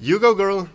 You 0.00 0.20
go, 0.20 0.32
girl. 0.32 0.68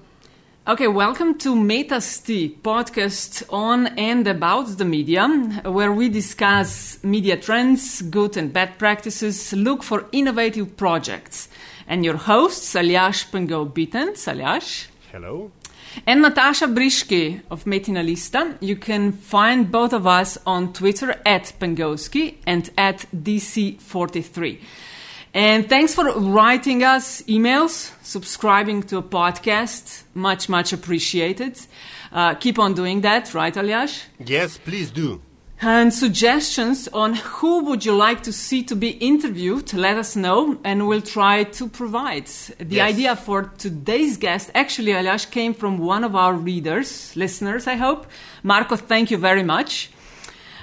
Okay, 0.68 0.90
welcome 0.90 1.38
to 1.40 1.56
Metaste 1.56 2.58
podcast 2.62 3.42
on 3.50 3.88
and 3.98 4.28
about 4.28 4.78
the 4.78 4.84
media, 4.84 5.30
where 5.64 5.94
we 5.94 6.10
discuss 6.10 7.02
media 7.06 7.38
trends, 7.38 8.02
good 8.02 8.36
and 8.36 8.52
bad 8.52 8.78
practices, 8.78 9.54
look 9.54 9.82
for 9.82 10.08
innovative 10.12 10.76
projects. 10.76 11.48
And 11.88 12.04
your 12.04 12.18
hosts, 12.18 12.76
Aljaž 12.76 13.32
Pengov 13.32 13.72
Bitenc, 13.72 14.18
Aljaž. 14.28 14.88
Hello. 15.10 15.52
And 16.06 16.22
Natasha 16.22 16.68
Briški 16.68 17.44
of 17.50 17.64
Metina 17.64 18.04
Lista. 18.04 18.58
You 18.60 18.76
can 18.76 19.14
find 19.14 19.72
both 19.72 19.94
of 19.94 20.06
us 20.06 20.38
on 20.46 20.74
Twitter 20.74 21.12
at 21.26 21.54
Pengoski 21.62 22.36
and 22.46 22.70
at 22.78 23.06
DC43. 23.16 24.60
And 25.34 25.68
thanks 25.68 25.96
for 25.96 26.06
writing 26.20 26.84
us 26.84 27.24
emails, 27.24 27.92
subscribing 28.04 28.84
to 28.84 28.98
a 28.98 29.02
podcast. 29.04 30.04
Much, 30.14 30.48
much 30.48 30.74
appreciated. 30.74 31.60
Uh, 32.12 32.36
keep 32.36 32.60
on 32.60 32.76
doing 32.76 33.02
that, 33.02 33.34
right, 33.34 33.54
Aljaž? 33.54 34.04
Yes, 34.24 34.60
please 34.60 34.92
do. 34.92 35.22
And 35.60 35.92
suggestions 35.94 36.88
on 36.90 37.14
who 37.16 37.64
would 37.64 37.86
you 37.86 37.96
like 37.96 38.22
to 38.24 38.34
see 38.34 38.64
to 38.64 38.76
be 38.76 38.90
interviewed, 38.90 39.74
let 39.74 39.98
us 39.98 40.16
know, 40.16 40.58
and 40.64 40.88
we'll 40.88 41.02
try 41.02 41.46
to 41.46 41.68
provide. 41.70 42.28
The 42.60 42.76
Yes. 42.76 42.90
idea 42.94 43.16
for 43.16 43.44
today's 43.58 44.18
guest, 44.18 44.52
actually, 44.54 44.92
Aljaž, 44.92 45.32
came 45.32 45.54
from 45.56 45.78
one 45.80 46.04
of 46.04 46.16
our 46.16 46.34
readers, 46.34 47.14
listeners, 47.16 47.66
I 47.66 47.76
hope. 47.76 48.06
Marco, 48.44 48.76
thank 48.76 49.10
you 49.10 49.18
very 49.18 49.44
much. 49.44 49.90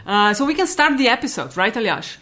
Uh, 0.06 0.34
so 0.34 0.44
we 0.44 0.54
can 0.54 0.66
start 0.66 0.96
the 0.98 1.08
episode, 1.08 1.56
right, 1.56 1.74
Aljaž? 1.74 2.18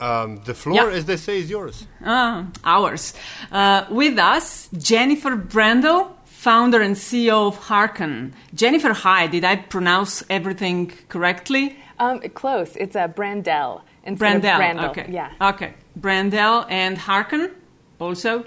Um, 0.00 0.40
the 0.44 0.54
floor, 0.54 0.76
Yeah. 0.90 0.96
as 0.96 1.04
they 1.04 1.16
say, 1.18 1.38
is 1.40 1.50
yours. 1.50 1.86
Ah, 2.04 2.46
ours. 2.64 3.12
Uh, 3.52 3.84
with 3.90 4.18
us, 4.18 4.68
Jennifer 4.76 5.36
Brandel, 5.36 6.08
founder 6.24 6.80
and 6.80 6.96
CEO 6.96 7.46
of 7.48 7.56
Hearken. 7.68 8.32
Jennifer, 8.54 8.92
hi. 8.94 9.26
Did 9.26 9.44
I 9.44 9.56
pronounce 9.56 10.22
everything 10.30 10.92
correctly? 11.10 11.76
Um, 11.98 12.20
close. 12.34 12.76
It's 12.76 12.96
a 12.96 13.08
Brandel 13.08 13.82
instead 14.04 14.42
Brandel. 14.42 14.54
of 14.54 14.60
Brandel. 14.60 14.90
Okay. 14.90 15.06
Yeah. 15.10 15.50
Okay. 15.50 15.74
Brandel 15.98 16.64
and 16.70 16.96
Hearken, 16.96 17.50
also. 17.98 18.44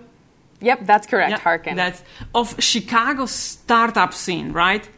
Yep, 0.62 0.86
that's 0.88 1.06
correct. 1.06 1.32
Yeah, 1.32 1.40
Hearken. 1.40 1.76
That's 1.76 2.02
of 2.34 2.56
Chicago 2.60 3.28
startup 3.28 4.14
scene, 4.14 4.54
right? 4.54 4.90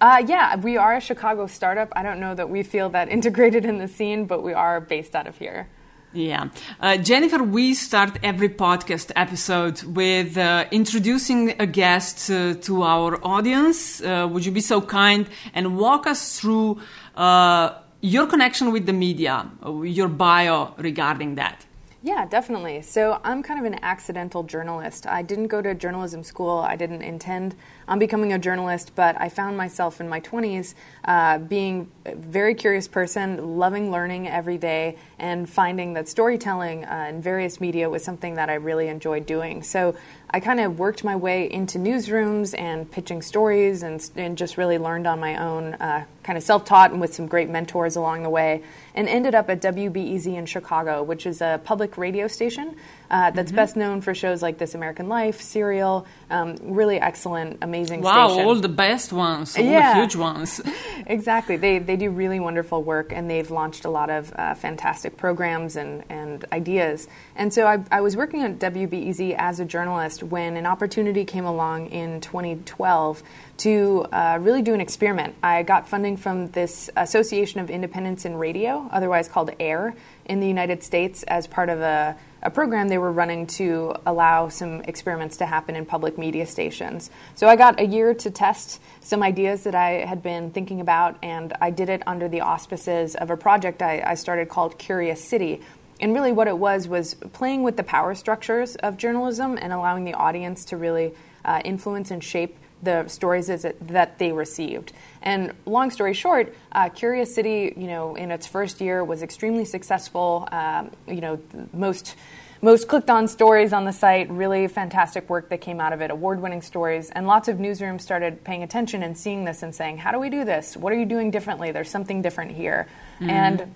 Uh, 0.00 0.22
yeah, 0.26 0.56
we 0.56 0.78
are 0.78 0.94
a 0.96 1.00
Chicago 1.00 1.46
startup. 1.46 1.92
I 1.94 2.02
don't 2.02 2.20
know 2.20 2.34
that 2.34 2.48
we 2.48 2.62
feel 2.62 2.88
that 2.90 3.08
integrated 3.18 3.66
in 3.66 3.76
the 3.76 3.88
scene, 3.88 4.24
but 4.24 4.42
we 4.42 4.54
are 4.54 4.80
based 4.80 5.14
out 5.14 5.26
of 5.26 5.36
here. 5.36 5.68
Yeah. 6.12 6.48
Uh, 6.80 6.96
Jennifer, 6.96 7.40
we 7.42 7.72
start 7.74 8.18
every 8.24 8.48
podcast 8.48 9.12
episode 9.14 9.82
with 9.84 10.36
uh, 10.36 10.64
introducing 10.72 11.54
a 11.60 11.66
guest 11.66 12.28
uh, 12.30 12.54
to 12.62 12.82
our 12.82 13.24
audience. 13.24 14.02
Uh, 14.02 14.28
would 14.30 14.44
you 14.44 14.50
be 14.50 14.60
so 14.60 14.80
kind 14.80 15.28
and 15.54 15.78
walk 15.78 16.08
us 16.08 16.40
through 16.40 16.80
uh, 17.14 17.78
your 18.00 18.26
connection 18.26 18.72
with 18.72 18.86
the 18.86 18.92
media, 18.92 19.48
uh, 19.64 19.82
your 19.82 20.08
bio 20.08 20.74
regarding 20.78 21.36
that? 21.36 21.64
Yeah, 22.02 22.26
definitely. 22.26 22.82
So 22.82 23.20
I'm 23.22 23.42
kind 23.42 23.60
of 23.60 23.66
an 23.66 23.78
accidental 23.84 24.42
journalist. 24.42 25.06
I 25.06 25.22
didn't 25.22 25.48
go 25.48 25.60
to 25.60 25.74
journalism 25.74 26.24
school. 26.24 26.58
I 26.58 26.74
didn't 26.74 27.02
intend 27.02 27.54
on 27.90 27.98
becoming 27.98 28.32
a 28.32 28.38
journalist, 28.38 28.92
but 28.94 29.20
I 29.20 29.28
found 29.28 29.56
myself 29.56 30.00
in 30.00 30.08
my 30.08 30.20
20s 30.20 30.74
uh, 31.04 31.38
being 31.38 31.90
a 32.06 32.14
very 32.14 32.54
curious 32.54 32.86
person, 32.86 33.58
loving 33.58 33.90
learning 33.90 34.28
every 34.28 34.58
day, 34.58 34.96
and 35.18 35.50
finding 35.50 35.94
that 35.94 36.08
storytelling 36.08 36.84
uh, 36.84 37.06
in 37.08 37.20
various 37.20 37.60
media 37.60 37.90
was 37.90 38.04
something 38.04 38.36
that 38.36 38.48
I 38.48 38.54
really 38.54 38.86
enjoyed 38.86 39.26
doing. 39.26 39.64
So 39.64 39.96
I 40.30 40.38
kind 40.38 40.60
of 40.60 40.78
worked 40.78 41.02
my 41.02 41.16
way 41.16 41.50
into 41.50 41.78
newsrooms 41.78 42.56
and 42.56 42.88
pitching 42.88 43.22
stories 43.22 43.82
and, 43.82 44.08
and 44.14 44.38
just 44.38 44.56
really 44.56 44.78
learned 44.78 45.08
on 45.08 45.18
my 45.18 45.36
own, 45.36 45.74
uh, 45.74 46.04
kind 46.22 46.36
of 46.36 46.44
self 46.44 46.64
taught 46.64 46.92
and 46.92 47.00
with 47.00 47.12
some 47.12 47.26
great 47.26 47.50
mentors 47.50 47.96
along 47.96 48.22
the 48.22 48.30
way, 48.30 48.62
and 48.94 49.08
ended 49.08 49.34
up 49.34 49.50
at 49.50 49.60
WBEZ 49.60 50.26
in 50.26 50.46
Chicago, 50.46 51.02
which 51.02 51.26
is 51.26 51.40
a 51.40 51.60
public 51.64 51.98
radio 51.98 52.28
station 52.28 52.76
uh, 53.10 53.30
that's 53.32 53.50
best 53.52 53.76
known 53.76 54.00
for 54.00 54.14
shows 54.14 54.40
like 54.42 54.58
This 54.58 54.74
American 54.74 55.08
Life, 55.08 55.40
Serial, 55.40 56.06
um, 56.30 56.56
really 56.62 57.00
excellent, 57.00 57.58
amazing 57.62 58.02
Wow, 58.02 58.28
station. 58.28 58.46
all 58.46 58.54
the 58.54 58.68
best 58.68 59.12
ones, 59.12 59.56
all 59.56 59.64
Yeah. 59.64 59.94
the 59.94 60.00
huge 60.00 60.16
ones. 60.16 60.60
Exactly. 61.06 61.56
They, 61.56 61.78
they 61.80 61.96
do 61.96 62.10
really 62.10 62.38
wonderful 62.38 62.84
work 62.84 63.12
and 63.12 63.28
they've 63.28 63.50
launched 63.50 63.84
a 63.84 63.90
lot 63.90 64.10
of 64.10 64.32
uh, 64.36 64.54
fantastic 64.54 65.16
programs 65.16 65.74
and, 65.74 66.04
and 66.08 66.44
ideas. 66.52 67.08
And 67.34 67.52
so 67.52 67.66
I, 67.66 67.82
I 67.90 68.00
was 68.00 68.16
working 68.16 68.42
at 68.42 68.58
WBEZ 68.60 69.34
as 69.36 69.58
a 69.58 69.64
journalist 69.64 70.22
when 70.22 70.56
an 70.56 70.66
opportunity 70.66 71.24
came 71.24 71.46
along 71.46 71.86
in 71.88 72.20
2012 72.20 73.22
to 73.58 74.06
uh, 74.12 74.38
really 74.40 74.62
do 74.62 74.72
an 74.72 74.80
experiment. 74.80 75.34
I 75.42 75.62
got 75.64 75.88
funding 75.88 76.16
from 76.16 76.48
this 76.52 76.90
Association 76.96 77.60
of 77.60 77.70
Independents 77.70 78.24
in 78.24 78.36
Radio, 78.36 78.88
otherwise 78.92 79.26
called 79.26 79.50
AIR, 79.58 79.94
in 80.26 80.38
the 80.40 80.46
United 80.46 80.84
States 80.84 81.22
as 81.24 81.46
part 81.46 81.68
of 81.70 81.80
a 81.80 82.16
a 82.42 82.50
program 82.50 82.88
they 82.88 82.98
were 82.98 83.12
running 83.12 83.46
to 83.46 83.94
allow 84.06 84.48
some 84.48 84.80
experiments 84.82 85.36
to 85.38 85.46
happen 85.46 85.76
in 85.76 85.84
public 85.84 86.16
media 86.16 86.46
stations. 86.46 87.10
So 87.34 87.48
I 87.48 87.56
got 87.56 87.80
a 87.80 87.86
year 87.86 88.14
to 88.14 88.30
test 88.30 88.80
some 89.00 89.22
ideas 89.22 89.64
that 89.64 89.74
I 89.74 90.06
had 90.06 90.22
been 90.22 90.50
thinking 90.50 90.80
about, 90.80 91.18
and 91.22 91.52
I 91.60 91.70
did 91.70 91.88
it 91.88 92.02
under 92.06 92.28
the 92.28 92.40
auspices 92.40 93.14
of 93.14 93.30
a 93.30 93.36
project 93.36 93.82
I, 93.82 94.02
I 94.06 94.14
started 94.14 94.48
called 94.48 94.78
Curious 94.78 95.22
City. 95.22 95.60
And 96.00 96.14
really, 96.14 96.32
what 96.32 96.48
it 96.48 96.56
was 96.56 96.88
was 96.88 97.14
playing 97.32 97.62
with 97.62 97.76
the 97.76 97.82
power 97.82 98.14
structures 98.14 98.74
of 98.76 98.96
journalism 98.96 99.58
and 99.60 99.72
allowing 99.72 100.04
the 100.04 100.14
audience 100.14 100.64
to 100.66 100.78
really 100.78 101.12
uh, 101.44 101.60
influence 101.64 102.10
and 102.10 102.24
shape 102.24 102.56
the 102.82 103.06
stories 103.08 103.48
that 103.48 104.18
they 104.18 104.32
received. 104.32 104.92
And 105.22 105.52
long 105.66 105.90
story 105.90 106.14
short, 106.14 106.54
uh, 106.72 106.88
Curious 106.88 107.34
City, 107.34 107.74
you 107.76 107.86
know, 107.86 108.14
in 108.14 108.30
its 108.30 108.46
first 108.46 108.80
year 108.80 109.04
was 109.04 109.22
extremely 109.22 109.64
successful. 109.64 110.48
Um, 110.50 110.90
you 111.06 111.20
know, 111.20 111.40
most 111.72 112.16
most 112.62 112.88
clicked 112.88 113.08
on 113.08 113.26
stories 113.26 113.72
on 113.72 113.86
the 113.86 113.92
site, 113.92 114.30
really 114.30 114.68
fantastic 114.68 115.30
work 115.30 115.48
that 115.48 115.62
came 115.62 115.80
out 115.80 115.94
of 115.94 116.02
it, 116.02 116.10
award 116.10 116.42
winning 116.42 116.60
stories. 116.60 117.08
And 117.10 117.26
lots 117.26 117.48
of 117.48 117.56
newsrooms 117.56 118.02
started 118.02 118.44
paying 118.44 118.62
attention 118.62 119.02
and 119.02 119.16
seeing 119.16 119.46
this 119.46 119.62
and 119.62 119.74
saying, 119.74 119.98
How 119.98 120.12
do 120.12 120.18
we 120.18 120.28
do 120.28 120.44
this? 120.44 120.76
What 120.76 120.92
are 120.92 120.98
you 120.98 121.06
doing 121.06 121.30
differently? 121.30 121.72
There's 121.72 121.90
something 121.90 122.20
different 122.20 122.52
here. 122.52 122.86
And 123.20 123.74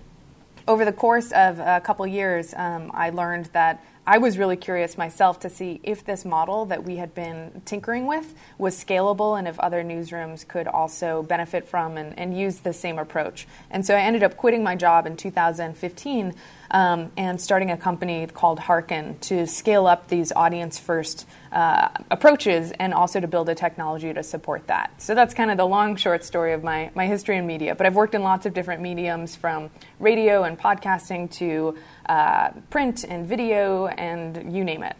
over 0.67 0.85
the 0.85 0.93
course 0.93 1.33
of 1.33 1.59
a 1.61 1.81
couple 1.85 2.07
years, 2.07 2.55
um, 2.55 2.91
I 2.95 3.11
learned 3.11 3.47
that 3.53 3.85
I 4.07 4.19
was 4.19 4.37
really 4.37 4.57
curious 4.57 4.99
myself 4.99 5.41
to 5.41 5.51
see 5.51 5.81
if 5.83 6.05
this 6.05 6.27
model 6.27 6.67
that 6.67 6.85
we 6.85 6.97
had 6.97 7.15
been 7.15 7.63
tinkering 7.65 8.07
with 8.07 8.35
was 8.59 8.77
scalable 8.77 9.39
and 9.39 9.49
if 9.49 9.59
other 9.59 9.83
newsrooms 9.83 10.47
could 10.47 10.67
also 10.69 11.23
benefit 11.23 11.67
from 11.67 11.97
and, 11.97 12.19
and 12.19 12.37
use 12.39 12.59
the 12.59 12.75
same 12.75 12.99
approach. 12.99 13.47
And 13.71 13.87
so 13.87 13.95
I 13.95 14.01
ended 14.01 14.23
up 14.23 14.37
quitting 14.37 14.63
my 14.63 14.77
job 14.77 15.07
in 15.07 15.17
2015 15.17 16.35
um, 16.75 17.13
and 17.17 17.41
starting 17.41 17.71
a 17.71 17.77
company 17.77 18.27
called 18.27 18.59
Hearken 18.59 19.17
to 19.21 19.47
scale 19.47 19.87
up 19.87 20.09
these 20.09 20.33
audience 20.33 20.77
first 20.77 21.25
uh, 21.53 21.89
approaches 22.11 22.73
and 22.73 22.93
also 22.93 23.21
to 23.21 23.29
build 23.29 23.49
a 23.49 23.55
technology 23.55 24.13
to 24.13 24.25
support 24.25 24.67
that. 24.67 24.91
So 25.01 25.15
that's 25.15 25.35
kind 25.35 25.53
of 25.53 25.57
the 25.57 25.67
long, 25.67 25.95
short 25.95 26.25
story 26.25 26.53
of 26.53 26.65
my, 26.65 26.91
my 26.97 27.07
history 27.07 27.39
in 27.39 27.47
media. 27.47 27.77
But 27.77 27.87
I've 27.87 27.95
worked 27.95 28.17
in 28.17 28.25
lots 28.25 28.45
of 28.45 28.55
different 28.55 28.83
mediums 28.83 29.37
from 29.37 29.71
radio 30.01 30.43
and 30.43 30.59
podcasting 30.59 31.31
to 31.35 31.77
uh, 32.07 32.51
print 32.71 33.05
and 33.05 33.25
video 33.25 33.87
and 33.87 34.53
you 34.53 34.65
name 34.65 34.83
it. 34.83 34.97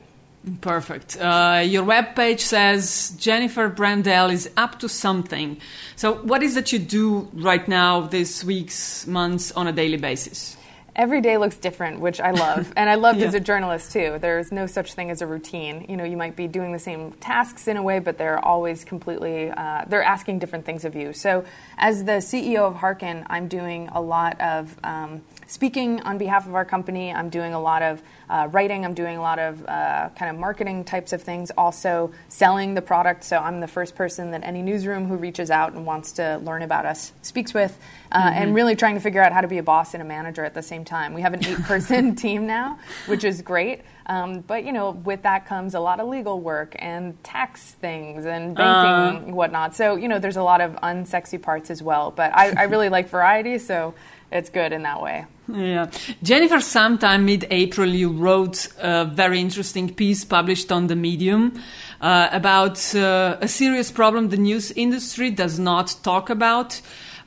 Perfect. 0.61 1.17
Uh, 1.17 1.65
your 1.67 1.85
webpage 1.85 2.41
says 2.41 3.17
Jennifer 3.19 3.69
Brandel 3.69 4.31
is 4.31 4.49
up 4.57 4.79
to 4.81 4.89
something. 4.89 5.59
So, 5.97 6.17
what 6.17 6.43
is 6.43 6.55
that 6.55 6.71
you 6.71 6.79
do 6.79 7.31
right 7.33 7.67
now, 7.67 8.03
this 8.03 8.45
week's, 8.45 9.07
months, 9.07 9.53
on 9.53 9.69
a 9.69 9.73
daily 9.73 9.97
basis? 9.97 10.59
Every 10.97 11.21
day 11.21 11.39
looks 11.39 11.57
different, 11.57 11.99
which 11.99 12.21
I 12.21 12.31
love. 12.31 12.73
And 12.77 12.89
I 12.89 12.95
loved 12.95 13.19
Yeah. 13.21 13.27
as 13.27 13.35
a 13.35 13.41
journalist 13.41 13.93
too. 13.93 14.19
There's 14.21 14.53
no 14.53 14.67
such 14.67 14.95
thing 14.95 15.11
as 15.11 15.23
a 15.23 15.27
routine. 15.27 15.87
You 15.89 15.97
know, 15.97 16.05
you 16.05 16.17
might 16.17 16.37
be 16.37 16.47
doing 16.47 16.71
the 16.73 16.79
same 16.79 17.11
tasks 17.15 17.67
in 17.67 17.77
a 17.77 17.83
way, 17.83 17.99
but 17.99 18.17
they're 18.17 18.39
always 18.45 18.85
completely, 18.85 19.51
uh, 19.51 19.85
they're 19.89 20.05
asking 20.05 20.39
different 20.39 20.65
things 20.65 20.85
of 20.85 20.95
you. 20.95 21.13
So, 21.13 21.45
as 21.79 22.05
the 22.05 22.13
CEO 22.23 22.59
of 22.61 22.77
Hearken, 22.77 23.27
I'm 23.29 23.49
doing 23.49 23.89
a 23.93 24.01
lot 24.01 24.41
of 24.41 24.77
um, 24.85 25.23
speaking 25.47 26.01
on 26.03 26.19
behalf 26.19 26.47
of 26.47 26.55
our 26.55 26.65
company. 26.65 27.13
I'm 27.13 27.31
doing 27.31 27.55
a 27.55 27.61
lot 27.61 27.83
of 27.83 28.03
uh, 28.29 28.49
writing. 28.51 28.85
I'm 28.85 28.95
doing 28.95 29.17
a 29.17 29.21
lot 29.21 29.39
of 29.39 29.65
uh, 29.67 30.11
kind 30.17 30.31
of 30.31 30.39
marketing 30.39 30.85
types 30.85 31.13
of 31.13 31.23
things. 31.23 31.51
Also, 31.57 32.13
selling 32.29 32.75
the 32.75 32.83
product. 32.83 33.25
So, 33.25 33.39
I'm 33.39 33.61
the 33.61 33.69
first 33.69 33.95
person 33.95 34.31
that 34.33 34.43
any 34.45 34.63
newsroom 34.63 35.07
who 35.07 35.17
reaches 35.17 35.51
out 35.51 35.73
and 35.73 35.87
wants 35.87 36.13
to 36.13 36.39
learn 36.39 36.63
about 36.63 36.87
us 36.87 37.13
speaks 37.23 37.53
with, 37.55 37.79
uh, 38.13 38.31
and 38.35 38.55
really 38.55 38.77
trying 38.77 38.95
to 38.95 39.01
figure 39.01 39.23
out 39.23 39.33
how 39.33 39.41
to 39.41 39.49
be 39.49 39.59
a 39.59 39.63
boss 39.63 39.95
and 39.95 40.03
a 40.03 40.07
manager 40.07 40.45
at 40.45 40.55
the 40.55 40.63
same 40.63 40.85
time. 40.85 41.15
We 41.15 41.23
have 41.23 41.35
an 41.35 41.45
eight 41.45 41.63
person 41.63 42.17
team 42.25 42.47
now, 42.47 42.79
which 43.07 43.25
is 43.25 43.43
great. 43.43 43.83
Um, 44.07 44.41
but 44.41 44.65
you 44.65 44.73
know, 44.73 44.91
with 44.91 45.23
that 45.23 45.47
comes 45.47 45.75
a 45.75 45.81
lot 45.81 46.01
of 46.01 46.09
legal 46.09 46.41
work 46.41 46.77
and 46.79 47.23
tax 47.25 47.73
things 47.73 48.27
and 48.27 48.55
banking 48.55 49.29
and 49.29 49.37
whatnot. 49.37 49.75
So 49.75 49.97
you 49.97 50.09
know, 50.09 50.19
there's 50.19 50.37
a 50.37 50.43
lot 50.43 50.61
of 50.61 50.73
unsexy 50.77 51.41
parts 51.41 51.71
as 51.71 51.83
well. 51.83 52.11
But 52.11 52.35
I, 52.35 52.51
I 52.51 52.63
really 52.65 52.89
like 52.89 53.09
variety, 53.09 53.59
so 53.59 53.95
it's 54.35 54.51
good 54.51 54.73
in 54.73 54.83
that 54.83 55.01
way. 55.01 55.25
Yeah. 55.47 55.91
Jennifer, 56.23 56.61
sometime 56.61 57.25
mid 57.25 57.47
April, 57.51 57.89
you 57.89 58.11
wrote 58.11 58.69
a 58.79 59.05
very 59.05 59.41
interesting 59.41 59.95
piece 59.95 60.25
published 60.25 60.73
on 60.73 60.89
the 60.89 60.97
Medium 60.97 61.63
uh, 62.01 62.29
about 62.33 62.95
uh, 62.95 63.37
a 63.41 63.47
serious 63.47 63.93
problem 63.93 64.31
the 64.31 64.37
news 64.37 64.73
industry 64.73 65.31
does 65.31 65.59
not 65.59 65.95
talk 66.03 66.31
about. 66.31 66.81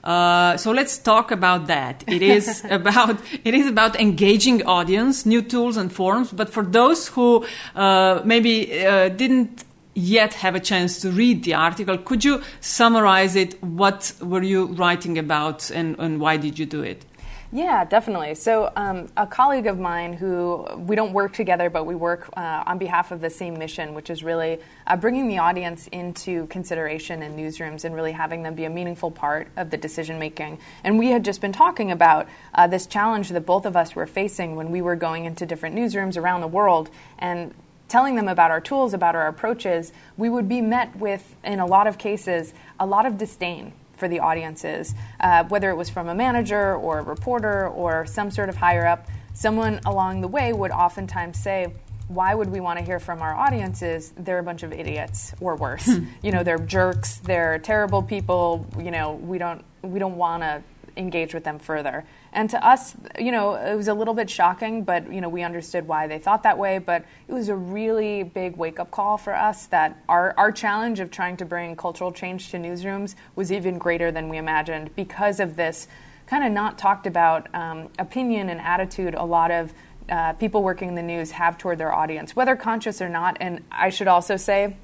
Uh, 0.04 0.58
so 0.58 0.72
let's 0.72 0.98
talk 0.98 1.32
about 1.32 1.68
that. 1.68 2.04
It 2.08 2.22
is 2.22 2.64
about 2.70 3.20
it 3.44 3.54
is 3.54 3.68
about 3.68 4.00
engaging 4.00 4.66
audience, 4.66 5.26
new 5.26 5.42
tools 5.42 5.78
and 5.78 5.92
forms. 5.92 6.32
But 6.32 6.50
for 6.50 6.64
those 6.64 7.08
who 7.10 7.46
uh, 7.76 8.22
maybe 8.26 8.86
uh, 8.86 9.10
didn't 9.10 9.64
yet 9.98 10.36
have 10.36 10.54
a 10.54 10.60
chance 10.60 11.02
to 11.02 11.10
read 11.10 11.44
the 11.44 11.56
article, 11.56 11.98
could 11.98 12.24
you 12.24 12.44
summarize 12.62 13.36
it? 13.36 13.62
What 13.64 14.14
were 14.22 14.44
you 14.44 14.68
writing 14.68 15.18
about, 15.18 15.72
and, 15.72 15.98
and 15.98 16.20
why 16.20 16.38
did 16.38 16.60
you 16.60 16.68
do 16.68 16.84
it? 16.84 17.04
Yeah, 17.52 17.86
definitely. 17.86 18.36
So, 18.36 18.74
um, 18.76 19.08
a 19.16 19.26
colleague 19.26 19.68
of 19.68 19.80
mine 19.80 20.12
who 20.12 20.68
we 20.76 20.98
don't 20.98 21.14
work 21.14 21.32
together, 21.32 21.70
but 21.70 21.86
we 21.86 21.96
work 21.96 22.30
uh, 22.36 22.64
on 22.68 22.78
behalf 22.78 23.12
of 23.12 23.22
the 23.22 23.30
same 23.30 23.58
mission, 23.58 23.94
which 23.94 24.10
is 24.10 24.22
really 24.22 24.60
uh, 24.86 24.98
bringing 24.98 25.30
the 25.30 25.38
audience 25.38 25.88
into 25.88 26.46
consideration 26.48 27.24
in 27.24 27.38
newsrooms 27.38 27.86
and 27.86 27.96
really 27.96 28.12
having 28.12 28.44
them 28.44 28.54
be 28.54 28.66
a 28.66 28.70
meaningful 28.70 29.12
part 29.12 29.48
of 29.56 29.70
the 29.70 29.78
decision 29.78 30.20
making. 30.20 30.60
And 30.84 31.00
we 31.00 31.08
had 31.08 31.24
just 31.24 31.40
been 31.40 31.54
talking 31.54 31.90
about 31.90 32.28
uh, 32.54 32.68
this 32.68 32.86
challenge 32.86 33.30
that 33.30 33.46
both 33.46 33.66
of 33.66 33.78
us 33.78 33.96
were 33.96 34.08
facing 34.08 34.58
when 34.58 34.70
we 34.70 34.82
were 34.82 34.98
going 34.98 35.24
into 35.24 35.46
different 35.46 35.74
newsrooms 35.74 36.18
around 36.18 36.42
the 36.42 36.48
world 36.48 36.90
and 37.18 37.54
telling 37.88 38.16
them 38.16 38.28
about 38.28 38.52
our 38.52 38.62
tools, 38.62 38.94
about 38.94 39.16
our 39.16 39.28
approaches, 39.28 39.92
we 40.18 40.30
would 40.30 40.50
be 40.50 40.62
met 40.62 40.96
with, 40.96 41.36
in 41.44 41.60
a 41.60 41.66
lot 41.66 41.88
of 41.88 41.98
cases, 41.98 42.54
a 42.80 42.86
lot 42.86 43.06
of 43.06 43.18
disdain 43.18 43.74
for 43.96 44.08
the 44.08 44.20
audiences, 44.20 44.94
uh, 45.20 45.44
whether 45.46 45.70
it 45.70 45.76
was 45.76 45.90
from 45.90 46.08
a 46.08 46.16
manager 46.16 46.76
or 46.76 47.00
a 47.00 47.02
reporter 47.02 47.68
or 47.70 48.06
some 48.06 48.30
sort 48.30 48.50
of 48.50 48.56
higher 48.56 48.86
up. 48.86 49.08
Someone 49.34 49.80
along 49.86 50.22
the 50.22 50.28
way 50.28 50.54
would 50.54 50.72
oftentimes 50.72 51.40
say, 51.40 51.74
why 52.08 52.34
would 52.34 52.50
we 52.50 52.60
want 52.60 52.80
to 52.80 52.86
hear 52.86 53.00
from 53.00 53.22
our 53.22 53.36
audiences? 53.36 54.14
They're 54.18 54.40
a 54.40 54.44
bunch 54.44 54.64
of 54.64 54.72
idiots 54.72 55.34
or 55.42 55.56
worse. 55.56 55.86
Hmm. 55.86 56.06
you 56.24 56.32
know, 56.32 56.44
they're 56.44 56.58
jerks, 56.58 57.18
they're 57.18 57.60
terrible 57.60 58.02
people, 58.02 58.66
you 58.80 58.92
know, 58.92 59.14
we 59.14 59.38
don't 59.38 59.64
we 59.82 60.00
don't 60.00 60.16
want 60.16 60.44
to 60.44 60.64
engage 60.96 61.34
with 61.34 61.44
them 61.44 61.60
further. 61.60 62.06
And 62.38 62.52
to 62.52 62.64
us, 62.64 62.96
you 63.18 63.32
know, 63.32 63.56
it 63.56 63.74
was 63.74 63.88
a 63.88 63.96
little 63.96 64.14
bit 64.14 64.30
shocking, 64.30 64.84
but 64.84 65.12
you 65.12 65.22
know, 65.22 65.28
we 65.28 65.42
understood 65.42 65.88
why 65.88 66.06
they 66.06 66.20
thought 66.20 66.44
that 66.44 66.60
way. 66.60 66.78
But 66.78 67.04
it 67.28 67.34
was 67.34 67.50
a 67.50 67.56
really 67.56 68.22
big 68.22 68.56
wake 68.58 68.80
up 68.80 68.92
call 68.92 69.18
for 69.18 69.34
us 69.34 69.66
that 69.66 70.00
our 70.08 70.36
our 70.38 70.52
challenge 70.52 71.00
of 71.00 71.10
trying 71.10 71.36
to 71.38 71.46
bring 71.46 71.76
cultural 71.76 72.12
change 72.12 72.52
to 72.52 72.58
newsrooms 72.58 73.16
was 73.36 73.52
even 73.52 73.80
greater 73.80 74.12
than 74.12 74.30
we 74.30 74.38
imagined 74.38 74.96
because 74.96 75.40
of 75.40 75.56
this 75.56 75.88
kind 76.28 76.44
of 76.44 76.52
not 76.52 76.78
talked 76.78 77.08
about 77.08 77.48
um, 77.56 77.90
opinion 77.98 78.50
and 78.50 78.62
attitude. 78.62 79.16
A 79.16 79.26
lot 79.26 79.50
of 79.50 79.74
uh, 80.08 80.34
people 80.34 80.62
working 80.62 80.90
in 80.90 80.96
the 80.96 81.02
news 81.02 81.32
have 81.32 81.58
toward 81.58 81.80
their 81.80 81.92
audience, 81.92 82.36
whether 82.36 82.56
conscious 82.56 83.02
or 83.02 83.10
not. 83.10 83.38
And 83.40 83.64
I 83.72 83.90
should 83.90 84.08
also 84.08 84.38
say 84.38 84.78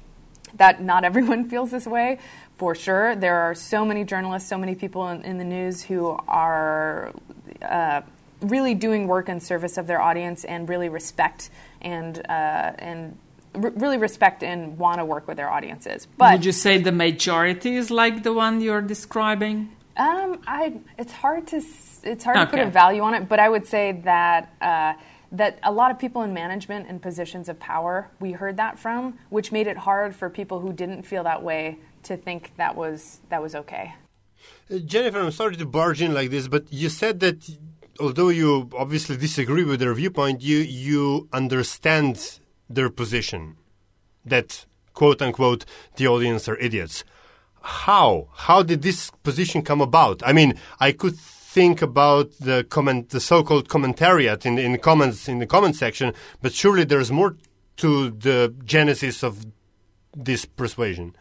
that 0.54 0.82
not 0.82 1.04
everyone 1.10 1.48
feels 1.48 1.70
this 1.70 1.86
way 1.86 2.18
for 2.56 2.74
sure. 2.74 3.16
There 3.16 3.40
are 3.40 3.54
so 3.54 3.84
many 3.84 4.04
journalists, 4.04 4.48
so 4.48 4.58
many 4.58 4.74
people 4.74 5.08
in, 5.08 5.22
in 5.22 5.38
the 5.38 5.44
news 5.44 5.82
who 5.82 6.18
are 6.28 7.12
uh, 7.62 8.02
really 8.40 8.74
doing 8.74 9.06
work 9.06 9.28
in 9.28 9.40
service 9.40 9.78
of 9.78 9.86
their 9.86 10.00
audience 10.00 10.44
and 10.44 10.68
really 10.68 10.88
respect 10.88 11.50
and 11.80 12.18
uh, 12.28 12.72
and 12.78 13.16
r- 13.54 13.72
really 13.76 13.98
respect 13.98 14.42
and 14.42 14.78
want 14.78 14.98
to 14.98 15.04
work 15.04 15.26
with 15.26 15.36
their 15.36 15.50
audiences. 15.50 16.06
But 16.16 16.32
would 16.32 16.44
you 16.44 16.52
say 16.52 16.78
the 16.78 16.92
majority 16.92 17.76
is 17.76 17.90
like 17.90 18.22
the 18.22 18.32
one 18.32 18.60
you're 18.60 18.82
describing? 18.82 19.70
Um, 19.96 20.40
I 20.46 20.74
it's 20.98 21.12
hard 21.12 21.46
to 21.48 21.56
it's 22.02 22.24
hard 22.24 22.36
okay. 22.36 22.44
to 22.44 22.50
put 22.50 22.60
a 22.60 22.70
value 22.70 23.02
on 23.02 23.14
it, 23.14 23.28
but 23.28 23.38
I 23.38 23.48
would 23.48 23.66
say 23.66 24.00
that. 24.04 24.52
Uh, 24.60 24.94
that 25.32 25.58
a 25.64 25.72
lot 25.72 25.90
of 25.90 25.98
people 25.98 26.22
in 26.22 26.32
management 26.32 26.86
and 26.88 27.02
positions 27.02 27.48
of 27.48 27.58
power, 27.58 28.08
we 28.20 28.30
heard 28.30 28.56
that 28.58 28.78
from, 28.78 29.18
which 29.30 29.50
made 29.50 29.66
it 29.66 29.76
hard 29.76 30.14
for 30.14 30.30
people 30.30 30.60
who 30.60 30.72
didn't 30.72 31.02
feel 31.02 31.24
that 31.24 31.42
way 31.42 31.76
to 32.04 32.16
think 32.16 32.52
that 32.56 32.76
was 32.76 33.18
that 33.30 33.42
was 33.42 33.56
okay. 33.56 33.94
Jennifer, 34.84 35.20
I'm 35.20 35.30
sorry 35.30 35.56
to 35.56 35.66
barge 35.66 36.00
in 36.00 36.14
like 36.14 36.30
this, 36.30 36.48
but 36.48 36.72
you 36.72 36.88
said 36.88 37.20
that 37.20 37.48
although 38.00 38.30
you 38.30 38.70
obviously 38.76 39.16
disagree 39.16 39.64
with 39.64 39.80
their 39.80 39.94
viewpoint, 39.94 40.42
you 40.42 40.58
you 40.58 41.28
understand 41.32 42.40
their 42.68 42.88
position 42.88 43.56
that 44.24 44.64
quote 44.94 45.20
unquote 45.20 45.64
the 45.96 46.06
audience 46.06 46.48
are 46.48 46.56
idiots. 46.58 47.04
How 47.62 48.28
how 48.34 48.62
did 48.62 48.82
this 48.82 49.10
position 49.22 49.62
come 49.62 49.82
about? 49.82 50.22
I 50.24 50.32
mean, 50.32 50.54
I 50.80 50.92
could 50.92 51.16
think 51.16 51.82
about 51.82 52.32
the 52.40 52.64
comment, 52.68 53.10
the 53.10 53.20
so-called 53.20 53.68
commentariat 53.68 54.44
in, 54.46 54.58
in 54.58 54.72
the 54.72 54.78
comments 54.78 55.28
in 55.28 55.38
the 55.40 55.46
comment 55.46 55.76
section, 55.76 56.14
but 56.40 56.52
surely 56.52 56.84
there's 56.84 57.12
more 57.12 57.36
to 57.76 58.10
the 58.10 58.54
genesis 58.64 59.22
of 59.22 59.46
this 60.16 60.44
persuasion. 60.46 61.14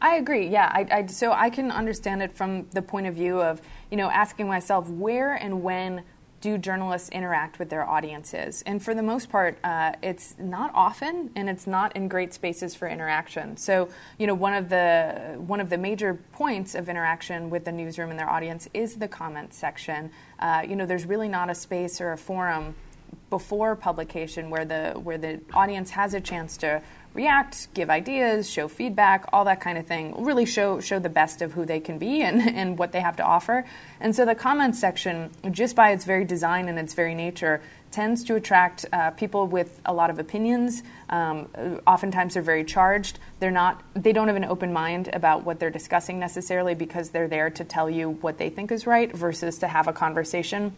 I 0.00 0.16
agree. 0.16 0.48
Yeah, 0.48 0.70
I, 0.72 0.86
I, 0.90 1.06
so 1.06 1.32
I 1.32 1.50
can 1.50 1.70
understand 1.70 2.22
it 2.22 2.32
from 2.32 2.66
the 2.70 2.82
point 2.82 3.06
of 3.06 3.14
view 3.14 3.40
of 3.40 3.60
you 3.90 3.96
know 3.96 4.10
asking 4.10 4.46
myself 4.48 4.88
where 4.88 5.34
and 5.34 5.62
when 5.62 6.02
do 6.40 6.56
journalists 6.56 7.10
interact 7.10 7.58
with 7.58 7.68
their 7.68 7.86
audiences? 7.86 8.62
And 8.64 8.82
for 8.82 8.94
the 8.94 9.02
most 9.02 9.28
part, 9.28 9.58
uh, 9.62 9.92
it's 10.02 10.36
not 10.38 10.70
often, 10.74 11.30
and 11.36 11.50
it's 11.50 11.66
not 11.66 11.94
in 11.94 12.08
great 12.08 12.32
spaces 12.32 12.74
for 12.74 12.88
interaction. 12.88 13.56
So, 13.56 13.90
you 14.18 14.26
know, 14.26 14.34
one 14.34 14.54
of 14.54 14.68
the 14.68 15.34
one 15.38 15.60
of 15.60 15.68
the 15.68 15.78
major 15.78 16.14
points 16.32 16.74
of 16.74 16.88
interaction 16.88 17.50
with 17.50 17.64
the 17.64 17.72
newsroom 17.72 18.10
and 18.10 18.18
their 18.18 18.30
audience 18.30 18.68
is 18.72 18.96
the 18.96 19.08
comment 19.08 19.52
section. 19.52 20.10
Uh, 20.38 20.62
you 20.66 20.76
know, 20.76 20.86
there's 20.86 21.04
really 21.04 21.28
not 21.28 21.50
a 21.50 21.54
space 21.54 22.00
or 22.00 22.12
a 22.12 22.18
forum 22.18 22.74
before 23.28 23.76
publication 23.76 24.50
where 24.50 24.64
the 24.64 24.92
where 25.02 25.18
the 25.18 25.40
audience 25.52 25.90
has 25.90 26.14
a 26.14 26.20
chance 26.20 26.56
to 26.56 26.82
react, 27.14 27.72
give 27.74 27.90
ideas, 27.90 28.48
show 28.48 28.68
feedback, 28.68 29.26
all 29.32 29.44
that 29.44 29.60
kind 29.60 29.78
of 29.78 29.86
thing. 29.86 30.22
Really 30.22 30.46
show 30.46 30.80
show 30.80 30.98
the 30.98 31.08
best 31.08 31.42
of 31.42 31.52
who 31.52 31.64
they 31.64 31.80
can 31.80 31.98
be 31.98 32.22
and, 32.22 32.40
and 32.56 32.78
what 32.78 32.92
they 32.92 33.00
have 33.00 33.16
to 33.16 33.24
offer. 33.24 33.64
And 34.00 34.14
so 34.14 34.24
the 34.24 34.34
comments 34.34 34.78
section, 34.78 35.30
just 35.50 35.76
by 35.76 35.90
its 35.90 36.04
very 36.04 36.24
design 36.24 36.68
and 36.68 36.78
its 36.78 36.94
very 36.94 37.14
nature, 37.14 37.62
tends 37.90 38.22
to 38.24 38.36
attract 38.36 38.86
uh, 38.92 39.10
people 39.10 39.46
with 39.46 39.80
a 39.84 39.92
lot 39.92 40.10
of 40.10 40.18
opinions. 40.18 40.82
Um, 41.08 41.48
oftentimes, 41.86 42.34
they're 42.34 42.42
very 42.42 42.64
charged. 42.64 43.18
They're 43.40 43.50
not. 43.50 43.82
They 43.94 44.12
don't 44.12 44.28
have 44.28 44.36
an 44.36 44.44
open 44.44 44.72
mind 44.72 45.10
about 45.12 45.44
what 45.44 45.58
they're 45.58 45.70
discussing 45.70 46.18
necessarily 46.18 46.74
because 46.74 47.10
they're 47.10 47.28
there 47.28 47.50
to 47.50 47.64
tell 47.64 47.90
you 47.90 48.10
what 48.10 48.38
they 48.38 48.50
think 48.50 48.70
is 48.70 48.86
right 48.86 49.12
versus 49.12 49.58
to 49.58 49.68
have 49.68 49.88
a 49.88 49.92
conversation. 49.92 50.74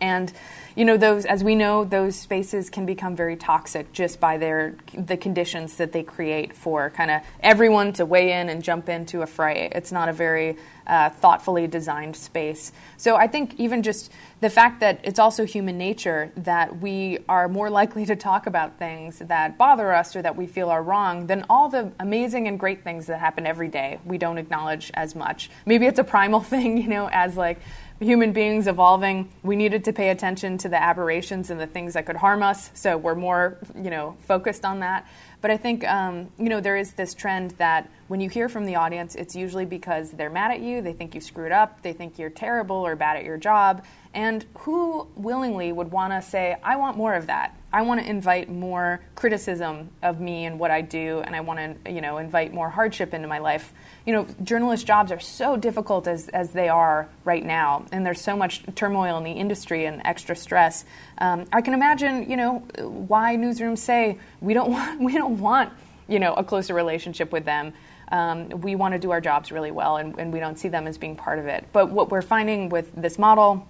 And 0.00 0.32
you 0.74 0.84
know 0.84 0.96
those 0.96 1.24
as 1.24 1.44
we 1.44 1.54
know 1.54 1.84
those 1.84 2.16
spaces 2.16 2.70
can 2.70 2.86
become 2.86 3.14
very 3.14 3.36
toxic 3.36 3.92
just 3.92 4.20
by 4.20 4.38
their 4.38 4.74
the 4.94 5.16
conditions 5.16 5.76
that 5.76 5.92
they 5.92 6.02
create 6.02 6.54
for 6.54 6.90
kind 6.90 7.10
of 7.10 7.22
everyone 7.40 7.92
to 7.92 8.06
weigh 8.06 8.32
in 8.32 8.48
and 8.48 8.62
jump 8.62 8.88
into 8.88 9.22
a 9.22 9.26
fray. 9.26 9.70
It's 9.72 9.92
not 9.92 10.08
a 10.08 10.12
very 10.12 10.56
uh, 10.86 11.10
thoughtfully 11.10 11.66
designed 11.66 12.16
space. 12.16 12.72
So 12.96 13.16
i 13.16 13.26
think 13.26 13.54
even 13.58 13.82
just 13.82 14.10
the 14.40 14.50
fact 14.50 14.80
that 14.80 15.00
it's 15.04 15.18
also 15.18 15.44
human 15.44 15.78
nature 15.78 16.32
that 16.36 16.80
we 16.80 17.18
are 17.28 17.48
more 17.48 17.70
likely 17.70 18.04
to 18.06 18.16
talk 18.16 18.46
about 18.46 18.78
things 18.78 19.20
that 19.20 19.56
bother 19.56 19.92
us 19.92 20.16
or 20.16 20.22
that 20.22 20.36
we 20.36 20.46
feel 20.46 20.68
are 20.68 20.82
wrong 20.82 21.28
than 21.28 21.44
all 21.48 21.68
the 21.68 21.92
amazing 22.00 22.48
and 22.48 22.58
great 22.58 22.82
things 22.82 23.06
that 23.06 23.20
happen 23.20 23.46
every 23.46 23.68
day 23.68 24.00
we 24.04 24.18
don't 24.18 24.38
acknowledge 24.38 24.90
as 24.94 25.14
much. 25.14 25.50
Maybe 25.66 25.86
it's 25.86 25.98
a 25.98 26.04
primal 26.04 26.40
thing 26.52 26.78
you 26.78 26.88
know 26.88 27.08
as 27.12 27.36
like 27.36 27.60
human 28.02 28.32
beings 28.32 28.66
evolving, 28.66 29.32
we 29.42 29.56
needed 29.56 29.84
to 29.84 29.92
pay 29.92 30.10
attention 30.10 30.58
to 30.58 30.68
the 30.68 30.80
aberrations 30.80 31.50
and 31.50 31.60
the 31.60 31.66
things 31.66 31.94
that 31.94 32.06
could 32.06 32.16
harm 32.16 32.42
us. 32.42 32.70
So 32.74 32.96
we're 32.96 33.14
more, 33.14 33.58
you 33.74 33.90
know, 33.90 34.16
focused 34.26 34.64
on 34.64 34.80
that. 34.80 35.06
But 35.40 35.50
I 35.50 35.56
think, 35.56 35.84
um, 35.84 36.28
you 36.38 36.48
know, 36.48 36.60
there 36.60 36.76
is 36.76 36.92
this 36.92 37.14
trend 37.14 37.52
that 37.52 37.88
when 38.12 38.20
you 38.20 38.28
hear 38.28 38.50
from 38.50 38.66
the 38.66 38.74
audience, 38.74 39.14
it's 39.14 39.34
usually 39.34 39.64
because 39.64 40.10
they're 40.10 40.28
mad 40.28 40.50
at 40.50 40.60
you, 40.60 40.82
they 40.82 40.92
think 40.92 41.14
you 41.14 41.20
screwed 41.22 41.50
up, 41.50 41.80
they 41.80 41.94
think 41.94 42.18
you're 42.18 42.28
terrible 42.28 42.76
or 42.76 42.94
bad 42.94 43.16
at 43.16 43.24
your 43.24 43.38
job. 43.38 43.82
And 44.12 44.44
who 44.58 45.08
willingly 45.16 45.72
would 45.72 45.90
want 45.90 46.12
to 46.12 46.20
say, 46.20 46.58
I 46.62 46.76
want 46.76 46.98
more 46.98 47.14
of 47.14 47.28
that? 47.28 47.56
I 47.72 47.80
want 47.80 48.02
to 48.02 48.06
invite 48.06 48.50
more 48.50 49.00
criticism 49.14 49.88
of 50.02 50.20
me 50.20 50.44
and 50.44 50.58
what 50.58 50.70
I 50.70 50.82
do, 50.82 51.20
and 51.20 51.34
I 51.34 51.40
want 51.40 51.84
to, 51.86 51.90
you 51.90 52.02
know, 52.02 52.18
invite 52.18 52.52
more 52.52 52.68
hardship 52.68 53.14
into 53.14 53.28
my 53.28 53.38
life. 53.38 53.72
You 54.04 54.12
know, 54.12 54.26
journalist 54.44 54.86
jobs 54.86 55.10
are 55.10 55.18
so 55.18 55.56
difficult 55.56 56.06
as, 56.06 56.28
as 56.28 56.50
they 56.50 56.68
are 56.68 57.08
right 57.24 57.42
now, 57.42 57.86
and 57.92 58.04
there's 58.04 58.20
so 58.20 58.36
much 58.36 58.62
turmoil 58.74 59.16
in 59.16 59.24
the 59.24 59.32
industry 59.32 59.86
and 59.86 60.02
extra 60.04 60.36
stress. 60.36 60.84
Um, 61.16 61.46
I 61.50 61.62
can 61.62 61.72
imagine, 61.72 62.28
you 62.28 62.36
know, 62.36 62.58
why 62.78 63.36
newsrooms 63.36 63.78
say 63.78 64.18
we 64.42 64.52
don't 64.52 64.70
want 64.70 65.00
we 65.00 65.14
don't 65.14 65.40
want, 65.40 65.72
you 66.08 66.18
know, 66.18 66.34
a 66.34 66.44
closer 66.44 66.74
relationship 66.74 67.32
with 67.32 67.46
them. 67.46 67.72
Um, 68.12 68.48
we 68.50 68.76
want 68.76 68.92
to 68.92 69.00
do 69.00 69.10
our 69.10 69.20
jobs 69.20 69.50
really 69.50 69.72
well, 69.72 69.96
and, 69.96 70.16
and 70.18 70.32
we 70.32 70.38
don't 70.38 70.58
see 70.58 70.68
them 70.68 70.86
as 70.86 70.98
being 70.98 71.16
part 71.16 71.40
of 71.40 71.46
it. 71.46 71.66
But 71.72 71.90
what 71.90 72.10
we're 72.10 72.22
finding 72.22 72.68
with 72.68 72.92
this 72.94 73.18
model 73.18 73.66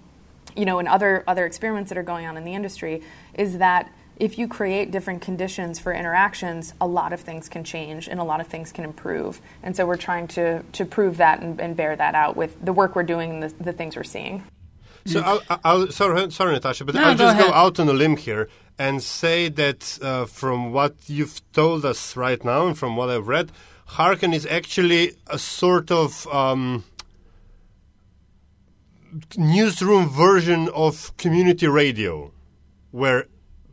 you 0.57 0.65
know, 0.65 0.79
and 0.79 0.89
other 0.89 1.25
other 1.27 1.47
experiments 1.47 1.89
that 1.91 1.99
are 1.99 2.03
going 2.03 2.27
on 2.27 2.37
in 2.37 2.45
the 2.45 2.55
industry 2.55 3.03
is 3.35 3.59
that 3.59 3.91
if 4.19 4.39
you 4.39 4.47
create 4.47 4.91
different 4.91 5.23
conditions 5.23 5.79
for 5.79 5.93
interactions, 5.93 6.75
a 6.81 6.87
lot 6.87 7.13
of 7.13 7.21
things 7.21 7.49
can 7.49 7.65
change 7.65 8.09
and 8.09 8.21
a 8.21 8.25
lot 8.25 8.41
of 8.41 8.47
things 8.47 8.71
can 8.71 8.85
improve. 8.85 9.41
And 9.63 9.75
so 9.75 9.87
we're 9.87 9.97
trying 9.97 10.29
to, 10.29 10.63
to 10.63 10.85
prove 10.85 11.17
that 11.17 11.41
and, 11.41 11.61
and 11.61 11.75
bear 11.75 11.97
that 11.97 12.15
out 12.15 12.37
with 12.37 12.55
the 12.65 12.73
work 12.73 12.95
we're 12.95 13.03
doing 13.03 13.31
and 13.31 13.43
the, 13.43 13.65
the 13.65 13.73
things 13.73 13.97
we're 13.97 14.05
seeing. 14.05 14.45
So 15.07 15.21
I'll, 15.21 15.43
I'll, 15.65 15.91
sorry, 15.91 16.31
sorry, 16.31 16.53
Natasha, 16.53 16.85
but 16.85 16.95
No, 16.95 17.03
I'll 17.03 17.17
go 17.17 17.25
just 17.25 17.39
go 17.39 17.53
out 17.53 17.81
on 17.81 17.89
a 17.89 17.93
limb 17.93 18.17
here 18.17 18.49
and 18.79 19.03
say 19.03 19.49
that 19.49 19.99
uh, 20.01 20.27
from 20.27 20.73
what 20.73 20.95
you've 21.07 21.41
told 21.53 21.85
us 21.85 22.15
right 22.15 22.45
now 22.45 22.69
and 22.69 22.79
from 22.79 22.97
what 22.97 23.11
I've 23.11 23.27
read, 23.27 23.51
Hearken 23.93 24.33
is 24.33 24.47
actually 24.47 25.13
a 25.27 25.39
sort 25.39 25.91
of 25.91 26.27
um, 26.29 26.83
newsroom 29.37 30.09
version 30.09 30.71
of 30.75 31.15
community 31.19 31.67
radio, 31.67 32.33
where 32.91 33.27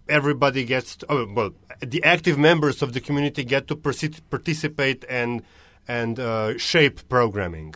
everybody 0.10 0.66
gets 0.66 0.98
to, 0.98 1.06
oh, 1.10 1.26
well, 1.34 1.52
the 1.80 2.04
active 2.04 2.38
members 2.38 2.82
of 2.82 2.92
the 2.92 3.00
community 3.00 3.46
get 3.46 3.68
to 3.70 3.78
participate 3.78 5.06
and 5.08 5.42
and 5.88 6.20
uh, 6.20 6.58
shape 6.58 7.08
programming. 7.08 7.76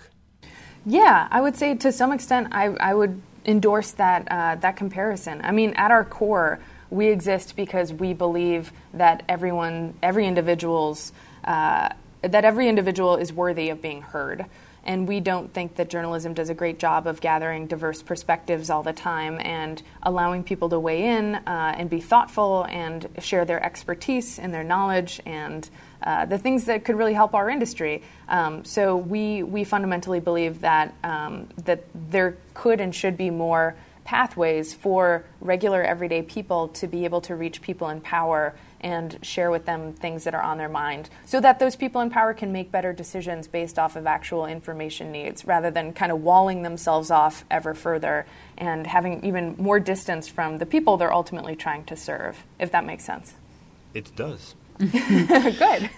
Yeah, 0.85 1.29
I 1.31 1.39
would 1.39 1.55
say 1.55 1.75
to 1.75 1.91
some 1.93 2.11
extent, 2.11 2.49
I, 2.51 2.65
I 2.79 2.93
would 2.93 3.21
endorse 3.45 3.91
that 3.91 4.27
uh, 4.29 4.55
that 4.55 4.75
comparison. 4.75 5.39
I 5.45 5.51
mean, 5.51 5.73
at 5.77 5.91
our 5.91 6.03
core, 6.03 6.59
we 6.89 7.07
exist 7.07 7.55
because 7.55 7.93
we 7.93 8.13
believe 8.13 8.73
that 8.93 9.23
everyone, 9.29 9.93
every 10.03 10.27
individual's, 10.27 11.13
uh, 11.45 11.89
that 12.23 12.45
every 12.45 12.67
individual 12.67 13.15
is 13.17 13.31
worthy 13.33 13.69
of 13.69 13.81
being 13.81 14.01
heard. 14.01 14.45
And 14.85 15.07
we 15.07 15.21
don't 15.21 15.53
think 15.53 15.75
that 15.75 15.89
journalism 15.89 16.33
does 16.33 16.49
a 16.49 16.53
great 16.53 16.77
job 16.77 17.07
of 17.07 17.21
gathering 17.21 17.67
diverse 17.67 18.01
perspectives 18.01 18.69
all 18.69 18.83
the 18.83 18.91
time 18.91 19.39
and 19.41 19.81
allowing 20.01 20.43
people 20.43 20.67
to 20.69 20.79
weigh 20.79 21.05
in 21.05 21.35
uh, 21.35 21.75
and 21.77 21.89
be 21.89 22.01
thoughtful 22.01 22.65
and 22.69 23.07
share 23.19 23.45
their 23.45 23.63
expertise 23.63 24.39
and 24.39 24.53
their 24.53 24.63
knowledge 24.63 25.21
and 25.25 25.69
uh, 26.01 26.25
the 26.25 26.37
things 26.37 26.65
that 26.65 26.83
could 26.83 26.97
really 26.97 27.13
help 27.13 27.33
our 27.33 27.49
industry. 27.49 28.03
Um, 28.27 28.65
so 28.65 28.97
we 28.97 29.41
we 29.43 29.63
fundamentally 29.63 30.19
believe 30.19 30.59
that 30.61 30.93
um, 31.03 31.47
that 31.63 31.85
there 32.09 32.35
could 32.53 32.81
and 32.81 32.93
should 32.93 33.15
be 33.15 33.29
more 33.29 33.75
pathways 34.03 34.73
for 34.73 35.23
regular 35.39 35.81
everyday 35.81 36.21
people 36.21 36.67
to 36.69 36.87
be 36.87 37.05
able 37.05 37.21
to 37.21 37.35
reach 37.35 37.61
people 37.61 37.89
in 37.89 38.01
power 38.01 38.53
and 38.81 39.17
share 39.21 39.49
with 39.49 39.65
them 39.65 39.93
things 39.93 40.25
that 40.25 40.35
are 40.35 40.41
on 40.41 40.57
their 40.57 40.69
mind 40.69 41.09
so 41.25 41.39
that 41.39 41.59
those 41.59 41.75
people 41.75 42.01
in 42.01 42.09
power 42.09 42.33
can 42.33 42.51
make 42.51 42.71
better 42.71 42.91
decisions 42.91 43.47
based 43.47 43.79
off 43.79 43.95
of 43.95 44.05
actual 44.05 44.45
information 44.45 45.11
needs 45.11 45.45
rather 45.45 45.71
than 45.71 45.93
kind 45.93 46.11
of 46.11 46.21
walling 46.21 46.63
themselves 46.63 47.09
off 47.09 47.45
ever 47.49 47.73
further 47.73 48.25
and 48.57 48.85
having 48.85 49.23
even 49.23 49.55
more 49.57 49.79
distance 49.79 50.27
from 50.27 50.57
the 50.57 50.65
people 50.65 50.97
they're 50.97 51.13
ultimately 51.13 51.55
trying 51.55 51.83
to 51.85 51.95
serve 51.95 52.43
if 52.59 52.71
that 52.71 52.85
makes 52.85 53.05
sense 53.05 53.33
It 53.93 54.13
does. 54.15 54.55
good 54.79 55.89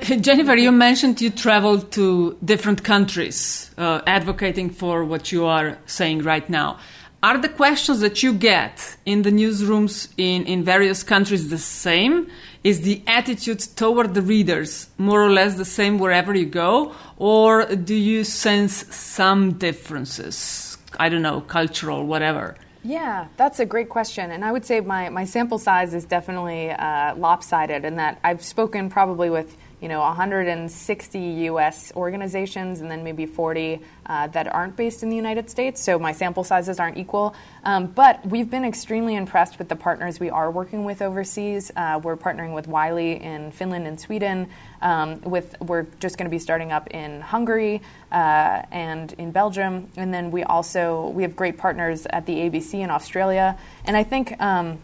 Jennifer, 0.22 0.54
you 0.54 0.70
mentioned 0.70 1.20
you 1.20 1.30
traveled 1.30 1.90
to 1.92 2.36
different 2.44 2.84
countries 2.84 3.70
uh, 3.76 4.02
advocating 4.06 4.70
for 4.70 5.04
what 5.04 5.32
you 5.32 5.46
are 5.46 5.78
saying 5.86 6.22
right 6.22 6.48
now. 6.48 6.78
Are 7.20 7.36
the 7.36 7.48
questions 7.48 7.98
that 7.98 8.22
you 8.22 8.32
get 8.32 8.96
in 9.04 9.22
the 9.22 9.30
newsrooms 9.30 10.06
in, 10.16 10.46
in 10.46 10.62
various 10.62 11.02
countries 11.02 11.50
the 11.50 11.58
same? 11.58 12.30
Is 12.62 12.82
the 12.82 13.02
attitude 13.08 13.58
toward 13.74 14.14
the 14.14 14.22
readers 14.22 14.88
more 14.98 15.20
or 15.20 15.30
less 15.30 15.56
the 15.56 15.64
same 15.64 15.98
wherever 15.98 16.32
you 16.32 16.46
go? 16.46 16.94
Or 17.16 17.66
do 17.74 17.96
you 17.96 18.22
sense 18.22 18.94
some 18.94 19.54
differences? 19.54 20.78
I 21.00 21.08
don't 21.08 21.22
know, 21.22 21.40
cultural, 21.40 22.06
whatever. 22.06 22.54
Yeah, 22.84 23.26
that's 23.36 23.58
a 23.58 23.66
great 23.66 23.88
question. 23.88 24.30
And 24.30 24.44
I 24.44 24.52
would 24.52 24.64
say 24.64 24.78
my, 24.78 25.08
my 25.08 25.24
sample 25.24 25.58
size 25.58 25.94
is 25.94 26.04
definitely 26.04 26.70
uh, 26.70 27.16
lopsided 27.16 27.84
in 27.84 27.96
that 27.96 28.20
I've 28.22 28.44
spoken 28.44 28.90
probably 28.90 29.28
with 29.28 29.56
you 29.80 29.88
know 29.88 30.00
160 30.00 31.18
U.S. 31.18 31.92
organizations 31.94 32.80
and 32.80 32.90
then 32.90 33.04
maybe 33.04 33.26
40 33.26 33.80
uh, 34.06 34.26
that 34.28 34.52
aren't 34.52 34.76
based 34.76 35.02
in 35.02 35.10
the 35.10 35.16
United 35.16 35.50
States. 35.50 35.82
So 35.82 35.98
my 35.98 36.12
sample 36.12 36.44
sizes 36.44 36.80
aren't 36.80 36.96
equal. 36.96 37.34
Um, 37.64 37.86
but 37.86 38.24
we've 38.26 38.50
been 38.50 38.64
extremely 38.64 39.14
impressed 39.14 39.58
with 39.58 39.68
the 39.68 39.76
partners 39.76 40.18
we 40.18 40.30
are 40.30 40.50
working 40.50 40.84
with 40.84 41.02
overseas. 41.02 41.70
Uh, 41.76 42.00
we're 42.02 42.16
partnering 42.16 42.54
with 42.54 42.66
Wiley 42.66 43.22
in 43.22 43.52
Finland 43.52 43.86
and 43.86 44.00
Sweden. 44.00 44.48
Um, 44.80 45.20
with 45.22 45.60
we're 45.60 45.86
just 45.98 46.18
going 46.18 46.26
to 46.26 46.30
be 46.30 46.38
starting 46.38 46.72
up 46.72 46.88
in 46.88 47.20
Hungary 47.20 47.82
uh, 48.12 48.62
and 48.70 49.12
in 49.14 49.32
Belgium, 49.32 49.88
and 49.96 50.14
then 50.14 50.30
we 50.30 50.44
also 50.44 51.08
we 51.08 51.22
have 51.22 51.34
great 51.34 51.58
partners 51.58 52.06
at 52.10 52.26
the 52.26 52.34
ABC 52.34 52.74
in 52.74 52.90
Australia. 52.90 53.58
And 53.84 53.96
I 53.96 54.04
think. 54.04 54.40
Um, 54.40 54.78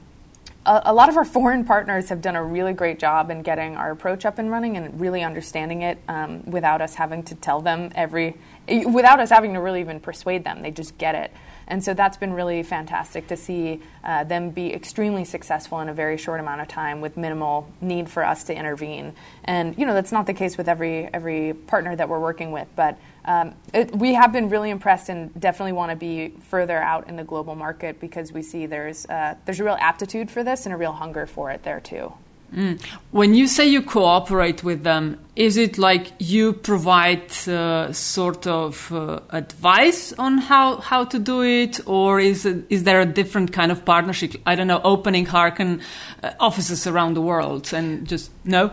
a, 0.67 0.95
lot 0.95 1.09
of 1.09 1.17
our 1.17 1.25
foreign 1.25 1.65
partners 1.65 2.09
have 2.09 2.23
done 2.23 2.37
a 2.37 2.43
really 2.43 2.73
great 2.73 2.99
job 2.99 3.31
in 3.31 3.43
getting 3.43 3.77
our 3.77 3.91
approach 3.91 4.25
up 4.25 4.39
and 4.39 4.51
running 4.51 4.77
and 4.77 4.99
really 5.01 5.23
understanding 5.23 5.83
it 5.83 5.99
um, 6.09 6.43
without 6.45 6.81
us 6.81 6.95
having 6.95 7.23
to 7.25 7.35
tell 7.35 7.61
them 7.61 7.91
every, 7.95 8.37
without 8.87 9.21
us 9.21 9.31
having 9.31 9.55
to 9.55 9.61
really 9.61 9.81
even 9.81 10.01
persuade 10.01 10.45
them. 10.45 10.63
They 10.63 10.71
just 10.71 10.97
get 10.97 11.15
it. 11.15 11.33
And 11.67 11.83
so 11.83 11.95
that's 11.95 12.17
been 12.17 12.33
really 12.33 12.63
fantastic 12.63 13.27
to 13.29 13.37
see 13.37 13.81
uh, 14.03 14.25
them 14.25 14.51
be 14.51 14.73
extremely 14.73 15.25
successful 15.25 15.81
in 15.81 15.89
a 15.89 15.95
very 15.95 16.19
short 16.19 16.41
amount 16.41 16.61
of 16.61 16.69
time 16.69 17.01
with 17.01 17.17
minimal 17.17 17.71
need 17.81 18.09
for 18.09 18.25
us 18.25 18.45
to 18.45 18.55
intervene. 18.55 19.15
And 19.45 19.77
you 19.79 19.87
know 19.87 19.95
that's 19.95 20.13
not 20.13 20.27
the 20.27 20.35
case 20.35 20.59
with 20.59 20.69
every 20.69 21.09
every 21.13 21.55
partner 21.55 21.97
that 21.97 22.09
we're 22.09 22.21
working 22.21 22.53
with, 22.53 22.69
but 22.77 22.99
um, 23.25 23.55
it, 23.73 23.95
we 23.97 24.15
have 24.15 24.33
been 24.33 24.49
really 24.49 24.71
impressed 24.71 25.09
and 25.09 25.39
definitely 25.39 25.73
want 25.73 25.91
to 25.91 25.97
be 25.97 26.31
further 26.49 26.79
out 26.79 27.09
in 27.09 27.17
the 27.17 27.25
global 27.25 27.55
market 27.55 28.01
because 28.01 28.33
we 28.33 28.43
see 28.43 28.67
there's 28.67 29.07
uh, 29.07 29.35
there's 29.45 29.61
a 29.61 29.65
real 29.65 29.79
aptitude 29.81 30.31
for 30.31 30.45
this 30.45 30.67
and 30.67 30.75
a 30.75 30.77
real 30.77 30.93
hunger 30.93 31.27
for 31.27 31.51
it 31.51 31.63
there 31.63 31.81
too. 31.81 32.13
When 33.11 33.35
you 33.35 33.49
say 33.49 33.67
you 33.67 33.83
cooperate 33.83 34.63
with 34.63 34.85
them, 34.85 35.19
is 35.35 35.57
it 35.57 35.77
like 35.77 36.13
you 36.21 36.53
provide 36.53 37.33
uh, 37.49 37.93
sort 37.93 38.47
of 38.47 38.93
uh, 38.93 39.21
advice 39.31 40.13
on 40.13 40.39
how, 40.39 40.77
how 40.77 41.05
to 41.05 41.19
do 41.19 41.43
it, 41.43 41.81
or 41.87 42.21
is 42.21 42.47
it, 42.47 42.65
is 42.71 42.85
there 42.85 43.01
a 43.01 43.07
different 43.07 43.53
kind 43.53 43.73
of 43.73 43.85
partnership? 43.85 44.37
I 44.47 44.55
don't 44.55 44.69
know, 44.69 44.81
opening 44.85 45.27
Hearken 45.27 45.81
uh, 46.23 46.31
offices 46.39 46.87
around 46.87 47.15
the 47.15 47.23
world 47.23 47.73
and 47.75 48.07
just 48.07 48.31
no. 48.45 48.71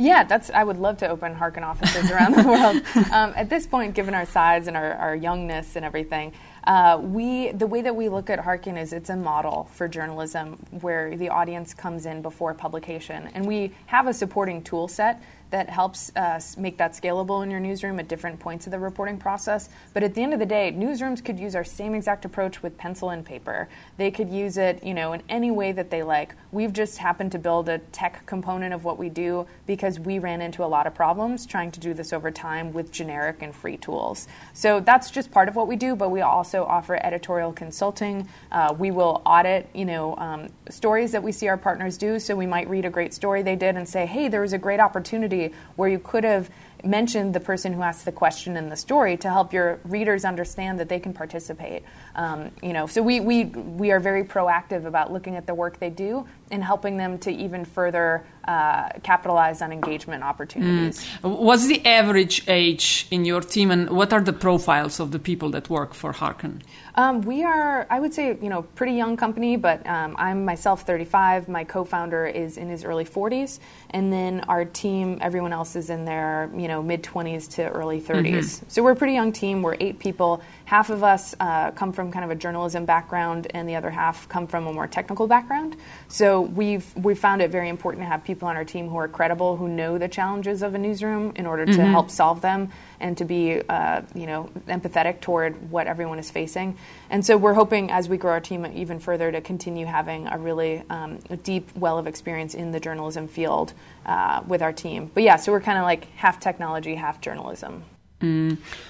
Yeah, 0.00 0.22
that's. 0.22 0.48
I 0.50 0.62
would 0.62 0.78
love 0.78 0.98
to 0.98 1.08
open 1.08 1.34
Hearken 1.34 1.64
offices 1.64 2.08
around 2.10 2.36
the 2.36 2.44
world. 2.44 2.82
Um, 3.12 3.32
at 3.36 3.48
this 3.48 3.66
point, 3.66 3.94
given 3.94 4.14
our 4.14 4.26
size 4.26 4.66
and 4.66 4.76
our, 4.76 4.92
our 4.94 5.16
youngness 5.16 5.76
and 5.76 5.84
everything, 5.84 6.32
uh, 6.64 6.98
we 7.02 7.52
the 7.52 7.66
way 7.66 7.80
that 7.82 7.96
we 7.96 8.08
look 8.08 8.28
at 8.30 8.40
Hearken 8.40 8.76
is 8.76 8.92
it's 8.92 9.08
a 9.08 9.16
model 9.16 9.68
for 9.72 9.88
journalism 9.88 10.58
where 10.82 11.16
the 11.16 11.30
audience 11.30 11.74
comes 11.74 12.06
in 12.06 12.22
before 12.22 12.54
publication, 12.54 13.28
and 13.34 13.46
we 13.46 13.74
have 13.86 14.06
a 14.06 14.12
supporting 14.14 14.62
tool 14.62 14.88
set 14.88 15.22
that 15.50 15.70
helps 15.70 16.12
uh, 16.14 16.40
make 16.56 16.76
that 16.78 16.92
scalable 16.92 17.42
in 17.42 17.50
your 17.50 17.60
newsroom 17.60 17.98
at 17.98 18.08
different 18.08 18.38
points 18.38 18.66
of 18.66 18.70
the 18.70 18.78
reporting 18.78 19.18
process. 19.18 19.68
But 19.94 20.02
at 20.02 20.14
the 20.14 20.22
end 20.22 20.34
of 20.34 20.38
the 20.38 20.46
day, 20.46 20.72
newsrooms 20.72 21.24
could 21.24 21.38
use 21.38 21.54
our 21.54 21.64
same 21.64 21.94
exact 21.94 22.24
approach 22.24 22.62
with 22.62 22.76
pencil 22.76 23.10
and 23.10 23.24
paper. 23.24 23.68
They 23.96 24.10
could 24.10 24.28
use 24.28 24.56
it, 24.56 24.84
you 24.84 24.94
know, 24.94 25.12
in 25.12 25.22
any 25.28 25.50
way 25.50 25.72
that 25.72 25.90
they 25.90 26.02
like. 26.02 26.34
We've 26.52 26.72
just 26.72 26.98
happened 26.98 27.32
to 27.32 27.38
build 27.38 27.68
a 27.68 27.78
tech 27.78 28.26
component 28.26 28.74
of 28.74 28.84
what 28.84 28.98
we 28.98 29.08
do 29.08 29.46
because 29.66 29.98
we 29.98 30.18
ran 30.18 30.40
into 30.42 30.64
a 30.64 30.66
lot 30.66 30.86
of 30.86 30.94
problems 30.94 31.46
trying 31.46 31.70
to 31.72 31.80
do 31.80 31.94
this 31.94 32.12
over 32.12 32.30
time 32.30 32.72
with 32.72 32.92
generic 32.92 33.40
and 33.40 33.54
free 33.54 33.76
tools. 33.76 34.28
So 34.52 34.80
that's 34.80 35.10
just 35.10 35.30
part 35.30 35.48
of 35.48 35.56
what 35.56 35.66
we 35.66 35.76
do. 35.76 35.96
But 35.96 36.10
we 36.10 36.20
also 36.20 36.64
offer 36.64 36.96
editorial 37.02 37.52
consulting. 37.52 38.28
Uh, 38.52 38.74
we 38.78 38.90
will 38.90 39.22
audit, 39.24 39.68
you 39.74 39.84
know, 39.84 40.14
um, 40.16 40.48
stories 40.68 41.12
that 41.12 41.22
we 41.22 41.32
see 41.32 41.48
our 41.48 41.56
partners 41.56 41.96
do. 41.96 42.18
So 42.18 42.36
we 42.36 42.46
might 42.46 42.68
read 42.68 42.84
a 42.84 42.90
great 42.90 43.14
story 43.14 43.42
they 43.42 43.56
did 43.56 43.76
and 43.76 43.88
say, 43.88 44.04
hey, 44.04 44.28
there 44.28 44.40
was 44.42 44.52
a 44.52 44.58
great 44.58 44.80
opportunity 44.80 45.37
where 45.76 45.88
you 45.88 45.98
could 45.98 46.24
have 46.24 46.50
mentioned 46.84 47.34
the 47.34 47.40
person 47.40 47.72
who 47.72 47.82
asked 47.82 48.04
the 48.04 48.12
question 48.12 48.56
in 48.56 48.68
the 48.68 48.76
story 48.76 49.16
to 49.16 49.28
help 49.28 49.52
your 49.52 49.80
readers 49.84 50.24
understand 50.24 50.78
that 50.78 50.88
they 50.88 51.00
can 51.00 51.12
participate. 51.12 51.82
Um, 52.14 52.50
you 52.62 52.72
know, 52.72 52.86
so 52.86 53.02
we, 53.02 53.20
we, 53.20 53.46
we 53.46 53.90
are 53.90 54.00
very 54.00 54.24
proactive 54.24 54.84
about 54.84 55.12
looking 55.12 55.36
at 55.36 55.46
the 55.46 55.54
work 55.54 55.78
they 55.78 55.90
do 55.90 56.26
and 56.50 56.62
helping 56.62 56.96
them 56.96 57.18
to 57.18 57.30
even 57.30 57.64
further 57.64 58.24
uh, 58.44 58.88
capitalize 59.02 59.60
on 59.60 59.72
engagement 59.72 60.22
opportunities. 60.22 61.04
What's 61.20 61.66
the 61.66 61.84
average 61.84 62.44
age 62.48 63.06
in 63.10 63.24
your 63.24 63.42
team, 63.42 63.70
and 63.70 63.90
what 63.90 64.12
are 64.12 64.22
the 64.22 64.32
profiles 64.32 65.00
of 65.00 65.10
the 65.10 65.18
people 65.18 65.50
that 65.50 65.68
work 65.68 65.92
for 65.92 66.12
Hearken? 66.12 66.62
Um, 66.94 67.20
we 67.22 67.44
are, 67.44 67.86
I 67.90 68.00
would 68.00 68.14
say, 68.14 68.36
you 68.40 68.48
know, 68.48 68.62
pretty 68.62 68.94
young 68.94 69.16
company, 69.16 69.56
but 69.56 69.86
um, 69.86 70.16
I'm 70.18 70.44
myself 70.44 70.82
35. 70.82 71.48
My 71.48 71.62
co-founder 71.62 72.26
is 72.26 72.56
in 72.56 72.68
his 72.68 72.84
early 72.84 73.04
40s, 73.04 73.60
and 73.90 74.12
then 74.12 74.40
our 74.48 74.64
team, 74.64 75.18
everyone 75.20 75.52
else 75.52 75.76
is 75.76 75.90
in 75.90 76.04
their, 76.06 76.50
you 76.56 76.68
know, 76.68 76.82
mid 76.82 77.02
20s 77.02 77.50
to 77.56 77.68
early 77.68 78.00
30s. 78.00 78.62
So 78.68 78.82
we're 78.82 78.92
a 78.92 78.96
pretty 78.96 79.12
young 79.14 79.32
team. 79.32 79.62
We're 79.62 79.76
eight 79.78 79.98
people. 79.98 80.42
Half 80.68 80.90
of 80.90 81.02
us 81.02 81.34
uh, 81.40 81.70
come 81.70 81.94
from 81.94 82.12
kind 82.12 82.26
of 82.26 82.30
a 82.30 82.34
journalism 82.34 82.84
background, 82.84 83.46
and 83.54 83.66
the 83.66 83.76
other 83.76 83.88
half 83.88 84.28
come 84.28 84.46
from 84.46 84.66
a 84.66 84.72
more 84.74 84.86
technical 84.86 85.26
background. 85.26 85.78
So 86.08 86.42
we've 86.42 86.84
we 86.94 87.14
found 87.14 87.40
it 87.40 87.50
very 87.50 87.70
important 87.70 88.02
to 88.02 88.06
have 88.06 88.22
people 88.22 88.48
on 88.48 88.54
our 88.54 88.66
team 88.66 88.90
who 88.90 88.98
are 88.98 89.08
credible, 89.08 89.56
who 89.56 89.66
know 89.66 89.96
the 89.96 90.08
challenges 90.08 90.62
of 90.62 90.74
a 90.74 90.78
newsroom 90.78 91.32
in 91.36 91.46
order 91.46 91.64
to 91.64 91.82
help 91.86 92.10
solve 92.10 92.42
them 92.42 92.70
and 93.00 93.16
to 93.16 93.24
be, 93.24 93.62
uh, 93.66 94.02
you 94.14 94.26
know, 94.26 94.50
empathetic 94.66 95.22
toward 95.22 95.70
what 95.70 95.86
everyone 95.86 96.18
is 96.18 96.30
facing. 96.30 96.76
And 97.08 97.24
so 97.24 97.38
we're 97.38 97.54
hoping 97.54 97.90
as 97.90 98.06
we 98.06 98.18
grow 98.18 98.32
our 98.32 98.40
team 98.40 98.66
even 98.66 99.00
further 99.00 99.32
to 99.32 99.40
continue 99.40 99.86
having 99.86 100.26
a 100.26 100.36
really 100.36 100.82
um, 100.90 101.20
a 101.30 101.38
deep 101.38 101.74
well 101.76 101.96
of 101.96 102.06
experience 102.06 102.52
in 102.52 102.72
the 102.72 102.80
journalism 102.80 103.26
field 103.26 103.72
uh, 104.04 104.42
with 104.46 104.60
our 104.60 104.74
team. 104.74 105.10
But 105.14 105.22
yeah, 105.22 105.36
so 105.36 105.50
we're 105.50 105.62
kind 105.62 105.78
of 105.78 105.84
like 105.84 106.14
half 106.16 106.40
technology, 106.40 106.94
half 106.94 107.22
journalism. 107.22 107.84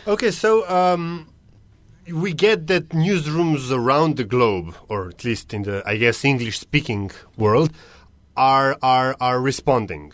Okay, 0.08 0.32
so 0.32 0.68
um, 0.68 1.28
we 2.12 2.32
get 2.32 2.66
that 2.68 2.90
newsrooms 2.90 3.70
around 3.70 4.16
the 4.16 4.24
globe, 4.24 4.74
or 4.88 5.08
at 5.08 5.24
least 5.24 5.52
in 5.54 5.62
the, 5.62 5.82
I 5.86 5.96
guess, 5.96 6.24
English-speaking 6.24 7.10
world, 7.36 7.70
are 8.36 8.76
are 8.82 9.16
are 9.20 9.40
responding. 9.40 10.12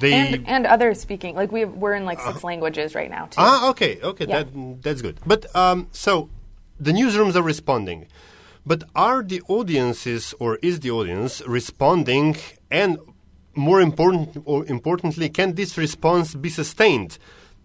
They 0.00 0.12
and, 0.12 0.46
and 0.48 0.66
other 0.66 0.92
speaking, 0.94 1.34
like 1.36 1.50
we 1.52 1.64
we're 1.64 1.94
in 1.94 2.04
like 2.04 2.20
six 2.20 2.44
languages 2.44 2.94
right 2.94 3.10
now 3.10 3.26
too. 3.26 3.38
ah 3.40 3.70
okay 3.70 3.98
okay 4.02 4.26
Yeah. 4.28 4.42
that 4.44 4.82
that's 4.82 5.00
good. 5.02 5.16
But 5.24 5.46
um, 5.56 5.88
so 5.92 6.28
the 6.78 6.92
newsrooms 6.92 7.34
are 7.34 7.42
responding, 7.42 8.06
but 8.66 8.84
are 8.94 9.22
the 9.22 9.40
audiences 9.48 10.34
or 10.38 10.58
is 10.62 10.80
the 10.80 10.90
audience 10.90 11.40
responding 11.46 12.36
and 12.70 12.98
more 13.54 13.80
important 13.80 14.36
or 14.44 14.66
importantly, 14.66 15.30
can 15.30 15.54
this 15.54 15.78
response 15.78 16.34
be 16.34 16.50
sustained? 16.50 17.18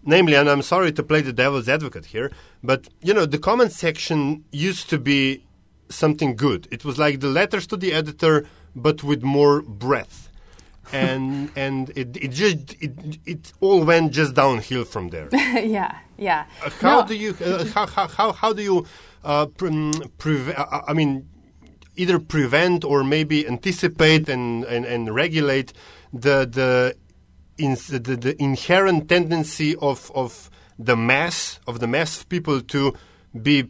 Namely, 0.04 0.34
and 0.34 0.48
I'm 0.50 0.62
sorry 0.62 0.92
to 0.92 1.02
play 1.02 1.20
the 1.22 1.32
devil's 1.32 1.68
advocate 1.68 2.06
here, 2.06 2.30
but 2.62 2.88
you 3.02 3.14
know 3.14 3.24
the 3.26 3.38
comment 3.38 3.72
section 3.72 4.44
used 4.50 4.90
to 4.90 4.98
be 4.98 5.44
something 5.88 6.34
good. 6.36 6.66
It 6.70 6.84
was 6.84 6.98
like 6.98 7.20
the 7.20 7.28
letters 7.28 7.66
to 7.68 7.76
the 7.76 7.92
editor, 7.92 8.46
but 8.74 9.02
with 9.04 9.22
more 9.22 9.62
breadth. 9.62 10.28
and 10.92 11.50
and 11.54 11.90
it, 11.94 12.16
it 12.16 12.28
just 12.32 12.74
it, 12.80 12.92
it 13.24 13.52
all 13.60 13.84
went 13.84 14.12
just 14.12 14.34
downhill 14.34 14.84
from 14.84 15.10
there. 15.10 15.28
yeah, 15.32 15.96
yeah. 16.18 16.44
Uh, 16.64 16.70
how 16.80 17.00
No. 17.00 17.06
do 17.06 17.14
you 17.14 17.36
uh, 17.44 17.64
how, 17.66 17.86
how, 17.86 18.08
how, 18.08 18.32
how 18.32 18.52
do 18.52 18.62
you 18.62 18.86
uh, 19.24 19.46
pre- 19.46 19.70
preve- 20.18 20.58
uh, 20.58 20.82
I 20.88 20.92
mean 20.92 21.28
either 21.96 22.18
prevent 22.18 22.84
or 22.84 23.04
maybe 23.04 23.46
anticipate 23.46 24.28
and, 24.28 24.64
and, 24.64 24.84
and 24.84 25.14
regulate 25.14 25.72
the 26.12 26.48
the, 26.50 26.96
in, 27.58 27.74
the 27.74 28.16
the 28.16 28.42
inherent 28.42 29.08
tendency 29.08 29.76
of 29.76 30.10
of 30.14 30.50
the 30.78 30.96
mass 30.96 31.60
of 31.66 31.80
the 31.80 31.86
mass 31.86 32.20
of 32.20 32.28
people 32.28 32.60
to 32.60 32.94
be 33.40 33.68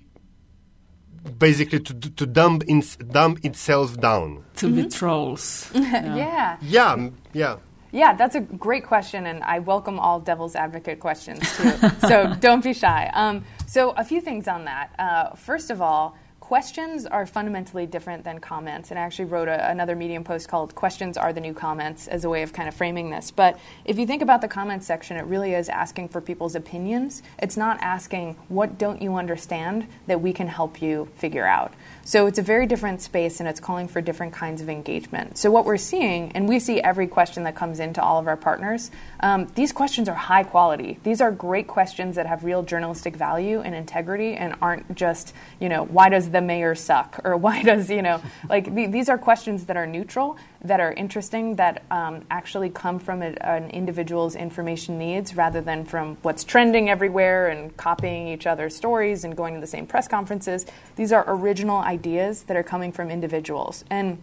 basically 1.38 1.80
to 1.80 1.94
to 1.94 2.26
dump 2.26 2.64
in, 2.64 2.82
dump 3.10 3.44
itself 3.44 4.00
down. 4.00 4.44
to 4.56 4.68
be 4.68 4.88
trolls. 4.88 5.70
yeah. 5.74 6.56
Yeah, 6.62 6.92
m- 6.92 7.16
yeah. 7.32 7.56
Yeah, 7.94 8.14
that's 8.14 8.34
a 8.34 8.40
great 8.40 8.86
question, 8.86 9.26
and 9.26 9.42
I 9.44 9.58
welcome 9.58 10.00
all 10.00 10.18
devil's 10.18 10.56
advocate 10.56 10.98
questions 10.98 11.40
too. 11.58 11.72
so 12.08 12.34
don't 12.40 12.64
be 12.64 12.72
shy. 12.72 13.10
Um, 13.12 13.44
so, 13.66 13.90
a 13.90 14.04
few 14.04 14.22
things 14.22 14.48
on 14.48 14.64
that. 14.64 14.94
Uh, 14.98 15.34
first 15.36 15.70
of 15.70 15.82
all, 15.82 16.16
questions 16.52 17.06
are 17.06 17.24
fundamentally 17.24 17.86
different 17.86 18.24
than 18.24 18.38
comments, 18.38 18.90
and 18.90 19.00
I 19.00 19.04
actually 19.04 19.24
wrote 19.24 19.48
a, 19.48 19.70
another 19.70 19.96
Medium 19.96 20.22
post 20.22 20.48
called 20.48 20.74
"Questions 20.74 21.16
Are 21.16 21.32
the 21.32 21.40
New 21.40 21.54
Comments" 21.54 22.06
as 22.08 22.26
a 22.26 22.28
way 22.28 22.42
of 22.42 22.52
kind 22.52 22.68
of 22.68 22.74
framing 22.74 23.08
this. 23.08 23.30
But 23.30 23.58
if 23.86 23.98
you 23.98 24.06
think 24.06 24.20
about 24.20 24.42
the 24.42 24.48
comments 24.48 24.86
section, 24.86 25.16
it 25.16 25.24
really 25.24 25.54
is 25.54 25.70
asking 25.70 26.10
for 26.10 26.20
people's 26.20 26.54
opinions. 26.54 27.22
It's 27.38 27.56
not 27.56 27.80
asking 27.80 28.36
what 28.48 28.76
don't 28.76 29.00
you 29.00 29.14
understand 29.16 29.86
that 30.08 30.20
we 30.20 30.34
can 30.34 30.46
help 30.46 30.82
you 30.82 31.08
figure 31.16 31.46
out. 31.46 31.72
So 32.04 32.26
it's 32.26 32.38
a 32.38 32.42
very 32.42 32.66
different 32.66 33.00
space 33.00 33.38
and 33.38 33.48
it's 33.48 33.60
calling 33.60 33.86
for 33.88 34.00
different 34.00 34.32
kinds 34.32 34.60
of 34.60 34.68
engagement. 34.68 35.38
So, 35.38 35.50
what 35.50 35.64
we're 35.64 35.78
seeing, 35.78 36.32
and 36.32 36.46
we 36.46 36.58
see 36.58 36.82
every 36.82 37.06
question 37.06 37.44
that 37.44 37.54
comes 37.54 37.80
into 37.80 38.02
all 38.02 38.18
of 38.18 38.26
our 38.26 38.36
partners, 38.36 38.90
um, 39.20 39.46
these 39.54 39.72
questions 39.72 40.06
are 40.06 40.14
high 40.14 40.42
quality. 40.42 40.98
These 41.02 41.22
are 41.22 41.30
great 41.30 41.66
questions 41.66 42.16
that 42.16 42.26
have 42.26 42.44
real 42.44 42.62
journalistic 42.62 43.16
value 43.16 43.60
and 43.60 43.74
integrity 43.74 44.34
and 44.34 44.54
aren't 44.60 44.94
just, 44.94 45.32
you 45.60 45.70
know, 45.70 45.84
why 45.84 46.10
does 46.10 46.30
the 46.30 46.41
mayor 46.42 46.74
suck? 46.74 47.20
Or 47.24 47.36
why 47.36 47.62
does, 47.62 47.90
you 47.90 48.02
know, 48.02 48.20
like 48.48 48.74
the, 48.74 48.86
these 48.86 49.08
are 49.08 49.18
questions 49.18 49.66
that 49.66 49.76
are 49.76 49.86
neutral, 49.86 50.36
that 50.62 50.80
are 50.80 50.92
interesting, 50.92 51.56
that 51.56 51.82
um, 51.90 52.24
actually 52.30 52.70
come 52.70 52.98
from 52.98 53.22
a, 53.22 53.34
an 53.40 53.70
individual's 53.70 54.34
information 54.34 54.98
needs 54.98 55.36
rather 55.36 55.60
than 55.60 55.84
from 55.84 56.16
what's 56.22 56.44
trending 56.44 56.90
everywhere 56.90 57.48
and 57.48 57.76
copying 57.76 58.28
each 58.28 58.46
other's 58.46 58.74
stories 58.74 59.24
and 59.24 59.36
going 59.36 59.54
to 59.54 59.60
the 59.60 59.66
same 59.66 59.86
press 59.86 60.08
conferences. 60.08 60.66
These 60.96 61.12
are 61.12 61.24
original 61.26 61.78
ideas 61.78 62.42
that 62.44 62.56
are 62.56 62.62
coming 62.62 62.92
from 62.92 63.10
individuals. 63.10 63.84
And 63.90 64.18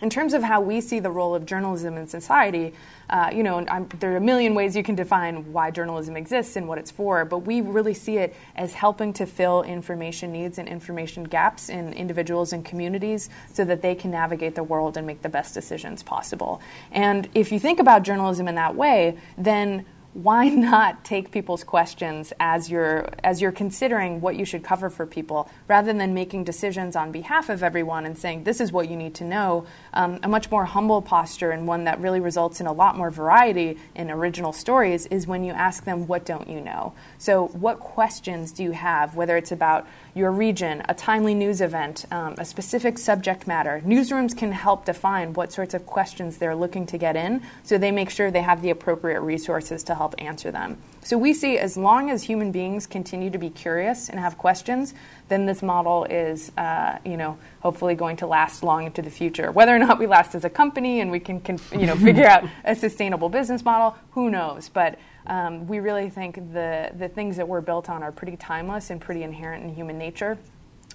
in 0.00 0.10
terms 0.10 0.34
of 0.34 0.42
how 0.42 0.60
we 0.60 0.80
see 0.80 1.00
the 1.00 1.10
role 1.10 1.34
of 1.34 1.46
journalism 1.46 1.96
in 1.96 2.06
society, 2.06 2.74
uh, 3.10 3.30
you 3.32 3.42
know, 3.42 3.64
I'm, 3.68 3.88
there 4.00 4.12
are 4.12 4.16
a 4.16 4.20
million 4.20 4.54
ways 4.54 4.74
you 4.74 4.82
can 4.82 4.94
define 4.94 5.52
why 5.52 5.70
journalism 5.70 6.16
exists 6.16 6.56
and 6.56 6.66
what 6.66 6.78
it's 6.78 6.90
for, 6.90 7.24
but 7.24 7.38
we 7.38 7.60
really 7.60 7.94
see 7.94 8.18
it 8.18 8.34
as 8.56 8.72
helping 8.72 9.12
to 9.14 9.26
fill 9.26 9.62
information 9.62 10.32
needs 10.32 10.58
and 10.58 10.68
information 10.68 11.24
gaps 11.24 11.68
in 11.68 11.92
individuals 11.92 12.52
and 12.52 12.64
communities 12.64 13.30
so 13.52 13.64
that 13.64 13.82
they 13.82 13.94
can 13.94 14.10
navigate 14.10 14.54
the 14.54 14.62
world 14.62 14.96
and 14.96 15.06
make 15.06 15.22
the 15.22 15.28
best 15.28 15.54
decisions 15.54 16.02
possible. 16.02 16.60
And 16.90 17.28
if 17.34 17.52
you 17.52 17.60
think 17.60 17.78
about 17.78 18.02
journalism 18.02 18.48
in 18.48 18.54
that 18.54 18.74
way, 18.74 19.18
then 19.36 19.84
why 20.14 20.48
not 20.48 21.04
take 21.04 21.32
people's 21.32 21.64
questions 21.64 22.32
as 22.38 22.70
you're 22.70 23.08
as 23.24 23.42
you're 23.42 23.52
considering 23.52 24.20
what 24.20 24.36
you 24.36 24.44
should 24.44 24.62
cover 24.62 24.88
for 24.88 25.06
people 25.06 25.50
rather 25.66 25.92
than 25.92 26.14
making 26.14 26.44
decisions 26.44 26.94
on 26.94 27.10
behalf 27.10 27.48
of 27.48 27.64
everyone 27.64 28.06
and 28.06 28.16
saying 28.16 28.44
this 28.44 28.60
is 28.60 28.70
what 28.70 28.88
you 28.88 28.96
need 28.96 29.14
to 29.16 29.24
know. 29.24 29.66
Um, 29.92 30.20
a 30.22 30.28
much 30.28 30.50
more 30.52 30.64
humble 30.64 31.02
posture 31.02 31.50
and 31.50 31.66
one 31.66 31.84
that 31.84 32.00
really 32.00 32.20
results 32.20 32.60
in 32.60 32.66
a 32.66 32.72
lot 32.72 32.96
more 32.96 33.10
variety 33.10 33.76
in 33.96 34.08
original 34.08 34.52
stories 34.52 35.06
is 35.06 35.26
when 35.26 35.42
you 35.42 35.52
ask 35.52 35.84
them 35.84 36.06
what 36.06 36.24
don't 36.24 36.48
you 36.48 36.60
know? 36.60 36.94
So 37.18 37.48
what 37.48 37.80
questions 37.80 38.52
do 38.52 38.62
you 38.62 38.70
have 38.70 39.16
whether 39.16 39.36
it's 39.36 39.52
about 39.52 39.86
your 40.14 40.30
region 40.30 40.82
a 40.88 40.94
timely 40.94 41.34
news 41.34 41.60
event 41.60 42.04
um, 42.10 42.34
a 42.38 42.44
specific 42.44 42.98
subject 42.98 43.46
matter 43.46 43.82
newsrooms 43.84 44.36
can 44.36 44.52
help 44.52 44.84
define 44.84 45.32
what 45.32 45.52
sorts 45.52 45.74
of 45.74 45.86
questions 45.86 46.38
they're 46.38 46.54
looking 46.54 46.86
to 46.86 46.98
get 46.98 47.16
in 47.16 47.42
so 47.62 47.78
they 47.78 47.90
make 47.90 48.10
sure 48.10 48.30
they 48.30 48.42
have 48.42 48.62
the 48.62 48.70
appropriate 48.70 49.20
resources 49.20 49.82
to 49.84 49.94
help 49.94 50.14
answer 50.18 50.50
them. 50.50 50.78
So 51.02 51.18
we 51.18 51.34
see 51.34 51.58
as 51.58 51.76
long 51.76 52.10
as 52.10 52.22
human 52.22 52.50
beings 52.50 52.86
continue 52.86 53.30
to 53.30 53.38
be 53.38 53.50
curious 53.50 54.08
and 54.08 54.18
have 54.18 54.38
questions, 54.38 54.94
then 55.28 55.46
this 55.46 55.62
model 55.62 56.04
is, 56.04 56.50
uh, 56.56 56.98
you 57.04 57.16
know, 57.16 57.38
hopefully 57.60 57.94
going 57.94 58.16
to 58.18 58.26
last 58.26 58.62
long 58.62 58.86
into 58.86 59.02
the 59.02 59.10
future. 59.10 59.52
Whether 59.52 59.74
or 59.74 59.78
not 59.78 59.98
we 59.98 60.06
last 60.06 60.34
as 60.34 60.44
a 60.44 60.50
company 60.50 61.00
and 61.00 61.10
we 61.10 61.20
can, 61.20 61.40
can 61.40 61.58
you 61.72 61.86
know, 61.86 61.96
figure 62.08 62.26
out 62.26 62.44
a 62.64 62.74
sustainable 62.74 63.28
business 63.28 63.64
model, 63.64 63.96
who 64.12 64.30
knows? 64.30 64.68
But 64.68 64.98
um, 65.26 65.66
we 65.66 65.80
really 65.80 66.10
think 66.10 66.36
the 66.52 66.90
the 66.96 67.08
things 67.08 67.36
that 67.36 67.48
we're 67.48 67.60
built 67.60 67.88
on 67.88 68.02
are 68.02 68.12
pretty 68.12 68.36
timeless 68.36 68.90
and 68.90 69.00
pretty 69.00 69.22
inherent 69.22 69.64
in 69.64 69.74
human 69.74 69.98
nature 69.98 70.38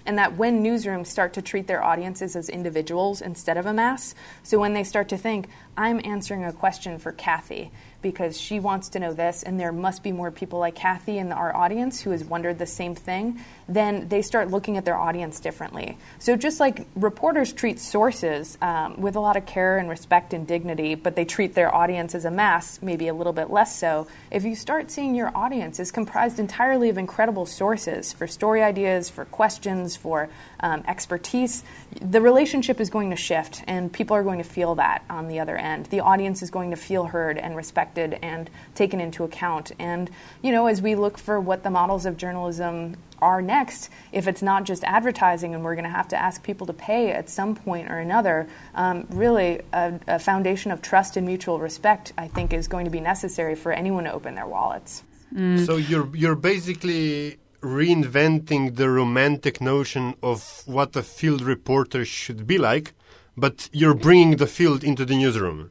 and 0.06 0.18
that 0.18 0.36
when 0.36 0.62
newsrooms 0.62 1.06
start 1.06 1.32
to 1.34 1.42
treat 1.42 1.66
their 1.66 1.82
audiences 1.82 2.34
as 2.34 2.48
individuals 2.48 3.20
instead 3.20 3.56
of 3.56 3.66
a 3.66 3.72
mass, 3.72 4.14
so 4.42 4.58
when 4.58 4.72
they 4.72 4.84
start 4.84 5.08
to 5.10 5.16
think, 5.16 5.48
I'm 5.76 6.00
answering 6.04 6.44
a 6.44 6.52
question 6.52 6.98
for 6.98 7.12
Kathy 7.12 7.70
because 8.02 8.40
she 8.40 8.60
wants 8.60 8.88
to 8.90 9.00
know 9.00 9.12
this, 9.12 9.42
and 9.42 9.58
there 9.58 9.72
must 9.72 10.02
be 10.02 10.12
more 10.12 10.30
people 10.30 10.58
like 10.58 10.74
Kathy 10.74 11.18
in 11.18 11.32
our 11.32 11.54
audience 11.54 12.00
who 12.00 12.10
has 12.10 12.24
wondered 12.24 12.58
the 12.58 12.66
same 12.66 12.94
thing, 12.94 13.40
then 13.68 14.08
they 14.08 14.22
start 14.22 14.50
looking 14.50 14.76
at 14.76 14.84
their 14.84 14.96
audience 14.96 15.40
differently. 15.40 15.96
So 16.18 16.36
just 16.36 16.60
like 16.60 16.86
reporters 16.96 17.52
treat 17.52 17.78
sources 17.78 18.58
um, 18.62 19.00
with 19.00 19.16
a 19.16 19.20
lot 19.20 19.36
of 19.36 19.46
care 19.46 19.78
and 19.78 19.88
respect 19.88 20.32
and 20.32 20.46
dignity, 20.46 20.94
but 20.94 21.16
they 21.16 21.24
treat 21.24 21.54
their 21.54 21.74
audience 21.74 22.14
as 22.14 22.24
a 22.24 22.30
mass, 22.30 22.80
maybe 22.82 23.08
a 23.08 23.14
little 23.14 23.32
bit 23.32 23.50
less 23.50 23.78
so, 23.78 24.06
if 24.30 24.44
you 24.44 24.54
start 24.54 24.90
seeing 24.90 25.14
your 25.14 25.30
audience 25.36 25.80
is 25.80 25.90
comprised 25.90 26.38
entirely 26.38 26.88
of 26.88 26.98
incredible 26.98 27.46
sources 27.46 28.12
for 28.12 28.26
story 28.26 28.62
ideas, 28.62 29.08
for 29.08 29.24
questions, 29.24 29.96
for 29.96 30.28
um, 30.60 30.84
expertise, 30.86 31.64
the 32.00 32.20
relationship 32.20 32.80
is 32.80 32.90
going 32.90 33.10
to 33.10 33.16
shift, 33.16 33.62
and 33.66 33.92
people 33.92 34.16
are 34.16 34.22
going 34.22 34.38
to 34.38 34.48
feel 34.48 34.74
that 34.76 35.04
on 35.10 35.28
the 35.28 35.40
other 35.40 35.56
end. 35.56 35.86
The 35.86 36.00
audience 36.00 36.42
is 36.42 36.50
going 36.50 36.70
to 36.70 36.76
feel 36.76 37.04
heard 37.04 37.36
and 37.36 37.56
respected 37.56 38.18
and 38.22 38.48
taken 38.74 39.00
into 39.00 39.24
account. 39.24 39.72
And, 39.78 40.10
you 40.42 40.52
know, 40.52 40.66
as 40.66 40.80
we 40.80 40.94
look 40.94 41.18
for 41.18 41.40
what 41.40 41.62
the 41.62 41.70
models 41.70 42.06
of 42.06 42.16
journalism 42.16 42.96
are 43.20 43.42
next, 43.42 43.90
if 44.12 44.28
it's 44.28 44.42
not 44.42 44.64
just 44.64 44.84
advertising 44.84 45.54
and 45.54 45.64
we're 45.64 45.74
going 45.74 45.84
to 45.84 45.90
have 45.90 46.08
to 46.08 46.16
ask 46.16 46.42
people 46.42 46.66
to 46.68 46.72
pay 46.72 47.10
at 47.10 47.28
some 47.28 47.54
point 47.54 47.90
or 47.90 47.98
another, 47.98 48.48
um, 48.74 49.06
really 49.10 49.60
a, 49.72 49.98
a 50.06 50.18
foundation 50.18 50.70
of 50.70 50.80
trust 50.80 51.16
and 51.16 51.26
mutual 51.26 51.58
respect, 51.58 52.12
I 52.16 52.28
think, 52.28 52.52
is 52.52 52.68
going 52.68 52.84
to 52.84 52.90
be 52.90 53.00
necessary 53.00 53.54
for 53.54 53.72
anyone 53.72 54.04
to 54.04 54.12
open 54.12 54.34
their 54.36 54.46
wallets. 54.46 55.02
So 55.32 55.76
you're 55.76 56.08
you're 56.16 56.34
basically 56.34 57.38
reinventing 57.60 58.76
the 58.76 58.88
romantic 58.88 59.60
notion 59.60 60.14
of 60.22 60.62
what 60.66 60.96
a 60.96 61.02
field 61.02 61.42
reporter 61.42 62.04
should 62.04 62.46
be 62.46 62.58
like, 62.58 62.92
but 63.36 63.68
you're 63.72 63.94
bringing 63.94 64.36
the 64.36 64.46
field 64.46 64.84
into 64.84 65.04
the 65.04 65.16
newsroom. 65.16 65.70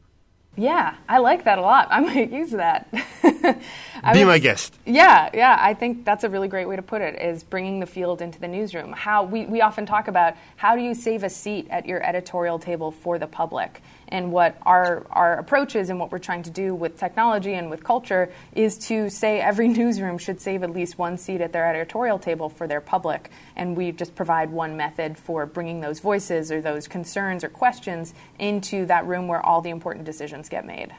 Yeah, 0.56 0.96
I 1.08 1.20
like 1.20 1.46
that 1.46 1.58
a 1.58 1.62
lot. 1.62 1.88
I 1.90 2.00
might 2.02 2.32
use 2.42 2.52
that. 2.52 2.88
I 4.04 4.14
Be 4.14 4.24
my 4.24 4.40
guest. 4.40 4.78
Yeah, 4.86 5.30
yeah, 5.34 5.58
I 5.60 5.74
think 5.74 6.06
that's 6.06 6.24
a 6.24 6.30
really 6.30 6.48
great 6.48 6.68
way 6.68 6.76
to 6.76 6.82
put 6.82 7.02
it 7.02 7.22
is 7.22 7.44
bringing 7.44 7.80
the 7.80 7.86
field 7.86 8.22
into 8.22 8.40
the 8.40 8.48
newsroom. 8.48 8.94
How 8.94 9.24
we, 9.24 9.46
we 9.46 9.62
often 9.62 9.86
talk 9.86 10.08
about 10.08 10.36
how 10.56 10.76
do 10.76 10.82
you 10.82 10.94
save 10.94 11.24
a 11.24 11.30
seat 11.30 11.68
at 11.70 11.86
your 11.86 12.04
editorial 12.04 12.60
table 12.60 12.92
for 12.92 13.20
the 13.20 13.28
public? 13.28 13.82
And 14.08 14.32
what 14.32 14.58
our 14.64 15.06
our 15.12 15.38
approach 15.38 15.76
is 15.76 15.90
and 15.90 16.00
what 16.00 16.12
we're 16.12 16.18
trying 16.18 16.44
to 16.44 16.50
do 16.50 16.74
with 16.74 16.98
technology 16.98 17.54
and 17.54 17.70
with 17.70 17.84
culture 17.84 18.32
is 18.54 18.78
to 18.88 19.10
say 19.10 19.40
every 19.40 19.68
newsroom 19.80 20.18
should 20.18 20.42
save 20.42 20.64
at 20.64 20.72
least 20.72 20.98
one 20.98 21.18
seat 21.18 21.42
at 21.42 21.54
their 21.54 21.70
editorial 21.70 22.18
table 22.18 22.50
for 22.50 22.68
their 22.68 22.82
public. 22.82 23.30
And 23.56 23.78
we 23.78 23.92
just 23.92 24.16
provide 24.16 24.50
one 24.50 24.78
method 24.78 25.18
for 25.18 25.46
bringing 25.46 25.82
those 25.82 26.00
voices 26.00 26.52
or 26.52 26.62
those 26.62 26.88
concerns 26.88 27.44
or 27.44 27.50
questions 27.50 28.14
into 28.40 28.86
that 28.88 29.06
room 29.06 29.28
where 29.28 29.46
all 29.46 29.62
the 29.62 29.70
important 29.70 30.06
decisions 30.06 30.50
get 30.50 30.66
made. 30.66 30.94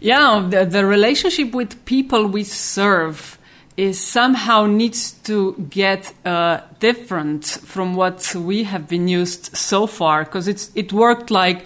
Yeah, 0.00 0.46
the, 0.48 0.64
the 0.64 0.84
relationship 0.84 1.54
with 1.54 1.84
people 1.84 2.26
we 2.26 2.44
serve 2.44 3.38
is 3.76 4.00
somehow 4.00 4.66
needs 4.66 5.12
to 5.24 5.54
get 5.68 6.12
uh, 6.24 6.60
different 6.78 7.44
from 7.44 7.94
what 7.94 8.34
we 8.34 8.64
have 8.64 8.88
been 8.88 9.08
used 9.08 9.56
so 9.56 9.86
far 9.86 10.24
because 10.24 10.46
it's 10.46 10.70
it 10.74 10.92
worked 10.92 11.30
like 11.30 11.64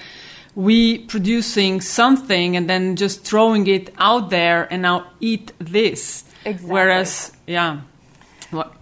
we 0.55 0.99
producing 0.99 1.81
something 1.81 2.57
and 2.57 2.69
then 2.69 2.97
just 2.97 3.25
throwing 3.25 3.67
it 3.67 3.93
out 3.99 4.31
there 4.31 4.67
and 4.73 4.83
now 4.83 5.07
eat 5.21 5.53
this 5.59 6.25
Exactly. 6.47 6.71
whereas 6.73 7.33
yeah 7.47 7.81
what 8.51 8.73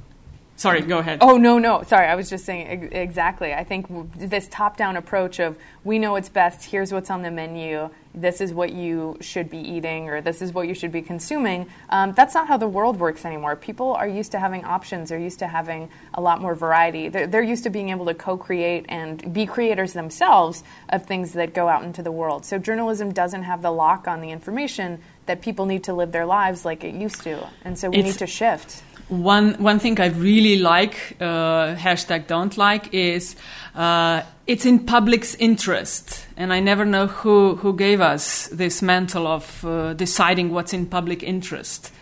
sorry 0.54 0.80
go 0.82 0.98
ahead 0.98 1.18
Oh 1.20 1.36
no, 1.36 1.58
no. 1.58 1.82
Sorry, 1.82 2.06
I 2.06 2.14
was 2.14 2.30
just 2.30 2.44
saying 2.44 2.90
exactly. 2.92 3.52
I 3.52 3.64
think 3.64 3.86
this 4.16 4.46
top-down 4.48 4.96
approach 4.96 5.40
of 5.40 5.58
we 5.82 5.98
know 5.98 6.12
what's 6.12 6.28
best. 6.28 6.70
Here's 6.70 6.92
what's 6.92 7.10
on 7.10 7.22
the 7.22 7.30
menu. 7.30 7.90
This 8.16 8.40
is 8.40 8.52
what 8.54 8.72
you 8.72 9.18
should 9.20 9.50
be 9.50 9.58
eating, 9.58 10.08
or 10.08 10.22
this 10.22 10.40
is 10.40 10.54
what 10.54 10.66
you 10.66 10.72
should 10.74 10.90
be 10.90 11.02
consuming. 11.02 11.66
Um, 11.90 12.14
that's 12.14 12.34
not 12.34 12.48
how 12.48 12.56
the 12.56 12.66
world 12.66 12.98
works 12.98 13.26
anymore. 13.26 13.56
People 13.56 13.92
are 13.92 14.08
used 14.08 14.32
to 14.32 14.38
having 14.38 14.64
options. 14.64 15.10
They're 15.10 15.18
used 15.18 15.40
to 15.40 15.46
having 15.46 15.90
a 16.14 16.20
lot 16.22 16.40
more 16.40 16.54
variety. 16.54 17.10
They're, 17.10 17.26
they're 17.26 17.42
used 17.42 17.64
to 17.64 17.70
being 17.70 17.90
able 17.90 18.06
to 18.06 18.14
co-create 18.14 18.86
and 18.88 19.32
be 19.34 19.44
creators 19.44 19.92
themselves 19.92 20.64
of 20.88 21.04
things 21.04 21.34
that 21.34 21.52
go 21.52 21.68
out 21.68 21.84
into 21.84 22.02
the 22.02 22.10
world. 22.12 22.46
So 22.46 22.56
journalism 22.58 23.12
doesn't 23.12 23.42
have 23.42 23.60
the 23.60 23.70
lock 23.70 24.08
on 24.08 24.22
the 24.22 24.30
information 24.30 24.98
that 25.26 25.42
people 25.42 25.66
need 25.66 25.84
to 25.84 25.92
live 25.92 26.10
their 26.12 26.24
lives 26.24 26.64
like 26.64 26.84
it 26.84 26.94
used 26.94 27.22
to, 27.24 27.46
and 27.64 27.78
so 27.78 27.90
we 27.90 27.98
It's- 27.98 28.14
need 28.14 28.18
to 28.20 28.26
shift. 28.26 28.82
One 29.08 29.54
one 29.62 29.78
thing 29.78 30.00
I 30.00 30.06
really 30.06 30.58
like, 30.58 31.16
uh, 31.20 31.76
hashtag 31.76 32.26
don't 32.26 32.56
like, 32.56 32.92
is 32.92 33.36
uh, 33.76 34.22
it's 34.48 34.66
in 34.66 34.80
public's 34.80 35.36
interest, 35.36 36.26
and 36.36 36.52
I 36.52 36.58
never 36.58 36.84
know 36.84 37.06
who 37.06 37.54
who 37.54 37.72
gave 37.76 38.00
us 38.00 38.48
this 38.48 38.82
mantle 38.82 39.28
of 39.28 39.64
uh, 39.64 39.94
deciding 39.94 40.52
what's 40.52 40.72
in 40.72 40.86
public 40.86 41.22
interest. 41.22 41.92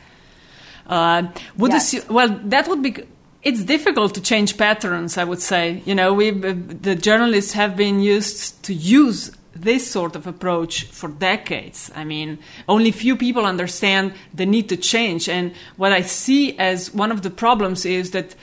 Uh, 0.86 1.24
would 1.58 1.72
Yes. 1.72 2.08
well, 2.08 2.40
that 2.44 2.68
would 2.68 2.82
be. 2.82 2.96
It's 3.42 3.64
difficult 3.64 4.14
to 4.14 4.22
change 4.22 4.56
patterns. 4.56 5.18
I 5.18 5.24
would 5.24 5.42
say, 5.42 5.82
you 5.84 5.94
know, 5.94 6.14
we 6.14 6.30
the 6.30 6.94
journalists 6.94 7.52
have 7.52 7.76
been 7.76 8.00
used 8.00 8.62
to 8.62 8.72
use 8.72 9.30
this 9.54 9.90
sort 9.90 10.16
of 10.16 10.26
approach 10.26 10.84
for 10.84 11.08
decades. 11.08 11.90
I 11.94 12.04
mean, 12.04 12.38
only 12.68 12.90
few 12.90 13.16
people 13.16 13.46
understand 13.46 14.12
the 14.32 14.46
need 14.46 14.68
to 14.68 14.76
change. 14.76 15.28
And 15.28 15.52
what 15.76 15.92
I 15.92 16.02
see 16.02 16.58
as 16.58 16.92
one 16.92 17.12
of 17.12 17.22
the 17.22 17.30
problems 17.30 17.84
is 17.84 18.10
that, 18.10 18.34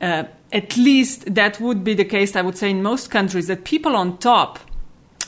uh, 0.00 0.24
at 0.52 0.76
least 0.76 1.34
that 1.34 1.60
would 1.60 1.84
be 1.84 1.94
the 1.94 2.04
case, 2.04 2.36
I 2.36 2.42
would 2.42 2.56
say, 2.56 2.70
in 2.70 2.82
most 2.82 3.10
countries, 3.10 3.46
that 3.48 3.64
people 3.64 3.96
on 3.96 4.18
top, 4.18 4.58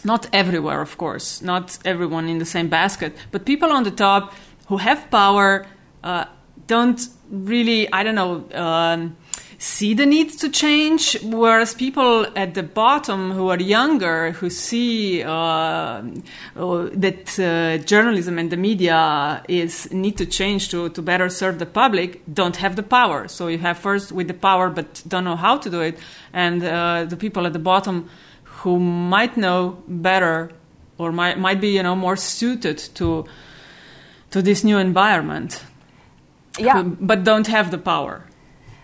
not 0.04 0.28
everywhere, 0.32 0.80
of 0.80 0.96
course, 0.96 1.42
not 1.42 1.78
everyone 1.84 2.28
in 2.28 2.38
the 2.38 2.46
same 2.46 2.68
basket, 2.68 3.16
but 3.30 3.44
people 3.44 3.72
on 3.72 3.84
the 3.84 3.90
top 3.90 4.32
who 4.68 4.76
have 4.76 5.10
power 5.10 5.66
uh, 6.04 6.24
don't 6.66 7.00
really, 7.30 7.92
I 7.92 8.02
don't 8.02 8.14
know, 8.14 8.44
um, 8.54 9.16
see 9.60 9.92
the 9.92 10.06
need 10.06 10.30
to 10.38 10.48
change, 10.48 11.20
whereas 11.22 11.74
people 11.74 12.26
at 12.36 12.54
the 12.54 12.62
bottom 12.62 13.32
who 13.32 13.48
are 13.48 13.58
younger, 13.60 14.30
who 14.32 14.48
see 14.50 15.22
uh, 15.24 15.30
uh, 15.32 16.02
that 16.92 17.38
uh, 17.40 17.78
journalism 17.84 18.38
and 18.38 18.50
the 18.50 18.56
media 18.56 19.42
is 19.48 19.92
need 19.92 20.16
to 20.16 20.26
change 20.26 20.68
to, 20.70 20.88
to 20.90 21.02
better 21.02 21.28
serve 21.28 21.58
the 21.58 21.66
public, 21.66 22.22
don't 22.32 22.56
have 22.56 22.76
the 22.76 22.82
power. 22.84 23.26
So 23.26 23.48
you 23.48 23.58
have 23.58 23.78
first 23.78 24.12
with 24.12 24.28
the 24.28 24.34
power, 24.34 24.70
but 24.70 25.02
don't 25.08 25.24
know 25.24 25.36
how 25.36 25.58
to 25.58 25.68
do 25.68 25.80
it, 25.80 25.98
and 26.32 26.62
uh, 26.62 27.04
the 27.06 27.16
people 27.16 27.44
at 27.44 27.52
the 27.52 27.58
bottom 27.58 28.08
who 28.62 28.78
might 28.78 29.36
know 29.36 29.82
better 29.88 30.50
or 30.98 31.10
might, 31.12 31.38
might 31.38 31.60
be 31.60 31.68
you 31.68 31.82
know 31.82 31.96
more 31.96 32.16
suited 32.16 32.78
to 32.94 33.24
to 34.30 34.42
this 34.42 34.62
new 34.62 34.78
environment 34.78 35.64
Yeah. 36.58 36.82
who- 36.82 36.96
but 37.00 37.24
don't 37.24 37.46
have 37.48 37.70
the 37.70 37.78
power 37.78 38.24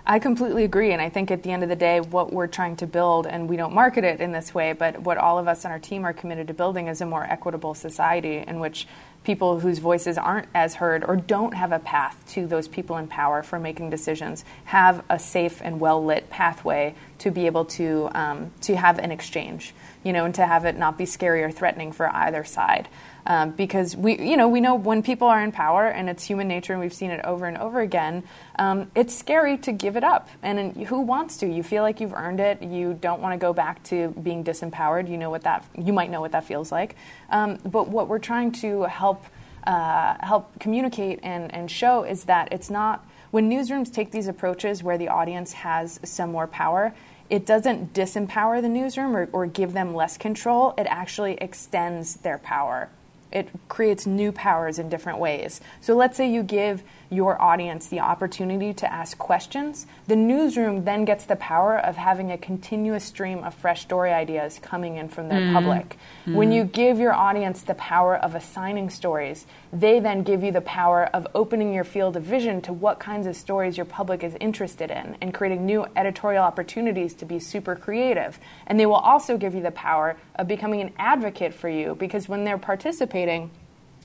I 0.07 0.19
completely 0.19 0.65
agree. 0.65 0.93
And 0.93 1.01
I 1.01 1.09
think 1.09 1.31
at 1.31 1.43
the 1.43 1.51
end 1.51 1.63
of 1.63 1.71
the 1.71 1.77
day, 1.77 1.99
what 1.99 2.31
we're 2.31 2.47
trying 2.47 2.77
to 2.77 2.87
build, 2.87 3.27
and 3.27 3.49
we 3.49 3.57
don't 3.57 3.73
market 3.73 4.05
it 4.05 4.21
in 4.21 4.33
this 4.33 4.53
way, 4.53 4.75
but 4.75 5.01
what 5.01 5.17
all 5.17 5.39
of 5.39 5.49
us 5.49 5.65
on 5.65 5.71
our 5.71 5.79
team 5.79 6.05
are 6.05 6.13
committed 6.13 6.47
to 6.49 6.55
building 6.55 6.89
is 6.89 7.01
a 7.01 7.07
more 7.07 7.25
equitable 7.25 7.73
society 7.73 8.45
in 8.47 8.61
which 8.61 8.87
people 9.25 9.61
whose 9.61 9.79
voices 9.79 10.19
aren't 10.19 10.47
as 10.55 10.75
heard 10.75 11.03
or 11.03 11.17
don't 11.17 11.55
have 11.55 11.73
a 11.73 11.79
path 11.79 12.23
to 12.29 12.47
those 12.47 12.69
people 12.69 12.99
in 12.99 13.09
power 13.09 13.43
for 13.43 13.59
making 13.59 13.89
decisions 13.89 14.45
have 14.65 15.03
a 15.09 15.19
safe 15.19 15.63
and 15.65 15.81
well 15.81 16.05
lit 16.05 16.29
pathway 16.29 16.95
to 17.19 17.31
be 17.31 17.47
able 17.47 17.65
to, 17.65 18.11
um, 18.15 18.53
to 18.61 18.77
have 18.77 18.99
an 18.99 19.11
exchange, 19.11 19.75
you 20.03 20.13
know, 20.13 20.27
and 20.27 20.35
to 20.35 20.45
have 20.45 20.67
it 20.67 20.77
not 20.77 20.99
be 20.99 21.07
scary 21.07 21.43
or 21.43 21.51
threatening 21.51 21.91
for 21.91 22.15
either 22.15 22.45
side. 22.45 22.87
Um, 23.27 23.53
because 23.53 23.97
we, 23.97 24.19
you 24.19 24.37
know, 24.37 24.49
we 24.49 24.61
know 24.61 24.75
when 24.75 25.03
people 25.03 25.29
are 25.29 25.43
in 25.43 25.51
power, 25.51 25.87
and 25.87 26.11
it's 26.11 26.25
human 26.25 26.47
nature, 26.47 26.73
and 26.75 26.83
we've 26.83 26.93
seen 26.93 27.11
it 27.11 27.25
over 27.25 27.47
and 27.47 27.57
over 27.57 27.81
again. 27.81 28.23
Um, 28.59 28.91
it's 28.95 29.15
scary 29.15 29.57
to 29.59 29.73
give 29.73 29.97
it 29.97 30.05
up, 30.05 30.29
and 30.43 30.59
in, 30.59 30.85
who 30.85 31.01
wants 31.01 31.39
to? 31.39 31.47
You 31.47 31.63
feel 31.63 31.83
like 31.83 32.01
you've 32.01 32.13
earned 32.13 32.41
it. 32.41 32.63
You 32.63 32.93
don't 32.95 33.23
want 33.23 33.33
to 33.33 33.39
go 33.39 33.53
back 33.53 33.83
to 33.85 34.09
being 34.09 34.45
disempowered. 34.45 35.09
You 35.09 35.17
know 35.17 35.31
what 35.31 35.43
that, 35.43 35.65
you 35.77 35.93
might 35.93 36.11
know 36.11 36.21
what 36.21 36.33
that 36.33 36.45
feels 36.45 36.71
like. 36.71 36.97
Um, 37.31 37.59
but 37.65 37.89
what 37.89 38.09
we're 38.09 38.19
trying 38.19 38.53
to 38.53 38.83
help 38.83 39.25
uh, 39.67 40.17
help 40.21 40.59
communicate 40.61 41.21
and, 41.23 41.53
and 41.55 41.71
show 41.71 42.05
is 42.05 42.25
that 42.25 42.53
it's 42.53 42.71
not 42.71 43.07
when 43.31 43.51
newsrooms 43.51 43.93
take 43.93 44.11
these 44.11 44.29
approaches 44.29 44.83
where 44.83 44.99
the 44.99 45.09
audience 45.09 45.53
has 45.53 45.99
some 46.05 46.31
more 46.31 46.47
power 46.47 46.95
it 47.31 47.47
doesn't 47.47 47.95
disempower 47.95 48.61
the 48.61 48.69
newsroom 48.69 49.17
or, 49.17 49.29
or 49.33 49.47
give 49.47 49.73
them 49.73 49.95
less 49.95 50.19
control 50.19 50.75
it 50.77 50.87
actually 50.89 51.35
extends 51.37 52.17
their 52.17 52.39
power 52.39 52.91
it 53.35 53.49
creates 53.69 54.07
new 54.07 54.33
powers 54.33 54.79
in 54.79 54.89
different 54.89 55.19
ways. 55.19 55.61
So 55.81 55.95
let's 55.95 56.17
say 56.17 56.31
you 56.31 56.43
give 56.43 56.83
your 57.15 57.41
audience 57.41 57.87
the 57.87 58.01
opportunity 58.01 58.75
to 58.75 58.93
ask 58.93 59.17
questions. 59.17 59.87
The 60.07 60.17
newsroom 60.17 60.85
then 60.85 61.05
gets 61.05 61.25
the 61.25 61.37
power 61.37 61.79
of 61.79 61.97
having 61.97 62.33
a 62.33 62.39
continuous 62.39 63.05
stream 63.05 63.45
of 63.45 63.55
fresh 63.55 63.83
story 63.83 64.13
ideas 64.13 64.59
coming 64.61 64.97
in 64.97 65.09
from 65.09 65.29
their 65.29 65.41
mm. 65.41 65.53
public. 65.53 65.97
Mm. 66.27 66.35
When 66.35 66.53
you 66.53 66.65
give 66.65 66.99
your 66.99 67.13
audience 67.13 67.63
the 67.63 67.75
power 67.75 68.17
of 68.17 68.35
assigning 68.35 68.91
stories, 68.91 69.47
they 69.73 70.01
then 70.01 70.23
give 70.23 70.43
you 70.43 70.53
the 70.53 70.61
power 70.61 71.09
of 71.15 71.27
opening 71.35 71.73
your 71.73 71.85
field 71.85 72.17
of 72.17 72.23
vision 72.23 72.61
to 72.63 72.73
what 72.73 72.99
kinds 72.99 73.27
of 73.27 73.37
stories 73.37 73.77
your 73.77 73.87
public 73.87 74.23
is 74.23 74.37
interested 74.41 74.91
in 74.91 75.17
and 75.21 75.33
creating 75.33 75.65
new 75.65 75.87
editorial 75.97 76.45
opportunities 76.45 77.15
to 77.15 77.25
be 77.25 77.39
super 77.39 77.77
creative. 77.77 78.39
And 78.67 78.79
they 78.79 78.87
will 78.87 78.95
also 78.95 79.37
give 79.37 79.55
you 79.55 79.63
the 79.63 79.71
power 79.71 80.17
of 80.37 80.49
becoming 80.49 80.81
an 80.81 80.93
advocate 80.99 81.55
for 81.55 81.69
you 81.69 81.95
because 81.95 82.29
when 82.29 82.45
they're 82.45 82.59
participating, 82.59 83.51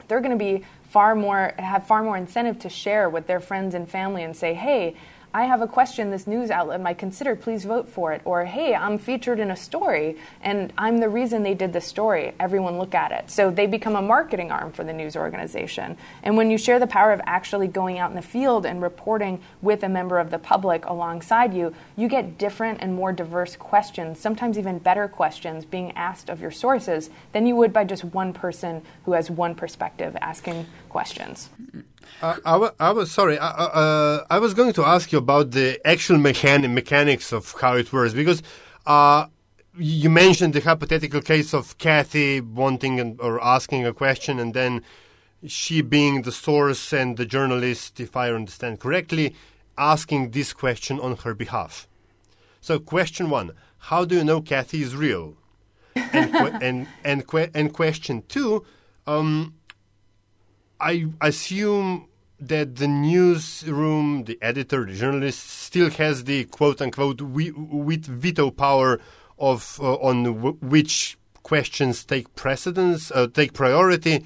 they're 0.09 0.19
going 0.19 0.37
to 0.37 0.43
be 0.43 0.65
far 0.89 1.15
more 1.15 1.53
have 1.57 1.87
far 1.87 2.03
more 2.03 2.17
incentive 2.17 2.59
to 2.59 2.69
share 2.69 3.09
with 3.09 3.27
their 3.27 3.39
friends 3.39 3.73
and 3.73 3.87
family 3.89 4.23
and 4.23 4.35
say, 4.35 4.53
"Hey, 4.53 4.95
I 5.33 5.45
have 5.45 5.61
a 5.61 5.67
question 5.67 6.11
this 6.11 6.27
news 6.27 6.49
outlet 6.49 6.81
might 6.81 6.97
consider. 6.97 7.35
Please 7.35 7.65
vote 7.65 7.87
for 7.87 8.13
it." 8.13 8.21
Or, 8.25 8.45
"Hey, 8.45 8.73
I'm 8.73 8.97
featured 8.97 9.39
in 9.39 9.51
a 9.51 9.55
story 9.55 10.17
and 10.41 10.73
I'm 10.77 10.97
the 10.97 11.09
reason 11.09 11.43
they 11.43 11.53
did 11.53 11.73
the 11.73 11.81
story. 11.81 12.33
Everyone 12.39 12.77
look 12.77 12.95
at 12.95 13.11
it." 13.11 13.29
So 13.29 13.51
they 13.51 13.67
become 13.67 13.95
a 13.95 14.01
marketing 14.01 14.51
arm 14.51 14.71
for 14.71 14.83
the 14.83 14.93
news 14.93 15.15
organization. 15.15 15.97
And 16.23 16.37
when 16.37 16.49
you 16.49 16.57
share 16.57 16.79
the 16.79 16.87
power 16.87 17.11
of 17.11 17.21
actually 17.25 17.67
going 17.67 17.99
out 17.99 18.09
in 18.09 18.15
the 18.15 18.21
field 18.21 18.65
and 18.65 18.81
reporting 18.81 19.39
with 19.61 19.83
a 19.83 19.89
member 19.89 20.19
of 20.19 20.31
the 20.31 20.39
public 20.39 20.85
alongside 20.85 21.53
you, 21.53 21.73
you 21.95 22.07
get 22.07 22.37
different 22.37 22.79
and 22.81 22.95
more 22.95 23.11
diverse 23.11 23.55
questions, 23.55 24.19
sometimes 24.19 24.57
even 24.57 24.79
better 24.79 25.07
questions 25.07 25.65
being 25.65 25.91
asked 25.95 26.29
of 26.29 26.41
your 26.41 26.51
sources 26.51 27.09
than 27.33 27.45
you 27.45 27.55
would 27.55 27.71
by 27.71 27.83
just 27.83 28.03
one 28.03 28.33
person 28.33 28.81
who 29.05 29.13
has 29.13 29.29
one 29.29 29.55
perspective 29.55 30.17
asking 30.21 30.65
questions. 30.89 31.49
Uh, 32.21 32.37
I, 32.45 32.87
I 32.87 32.91
was 32.91 33.11
sorry. 33.11 33.37
I, 33.37 33.47
uh, 33.47 33.63
uh, 33.65 34.25
I 34.29 34.39
was 34.39 34.53
going 34.53 34.73
to 34.73 34.83
ask 34.85 35.11
you 35.11 35.17
about 35.17 35.51
the 35.51 35.79
actual 35.85 36.17
mechan- 36.17 36.71
mechanics 36.73 37.31
of 37.31 37.53
how 37.61 37.75
it 37.75 37.93
works 37.93 38.13
because 38.13 38.43
uh, 38.85 39.27
you 39.77 40.09
mentioned 40.09 40.53
the 40.53 40.59
hypothetical 40.61 41.21
case 41.21 41.53
of 41.53 41.77
Kathy 41.77 42.41
wanting 42.41 42.99
an, 42.99 43.17
or 43.19 43.41
asking 43.43 43.85
a 43.85 43.93
question, 43.93 44.39
and 44.39 44.53
then 44.53 44.83
she 45.47 45.81
being 45.81 46.23
the 46.23 46.31
source 46.31 46.91
and 46.91 47.15
the 47.15 47.25
journalist, 47.25 47.99
if 47.99 48.17
I 48.17 48.31
understand 48.31 48.79
correctly, 48.79 49.35
asking 49.77 50.31
this 50.31 50.51
question 50.51 50.99
on 50.99 51.15
her 51.17 51.33
behalf. 51.33 51.87
So, 52.59 52.79
question 52.79 53.29
one: 53.29 53.51
How 53.77 54.03
do 54.03 54.15
you 54.15 54.23
know 54.25 54.41
Kathy 54.41 54.81
is 54.81 54.95
real? 54.95 55.37
And 55.95 56.35
and 56.61 56.87
and, 57.05 57.27
que- 57.27 57.51
and 57.53 57.73
question 57.73 58.23
two. 58.27 58.65
Um, 59.07 59.55
I 60.79 61.07
assume 61.21 62.07
that 62.39 62.77
the 62.77 62.87
newsroom, 62.87 64.23
the 64.23 64.37
editor, 64.41 64.85
the 64.85 64.93
journalist, 64.93 65.49
still 65.49 65.89
has 65.91 66.23
the 66.23 66.45
quote 66.45 66.81
unquote 66.81 67.21
with 67.21 68.05
veto 68.05 68.49
power 68.49 68.99
of 69.37 69.79
uh, 69.81 69.95
on 69.95 70.23
w- 70.23 70.57
which 70.61 71.17
questions 71.43 72.05
take 72.05 72.33
precedence, 72.35 73.11
uh, 73.11 73.27
take 73.27 73.53
priority, 73.53 74.25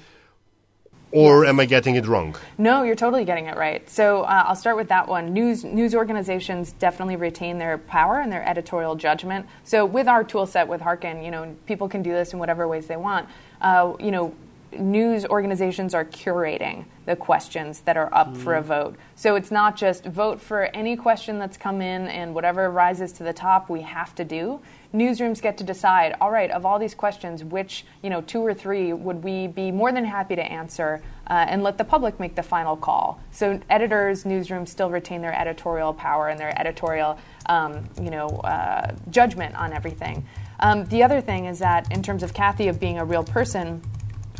or 1.10 1.44
am 1.46 1.60
I 1.60 1.64
getting 1.64 1.94
it 1.94 2.06
wrong? 2.06 2.36
No, 2.58 2.82
you're 2.82 2.96
totally 2.96 3.24
getting 3.24 3.46
it 3.46 3.56
right. 3.56 3.88
So 3.88 4.22
uh, 4.22 4.44
I'll 4.46 4.56
start 4.56 4.76
with 4.76 4.88
that 4.88 5.08
one. 5.08 5.32
News 5.32 5.64
news 5.64 5.94
organizations 5.94 6.72
definitely 6.72 7.16
retain 7.16 7.58
their 7.58 7.78
power 7.78 8.20
and 8.20 8.30
their 8.30 8.46
editorial 8.46 8.96
judgment. 8.96 9.46
So 9.64 9.86
with 9.86 10.08
our 10.08 10.24
tool 10.24 10.46
set 10.46 10.68
with 10.68 10.80
Hearken, 10.80 11.22
you 11.22 11.30
know, 11.30 11.56
people 11.66 11.88
can 11.88 12.02
do 12.02 12.12
this 12.12 12.32
in 12.32 12.38
whatever 12.38 12.66
ways 12.68 12.86
they 12.86 12.96
want. 12.96 13.28
Uh, 13.60 13.94
you 13.98 14.10
know, 14.10 14.34
news 14.78 15.24
organizations 15.26 15.94
are 15.94 16.04
curating 16.04 16.84
the 17.06 17.16
questions 17.16 17.80
that 17.80 17.96
are 17.96 18.12
up 18.14 18.28
mm. 18.28 18.36
for 18.36 18.54
a 18.54 18.62
vote. 18.62 18.96
So 19.14 19.36
it's 19.36 19.50
not 19.50 19.76
just 19.76 20.04
vote 20.04 20.40
for 20.40 20.64
any 20.74 20.96
question 20.96 21.38
that's 21.38 21.56
come 21.56 21.82
in 21.82 22.08
and 22.08 22.34
whatever 22.34 22.70
rises 22.70 23.12
to 23.12 23.22
the 23.22 23.32
top 23.32 23.68
we 23.68 23.82
have 23.82 24.14
to 24.14 24.24
do. 24.24 24.60
Newsrooms 24.94 25.42
get 25.42 25.58
to 25.58 25.64
decide, 25.64 26.14
all 26.20 26.30
right, 26.30 26.50
of 26.50 26.64
all 26.64 26.78
these 26.78 26.94
questions, 26.94 27.42
which, 27.42 27.84
you 28.02 28.10
know, 28.10 28.20
two 28.20 28.40
or 28.40 28.54
three 28.54 28.92
would 28.92 29.24
we 29.24 29.48
be 29.48 29.70
more 29.72 29.92
than 29.92 30.04
happy 30.04 30.36
to 30.36 30.42
answer 30.42 31.02
uh, 31.26 31.46
and 31.48 31.62
let 31.62 31.78
the 31.78 31.84
public 31.84 32.20
make 32.20 32.36
the 32.36 32.42
final 32.42 32.76
call. 32.76 33.20
So 33.32 33.60
editors, 33.68 34.24
newsrooms 34.24 34.68
still 34.68 34.90
retain 34.90 35.20
their 35.20 35.38
editorial 35.38 35.92
power 35.92 36.28
and 36.28 36.38
their 36.38 36.58
editorial, 36.58 37.18
um, 37.46 37.88
you 38.00 38.10
know, 38.10 38.28
uh, 38.28 38.94
judgment 39.10 39.54
on 39.56 39.72
everything. 39.72 40.24
Um, 40.60 40.84
the 40.86 41.02
other 41.02 41.20
thing 41.20 41.46
is 41.46 41.58
that 41.58 41.90
in 41.90 42.02
terms 42.02 42.22
of 42.22 42.32
Kathy 42.32 42.68
of 42.68 42.78
being 42.78 42.98
a 42.98 43.04
real 43.04 43.24
person, 43.24 43.82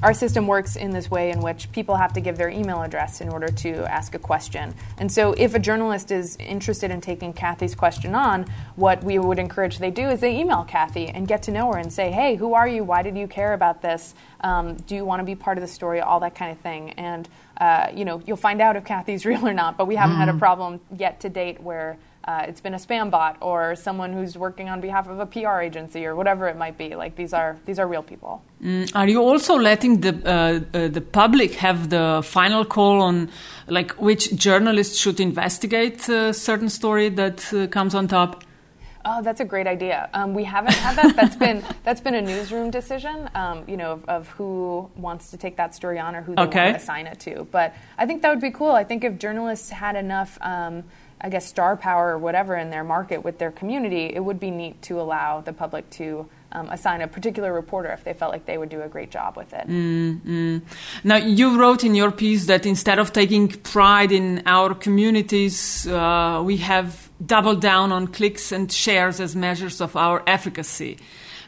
our 0.04 0.12
system 0.12 0.46
works 0.46 0.76
in 0.76 0.90
this 0.90 1.10
way 1.10 1.30
in 1.30 1.40
which 1.40 1.72
people 1.72 1.96
have 1.96 2.12
to 2.12 2.20
give 2.20 2.36
their 2.36 2.50
email 2.50 2.82
address 2.82 3.22
in 3.22 3.30
order 3.30 3.48
to 3.48 3.90
ask 3.90 4.14
a 4.14 4.18
question. 4.18 4.74
And 4.98 5.10
so, 5.10 5.32
if 5.32 5.54
a 5.54 5.58
journalist 5.58 6.12
is 6.12 6.36
interested 6.36 6.90
in 6.90 7.00
taking 7.00 7.32
Kathy's 7.32 7.74
question 7.74 8.14
on, 8.14 8.44
what 8.76 9.02
we 9.02 9.18
would 9.18 9.38
encourage 9.38 9.78
they 9.78 9.90
do 9.90 10.06
is 10.10 10.20
they 10.20 10.38
email 10.38 10.62
Kathy 10.62 11.08
and 11.08 11.26
get 11.26 11.44
to 11.44 11.50
know 11.50 11.72
her 11.72 11.78
and 11.78 11.90
say, 11.90 12.10
hey, 12.10 12.36
who 12.36 12.52
are 12.52 12.68
you? 12.68 12.84
Why 12.84 13.02
did 13.02 13.16
you 13.16 13.26
care 13.26 13.54
about 13.54 13.80
this? 13.80 14.14
Um, 14.42 14.74
do 14.74 14.94
you 14.94 15.06
want 15.06 15.20
to 15.20 15.24
be 15.24 15.34
part 15.34 15.56
of 15.56 15.62
the 15.62 15.68
story? 15.68 16.00
All 16.00 16.20
that 16.20 16.34
kind 16.34 16.52
of 16.52 16.58
thing. 16.58 16.90
And, 16.90 17.26
uh, 17.56 17.88
you 17.94 18.04
know, 18.04 18.22
you'll 18.26 18.36
find 18.36 18.60
out 18.60 18.76
if 18.76 18.84
Kathy's 18.84 19.24
real 19.30 19.48
or 19.48 19.54
not, 19.54 19.78
but 19.78 19.86
we 19.86 19.96
haven't 19.96 20.16
mm-hmm. 20.16 20.20
had 20.20 20.28
a 20.28 20.32
mm-hmm. 20.32 20.38
problem 20.38 20.80
yet 20.94 21.20
to 21.20 21.30
date 21.30 21.62
where 21.62 21.96
uh, 22.26 22.46
it's 22.48 22.60
been 22.60 22.74
a 22.74 22.78
spam 22.78 23.10
bot 23.10 23.36
or 23.40 23.76
someone 23.76 24.12
who's 24.12 24.36
working 24.36 24.68
on 24.70 24.80
behalf 24.80 25.08
of 25.08 25.18
a 25.18 25.26
PR 25.26 25.60
agency 25.60 26.06
or 26.06 26.16
whatever 26.16 26.48
it 26.48 26.56
might 26.56 26.78
be. 26.78 26.94
Like 26.94 27.16
these 27.16 27.34
are 27.34 27.58
these 27.66 27.78
are 27.78 27.86
real 27.86 28.02
people. 28.02 28.42
Mm, 28.62 28.90
are 28.94 29.06
you 29.06 29.20
also 29.20 29.56
letting 29.56 30.00
the 30.00 30.12
uh, 30.24 30.78
uh, 30.78 30.88
the 30.88 31.02
public 31.02 31.54
have 31.56 31.90
the 31.90 32.22
final 32.24 32.64
call 32.64 33.02
on 33.02 33.30
like 33.68 33.92
which 33.92 34.34
journalists 34.34 34.96
should 34.98 35.20
investigate 35.20 36.08
a 36.08 36.32
certain 36.32 36.70
story 36.70 37.10
that 37.10 37.52
uh, 37.52 37.66
comes 37.66 37.94
on 37.94 38.08
top? 38.08 38.42
Oh, 39.06 39.20
that's 39.20 39.40
a 39.40 39.44
great 39.44 39.66
idea. 39.66 40.08
Um, 40.14 40.32
we 40.32 40.44
haven't 40.44 40.72
had 40.72 40.96
that. 40.96 41.14
That's 41.14 41.36
been 41.36 41.62
that's 41.84 42.00
been 42.00 42.14
a 42.14 42.22
newsroom 42.22 42.70
decision. 42.70 43.28
Um, 43.34 43.64
you 43.68 43.76
know, 43.76 43.92
of, 43.92 44.04
of, 44.06 44.28
who 44.28 44.90
wants 44.96 45.30
to 45.32 45.36
take 45.36 45.56
that 45.58 45.74
story 45.74 45.98
on 45.98 46.16
or 46.16 46.22
who 46.22 46.34
they 46.34 46.42
okay. 46.42 46.64
want 46.64 46.76
to 46.78 46.82
assign 46.82 47.06
it 47.06 47.20
to. 47.20 47.46
But 47.50 47.74
I 47.98 48.06
think 48.06 48.22
that 48.22 48.30
would 48.30 48.40
be 48.40 48.50
cool. 48.50 48.70
I 48.70 48.84
think 48.84 49.04
if 49.04 49.18
journalists 49.18 49.68
had 49.68 49.94
enough. 49.94 50.38
Um, 50.40 50.84
I 51.24 51.30
guess, 51.30 51.46
star 51.46 51.74
power 51.74 52.10
or 52.10 52.18
whatever 52.18 52.54
in 52.54 52.68
their 52.68 52.84
market 52.84 53.24
with 53.24 53.38
their 53.38 53.50
community, 53.50 54.12
it 54.14 54.22
would 54.22 54.38
be 54.38 54.50
neat 54.50 54.82
to 54.82 55.00
allow 55.00 55.40
the 55.40 55.54
public 55.54 55.88
to 55.92 56.28
um, 56.52 56.68
assign 56.68 57.00
a 57.00 57.08
particular 57.08 57.50
reporter 57.50 57.90
if 57.92 58.04
they 58.04 58.12
felt 58.12 58.30
like 58.30 58.44
they 58.44 58.58
would 58.58 58.68
do 58.68 58.82
a 58.82 58.88
great 58.88 59.10
job 59.10 59.34
with 59.34 59.54
it. 59.54 59.66
Mm-hmm. 59.66 60.58
Now, 61.02 61.16
you 61.16 61.58
wrote 61.58 61.82
in 61.82 61.94
your 61.94 62.12
piece 62.12 62.44
that 62.48 62.66
instead 62.66 62.98
of 62.98 63.14
taking 63.14 63.48
pride 63.48 64.12
in 64.12 64.42
our 64.44 64.74
communities, 64.74 65.86
uh, 65.86 66.42
we 66.44 66.58
have 66.58 67.08
doubled 67.24 67.62
down 67.62 67.90
on 67.90 68.08
clicks 68.08 68.52
and 68.52 68.70
shares 68.70 69.18
as 69.18 69.34
measures 69.34 69.80
of 69.80 69.96
our 69.96 70.22
efficacy. 70.26 70.98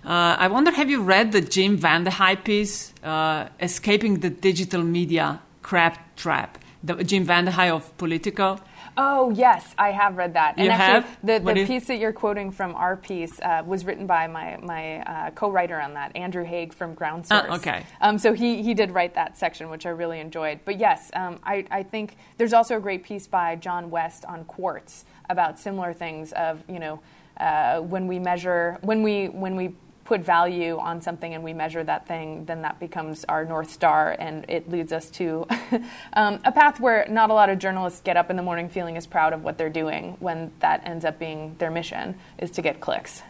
Uh, 0.02 0.36
I 0.38 0.48
wonder, 0.48 0.70
have 0.70 0.88
you 0.88 1.02
read 1.02 1.32
the 1.32 1.42
Jim 1.42 1.76
VandeHei 1.76 2.42
piece, 2.42 2.94
uh, 3.04 3.48
Escaping 3.60 4.20
the 4.20 4.30
Digital 4.30 4.82
Media 4.82 5.42
Crap 5.60 6.16
Trap? 6.16 6.56
The 6.82 7.04
Jim 7.04 7.26
VandeHei 7.26 7.70
of 7.70 7.94
Politico? 7.98 8.58
Oh 8.96 9.30
yes, 9.30 9.74
I 9.76 9.90
have 9.90 10.16
read 10.16 10.34
that. 10.34 10.54
And 10.56 10.66
you 10.66 10.70
actually, 10.70 11.08
have? 11.10 11.44
the, 11.44 11.52
the 11.52 11.66
piece 11.66 11.86
that 11.86 11.98
you're 11.98 12.12
quoting 12.12 12.50
from 12.50 12.74
our 12.74 12.96
piece 12.96 13.38
uh, 13.40 13.62
was 13.66 13.84
written 13.84 14.06
by 14.06 14.26
my 14.26 14.56
my 14.62 15.00
uh, 15.00 15.30
co-writer 15.30 15.80
on 15.80 15.94
that, 15.94 16.16
Andrew 16.16 16.44
Haeg 16.44 16.72
from 16.72 16.94
Ground 16.94 17.26
ah, 17.30 17.40
Source. 17.40 17.50
Uh, 17.50 17.56
okay. 17.56 17.86
Um, 18.00 18.18
so 18.18 18.32
he 18.32 18.62
he 18.62 18.72
did 18.74 18.90
write 18.90 19.14
that 19.14 19.36
section, 19.36 19.68
which 19.68 19.84
I 19.84 19.90
really 19.90 20.20
enjoyed. 20.20 20.60
But 20.64 20.78
yes, 20.78 21.10
um, 21.14 21.38
I 21.44 21.66
I 21.70 21.82
think 21.82 22.16
there's 22.38 22.52
also 22.52 22.76
a 22.76 22.80
great 22.80 23.04
piece 23.04 23.26
by 23.26 23.56
John 23.56 23.90
West 23.90 24.24
on 24.24 24.44
Quartz 24.44 25.04
about 25.28 25.58
similar 25.58 25.92
things 25.92 26.32
of 26.32 26.62
you 26.68 26.78
know. 26.78 27.00
Uh, 27.38 27.80
when 27.80 28.06
we 28.06 28.18
measure 28.18 28.78
when 28.80 29.02
we 29.02 29.26
when 29.26 29.56
we 29.56 29.74
put 30.06 30.22
value 30.22 30.78
on 30.78 31.00
something 31.00 31.34
and 31.34 31.42
we 31.44 31.52
measure 31.52 31.82
that 31.84 32.06
thing, 32.06 32.44
then 32.46 32.62
that 32.62 32.80
becomes 32.80 33.24
our 33.24 33.44
North 33.44 33.70
Star 33.70 34.16
and 34.18 34.44
it 34.48 34.70
leads 34.70 34.92
us 34.92 35.10
to 35.10 35.46
um, 36.14 36.40
a 36.44 36.52
path 36.52 36.80
where 36.80 37.06
not 37.10 37.30
a 37.30 37.34
lot 37.34 37.50
of 37.50 37.58
journalists 37.58 38.00
get 38.00 38.16
up 38.16 38.30
in 38.30 38.36
the 38.36 38.42
morning 38.42 38.68
feeling 38.68 38.96
as 38.96 39.06
proud 39.06 39.32
of 39.32 39.42
what 39.42 39.58
they're 39.58 39.68
doing 39.68 40.16
when 40.20 40.52
that 40.60 40.82
ends 40.86 41.04
up 41.04 41.18
being 41.18 41.56
their 41.58 41.70
mission 41.70 42.14
is 42.38 42.50
to 42.52 42.62
get 42.62 42.80
clicks. 42.80 43.22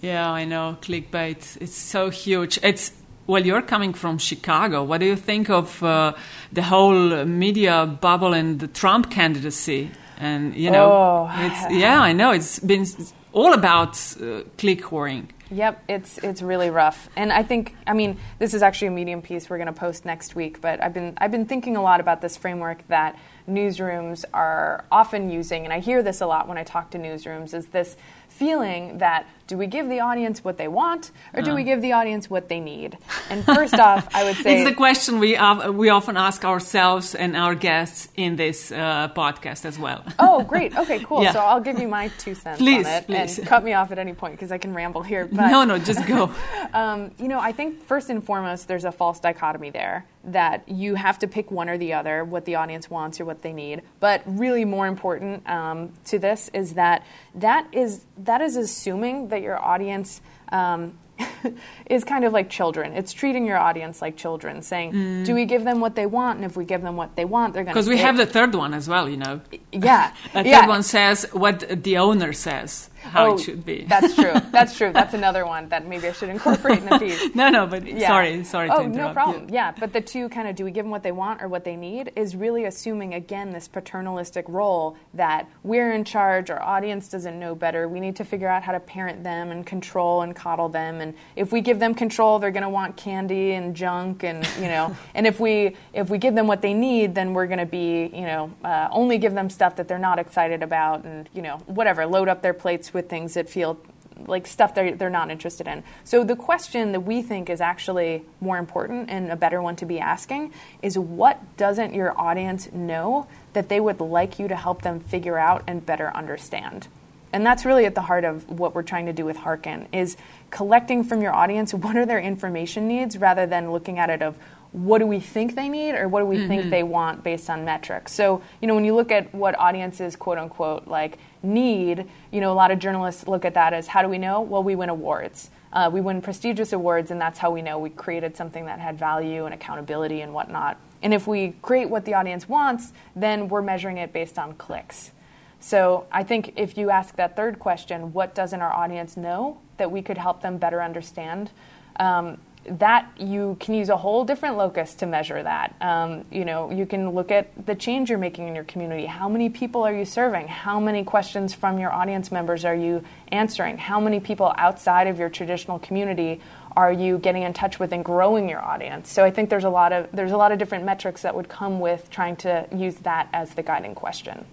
Yeah, 0.00 0.30
I 0.30 0.44
know. 0.44 0.76
Clickbait. 0.80 1.60
It's 1.60 1.74
so 1.74 2.10
huge. 2.10 2.58
It's 2.62 2.92
well, 3.26 3.44
you're 3.44 3.62
coming 3.62 3.92
from 3.92 4.18
Chicago. 4.18 4.82
What 4.82 4.98
do 4.98 5.06
you 5.06 5.14
think 5.14 5.50
of 5.50 5.82
uh, 5.82 6.14
the 6.52 6.62
whole 6.62 7.24
media 7.24 7.86
bubble 7.86 8.32
and 8.32 8.58
the 8.58 8.66
Trump 8.66 9.10
candidacy? 9.10 9.90
And 10.18 10.54
you 10.56 10.70
know, 10.70 10.90
oh. 10.92 11.30
it's 11.38 11.74
yeah, 11.74 12.00
I 12.00 12.12
know. 12.12 12.32
It's 12.32 12.58
been 12.58 12.86
all 13.32 13.52
about 13.52 13.96
uh, 14.20 14.42
click 14.58 14.82
whoring. 14.82 15.28
Yep, 15.52 15.84
it's 15.88 16.18
it's 16.18 16.42
really 16.42 16.70
rough, 16.70 17.08
and 17.16 17.32
I 17.32 17.42
think 17.42 17.74
I 17.84 17.92
mean 17.92 18.18
this 18.38 18.54
is 18.54 18.62
actually 18.62 18.88
a 18.88 18.92
Medium 18.92 19.20
piece 19.20 19.50
we're 19.50 19.58
going 19.58 19.66
to 19.66 19.72
post 19.72 20.04
next 20.04 20.36
week. 20.36 20.60
But 20.60 20.80
I've 20.80 20.94
been 20.94 21.14
I've 21.18 21.32
been 21.32 21.46
thinking 21.46 21.76
a 21.76 21.82
lot 21.82 21.98
about 21.98 22.20
this 22.20 22.36
framework 22.36 22.86
that 22.86 23.18
newsrooms 23.48 24.24
are 24.32 24.84
often 24.92 25.28
using, 25.28 25.64
and 25.64 25.72
I 25.72 25.80
hear 25.80 26.04
this 26.04 26.20
a 26.20 26.26
lot 26.26 26.46
when 26.46 26.56
I 26.56 26.62
talk 26.62 26.90
to 26.90 26.98
newsrooms. 26.98 27.52
Is 27.52 27.66
this 27.66 27.96
feeling 28.28 28.98
that 28.98 29.26
do 29.50 29.58
we 29.58 29.66
give 29.66 29.88
the 29.88 29.98
audience 29.98 30.44
what 30.44 30.58
they 30.58 30.68
want 30.68 31.10
or 31.34 31.42
do 31.42 31.56
we 31.56 31.64
give 31.64 31.82
the 31.82 31.92
audience 31.92 32.30
what 32.30 32.48
they 32.48 32.60
need? 32.60 32.96
And 33.30 33.44
first 33.44 33.74
off, 33.88 34.06
I 34.14 34.22
would 34.22 34.36
say 34.36 34.60
it's 34.60 34.70
the 34.70 34.76
question 34.76 35.18
we 35.18 35.36
uh, 35.36 35.72
we 35.72 35.88
often 35.88 36.16
ask 36.16 36.44
ourselves 36.44 37.16
and 37.16 37.36
our 37.36 37.56
guests 37.56 38.08
in 38.14 38.36
this 38.36 38.70
uh, 38.70 39.08
podcast 39.08 39.64
as 39.64 39.76
well. 39.76 40.04
oh, 40.20 40.44
great. 40.44 40.76
Okay, 40.78 41.00
cool. 41.08 41.24
Yeah. 41.24 41.32
So 41.32 41.40
I'll 41.40 41.60
give 41.60 41.80
you 41.80 41.88
my 41.88 42.08
two 42.18 42.36
cents 42.36 42.58
please, 42.58 42.86
on 42.86 42.92
it 42.92 43.06
please. 43.06 43.38
and 43.38 43.48
cut 43.48 43.64
me 43.64 43.72
off 43.72 43.90
at 43.90 43.98
any 43.98 44.12
point 44.12 44.34
because 44.34 44.52
I 44.52 44.58
can 44.58 44.72
ramble 44.72 45.02
here. 45.02 45.26
But, 45.26 45.50
no, 45.50 45.64
no, 45.64 45.78
just 45.80 46.06
go. 46.06 46.32
um, 46.72 47.10
you 47.18 47.26
know, 47.26 47.40
I 47.40 47.50
think 47.50 47.82
first 47.82 48.08
and 48.08 48.24
foremost, 48.24 48.68
there's 48.68 48.84
a 48.84 48.92
false 48.92 49.18
dichotomy 49.18 49.70
there 49.70 50.06
that 50.24 50.68
you 50.68 50.94
have 50.94 51.18
to 51.18 51.26
pick 51.26 51.50
one 51.50 51.68
or 51.68 51.78
the 51.78 51.94
other, 51.94 52.24
what 52.24 52.44
the 52.44 52.54
audience 52.54 52.90
wants 52.90 53.20
or 53.20 53.24
what 53.24 53.42
they 53.42 53.52
need. 53.52 53.82
But 54.00 54.22
really, 54.26 54.64
more 54.64 54.86
important 54.86 55.48
um, 55.48 55.92
to 56.06 56.18
this 56.18 56.50
is 56.52 56.74
that 56.74 57.04
that 57.34 57.66
is 57.72 58.04
that 58.18 58.40
is 58.40 58.56
assuming 58.56 59.28
that 59.28 59.39
your 59.42 59.62
audience 59.62 60.20
um, 60.52 60.98
is 61.86 62.04
kind 62.04 62.24
of 62.24 62.32
like 62.32 62.50
children. 62.50 62.92
It's 62.92 63.12
treating 63.12 63.46
your 63.46 63.58
audience 63.58 64.02
like 64.02 64.16
children, 64.16 64.62
saying, 64.62 64.92
mm. 64.92 65.24
"Do 65.24 65.34
we 65.34 65.44
give 65.44 65.64
them 65.64 65.80
what 65.80 65.94
they 65.94 66.06
want? 66.06 66.38
And 66.38 66.44
if 66.44 66.56
we 66.56 66.64
give 66.64 66.82
them 66.82 66.96
what 66.96 67.16
they 67.16 67.24
want, 67.24 67.54
they're 67.54 67.64
going 67.64 67.74
to." 67.74 67.78
Because 67.78 67.88
we 67.88 67.98
have 67.98 68.16
the 68.16 68.26
third 68.26 68.54
one 68.54 68.74
as 68.74 68.88
well, 68.88 69.08
you 69.08 69.16
know. 69.16 69.40
Yeah, 69.72 70.12
the 70.32 70.44
yeah. 70.44 70.60
third 70.60 70.68
one 70.68 70.82
says 70.82 71.26
what 71.32 71.82
the 71.82 71.98
owner 71.98 72.32
says 72.32 72.89
how 73.00 73.26
oh, 73.26 73.34
it 73.34 73.40
should 73.40 73.64
be. 73.64 73.84
that's 73.84 74.14
true. 74.14 74.32
That's 74.50 74.76
true. 74.76 74.92
That's 74.92 75.14
another 75.14 75.46
one 75.46 75.68
that 75.68 75.86
maybe 75.86 76.08
I 76.08 76.12
should 76.12 76.28
incorporate 76.28 76.78
in 76.78 76.86
the 76.86 76.98
piece. 76.98 77.34
no, 77.34 77.48
no, 77.50 77.66
but 77.66 77.86
yeah. 77.86 78.08
sorry, 78.08 78.44
sorry 78.44 78.68
oh, 78.70 78.78
to 78.78 78.84
interrupt. 78.84 78.96
no 78.96 79.12
problem. 79.12 79.48
Yeah. 79.48 79.68
yeah, 79.68 79.74
but 79.78 79.92
the 79.92 80.00
two 80.00 80.28
kind 80.28 80.48
of 80.48 80.56
do 80.56 80.64
we 80.64 80.70
give 80.70 80.84
them 80.84 80.90
what 80.90 81.02
they 81.02 81.12
want 81.12 81.42
or 81.42 81.48
what 81.48 81.64
they 81.64 81.76
need 81.76 82.12
is 82.16 82.36
really 82.36 82.64
assuming 82.64 83.14
again 83.14 83.50
this 83.50 83.68
paternalistic 83.68 84.44
role 84.48 84.96
that 85.14 85.48
we're 85.62 85.92
in 85.92 86.04
charge, 86.04 86.50
our 86.50 86.60
audience 86.62 87.08
doesn't 87.08 87.38
know 87.38 87.54
better. 87.54 87.88
We 87.88 88.00
need 88.00 88.16
to 88.16 88.24
figure 88.24 88.48
out 88.48 88.62
how 88.62 88.72
to 88.72 88.80
parent 88.80 89.22
them 89.22 89.50
and 89.50 89.64
control 89.64 90.22
and 90.22 90.34
coddle 90.34 90.68
them. 90.68 91.00
And 91.00 91.14
if 91.36 91.52
we 91.52 91.60
give 91.60 91.78
them 91.78 91.94
control, 91.94 92.38
they're 92.38 92.50
going 92.50 92.62
to 92.62 92.68
want 92.68 92.96
candy 92.96 93.52
and 93.52 93.74
junk, 93.74 94.24
and 94.24 94.46
you 94.56 94.66
know. 94.66 94.96
and 95.14 95.26
if 95.26 95.40
we 95.40 95.76
if 95.92 96.10
we 96.10 96.18
give 96.18 96.34
them 96.34 96.46
what 96.46 96.62
they 96.62 96.74
need, 96.74 97.14
then 97.14 97.32
we're 97.34 97.46
going 97.46 97.58
to 97.58 97.66
be 97.66 98.10
you 98.12 98.22
know 98.22 98.52
uh, 98.64 98.88
only 98.90 99.18
give 99.18 99.34
them 99.34 99.48
stuff 99.48 99.76
that 99.76 99.88
they're 99.88 99.98
not 99.98 100.18
excited 100.18 100.62
about, 100.62 101.04
and 101.04 101.28
you 101.34 101.42
know 101.42 101.58
whatever 101.66 102.06
load 102.06 102.28
up 102.28 102.42
their 102.42 102.54
plates 102.54 102.89
with 102.92 103.08
things 103.08 103.34
that 103.34 103.48
feel 103.48 103.80
like 104.26 104.46
stuff 104.46 104.74
they're, 104.74 104.94
they're 104.94 105.10
not 105.10 105.30
interested 105.30 105.66
in. 105.66 105.82
So 106.04 106.24
the 106.24 106.36
question 106.36 106.92
that 106.92 107.00
we 107.00 107.22
think 107.22 107.48
is 107.48 107.60
actually 107.60 108.22
more 108.40 108.58
important 108.58 109.10
and 109.10 109.30
a 109.30 109.36
better 109.36 109.62
one 109.62 109.76
to 109.76 109.86
be 109.86 109.98
asking 109.98 110.52
is 110.82 110.98
what 110.98 111.40
doesn't 111.56 111.94
your 111.94 112.18
audience 112.20 112.70
know 112.72 113.26
that 113.52 113.68
they 113.68 113.80
would 113.80 114.00
like 114.00 114.38
you 114.38 114.48
to 114.48 114.56
help 114.56 114.82
them 114.82 115.00
figure 115.00 115.38
out 115.38 115.64
and 115.66 115.84
better 115.84 116.14
understand? 116.14 116.88
And 117.32 117.46
that's 117.46 117.64
really 117.64 117.86
at 117.86 117.94
the 117.94 118.02
heart 118.02 118.24
of 118.24 118.48
what 118.50 118.74
we're 118.74 118.82
trying 118.82 119.06
to 119.06 119.12
do 119.12 119.24
with 119.24 119.36
Hearken 119.36 119.86
is 119.92 120.16
collecting 120.50 121.04
from 121.04 121.22
your 121.22 121.32
audience 121.32 121.72
what 121.72 121.96
are 121.96 122.04
their 122.04 122.20
information 122.20 122.88
needs 122.88 123.16
rather 123.16 123.46
than 123.46 123.72
looking 123.72 123.98
at 123.98 124.10
it 124.10 124.20
of 124.20 124.36
what 124.72 124.98
do 124.98 125.06
we 125.06 125.18
think 125.18 125.56
they 125.56 125.68
need 125.68 125.94
or 125.94 126.06
what 126.08 126.20
do 126.20 126.26
we 126.26 126.36
mm-hmm. 126.36 126.48
think 126.48 126.70
they 126.70 126.82
want 126.82 127.24
based 127.24 127.50
on 127.50 127.64
metrics. 127.64 128.12
So, 128.12 128.42
you 128.60 128.68
know, 128.68 128.74
when 128.74 128.84
you 128.84 128.94
look 128.94 129.10
at 129.10 129.34
what 129.34 129.58
audiences 129.58 130.14
quote 130.14 130.38
unquote 130.38 130.86
like 130.86 131.18
need, 131.42 132.06
you 132.30 132.40
know, 132.40 132.52
a 132.52 132.54
lot 132.54 132.70
of 132.70 132.78
journalists 132.78 133.26
look 133.26 133.44
at 133.44 133.54
that 133.54 133.72
as 133.72 133.88
how 133.88 134.02
do 134.02 134.08
we 134.08 134.18
know? 134.18 134.40
Well, 134.40 134.62
we 134.62 134.76
win 134.76 134.88
awards. 134.88 135.50
Uh, 135.72 135.90
we 135.92 136.00
win 136.00 136.20
prestigious 136.20 136.72
awards, 136.72 137.10
and 137.10 137.20
that's 137.20 137.38
how 137.38 137.50
we 137.50 137.62
know 137.62 137.78
we 137.78 137.90
created 137.90 138.36
something 138.36 138.66
that 138.66 138.80
had 138.80 138.98
value 138.98 139.44
and 139.44 139.54
accountability 139.54 140.20
and 140.20 140.34
whatnot. 140.34 140.78
And 141.02 141.14
if 141.14 141.26
we 141.26 141.54
create 141.62 141.88
what 141.88 142.04
the 142.04 142.14
audience 142.14 142.48
wants, 142.48 142.92
then 143.14 143.48
we're 143.48 143.62
measuring 143.62 143.98
it 143.98 144.12
based 144.12 144.38
on 144.38 144.54
clicks. 144.54 145.12
So 145.60 146.06
I 146.10 146.22
think 146.24 146.54
if 146.56 146.76
you 146.76 146.90
ask 146.90 147.16
that 147.16 147.36
third 147.36 147.58
question, 147.58 148.12
what 148.12 148.34
doesn't 148.34 148.60
our 148.60 148.72
audience 148.72 149.16
know 149.16 149.58
that 149.76 149.90
we 149.90 150.02
could 150.02 150.18
help 150.18 150.42
them 150.42 150.58
better 150.58 150.82
understand? 150.82 151.50
Um, 151.96 152.38
that 152.78 153.10
you 153.18 153.56
can 153.60 153.74
use 153.74 153.88
a 153.88 153.96
whole 153.96 154.24
different 154.24 154.56
locus 154.56 154.94
to 154.96 155.06
measure 155.06 155.42
that. 155.42 155.74
Um, 155.80 156.24
you 156.30 156.44
know, 156.44 156.70
you 156.70 156.86
can 156.86 157.10
look 157.10 157.30
at 157.30 157.66
the 157.66 157.74
change 157.74 158.10
you're 158.10 158.18
making 158.18 158.48
in 158.48 158.54
your 158.54 158.64
community. 158.64 159.06
How 159.06 159.28
many 159.28 159.48
people 159.48 159.82
are 159.82 159.92
you 159.92 160.04
serving? 160.04 160.46
How 160.48 160.78
many 160.78 161.04
questions 161.04 161.52
from 161.52 161.78
your 161.78 161.92
audience 161.92 162.30
members 162.30 162.64
are 162.64 162.74
you 162.74 163.02
answering? 163.32 163.78
How 163.78 164.00
many 164.00 164.20
people 164.20 164.52
outside 164.56 165.06
of 165.06 165.18
your 165.18 165.28
traditional 165.28 165.78
community 165.78 166.40
are 166.76 166.92
you 166.92 167.18
getting 167.18 167.42
in 167.42 167.52
touch 167.52 167.80
with 167.80 167.92
and 167.92 168.04
growing 168.04 168.48
your 168.48 168.60
audience? 168.60 169.10
So 169.10 169.24
I 169.24 169.30
think 169.30 169.50
there's 169.50 169.64
a 169.64 169.70
lot 169.70 169.92
of 169.92 170.08
there's 170.12 170.32
a 170.32 170.36
lot 170.36 170.52
of 170.52 170.58
different 170.58 170.84
metrics 170.84 171.22
that 171.22 171.34
would 171.34 171.48
come 171.48 171.80
with 171.80 172.08
trying 172.10 172.36
to 172.36 172.66
use 172.74 172.94
that 172.96 173.28
as 173.32 173.54
the 173.54 173.62
guiding 173.62 173.94
question. 173.94 174.44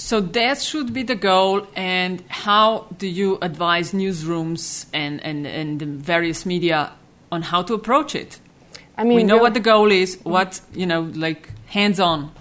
So 0.00 0.20
that 0.20 0.62
should 0.62 0.94
be 0.94 1.02
the 1.02 1.14
goal. 1.14 1.66
And 1.76 2.24
how 2.28 2.86
do 2.96 3.06
you 3.06 3.38
advise 3.42 3.92
newsrooms 3.92 4.86
and, 4.94 5.22
and, 5.22 5.46
and 5.46 5.78
the 5.78 5.84
various 5.84 6.46
media 6.46 6.92
on 7.30 7.42
how 7.42 7.62
to 7.62 7.74
approach 7.74 8.14
it? 8.14 8.40
I 8.96 9.04
mean, 9.04 9.16
we 9.16 9.24
know 9.24 9.36
what 9.36 9.52
the 9.52 9.60
goal 9.60 9.92
is. 9.92 10.18
What 10.22 10.60
you 10.72 10.86
know, 10.86 11.02
like 11.14 11.50
hands-on. 11.66 12.32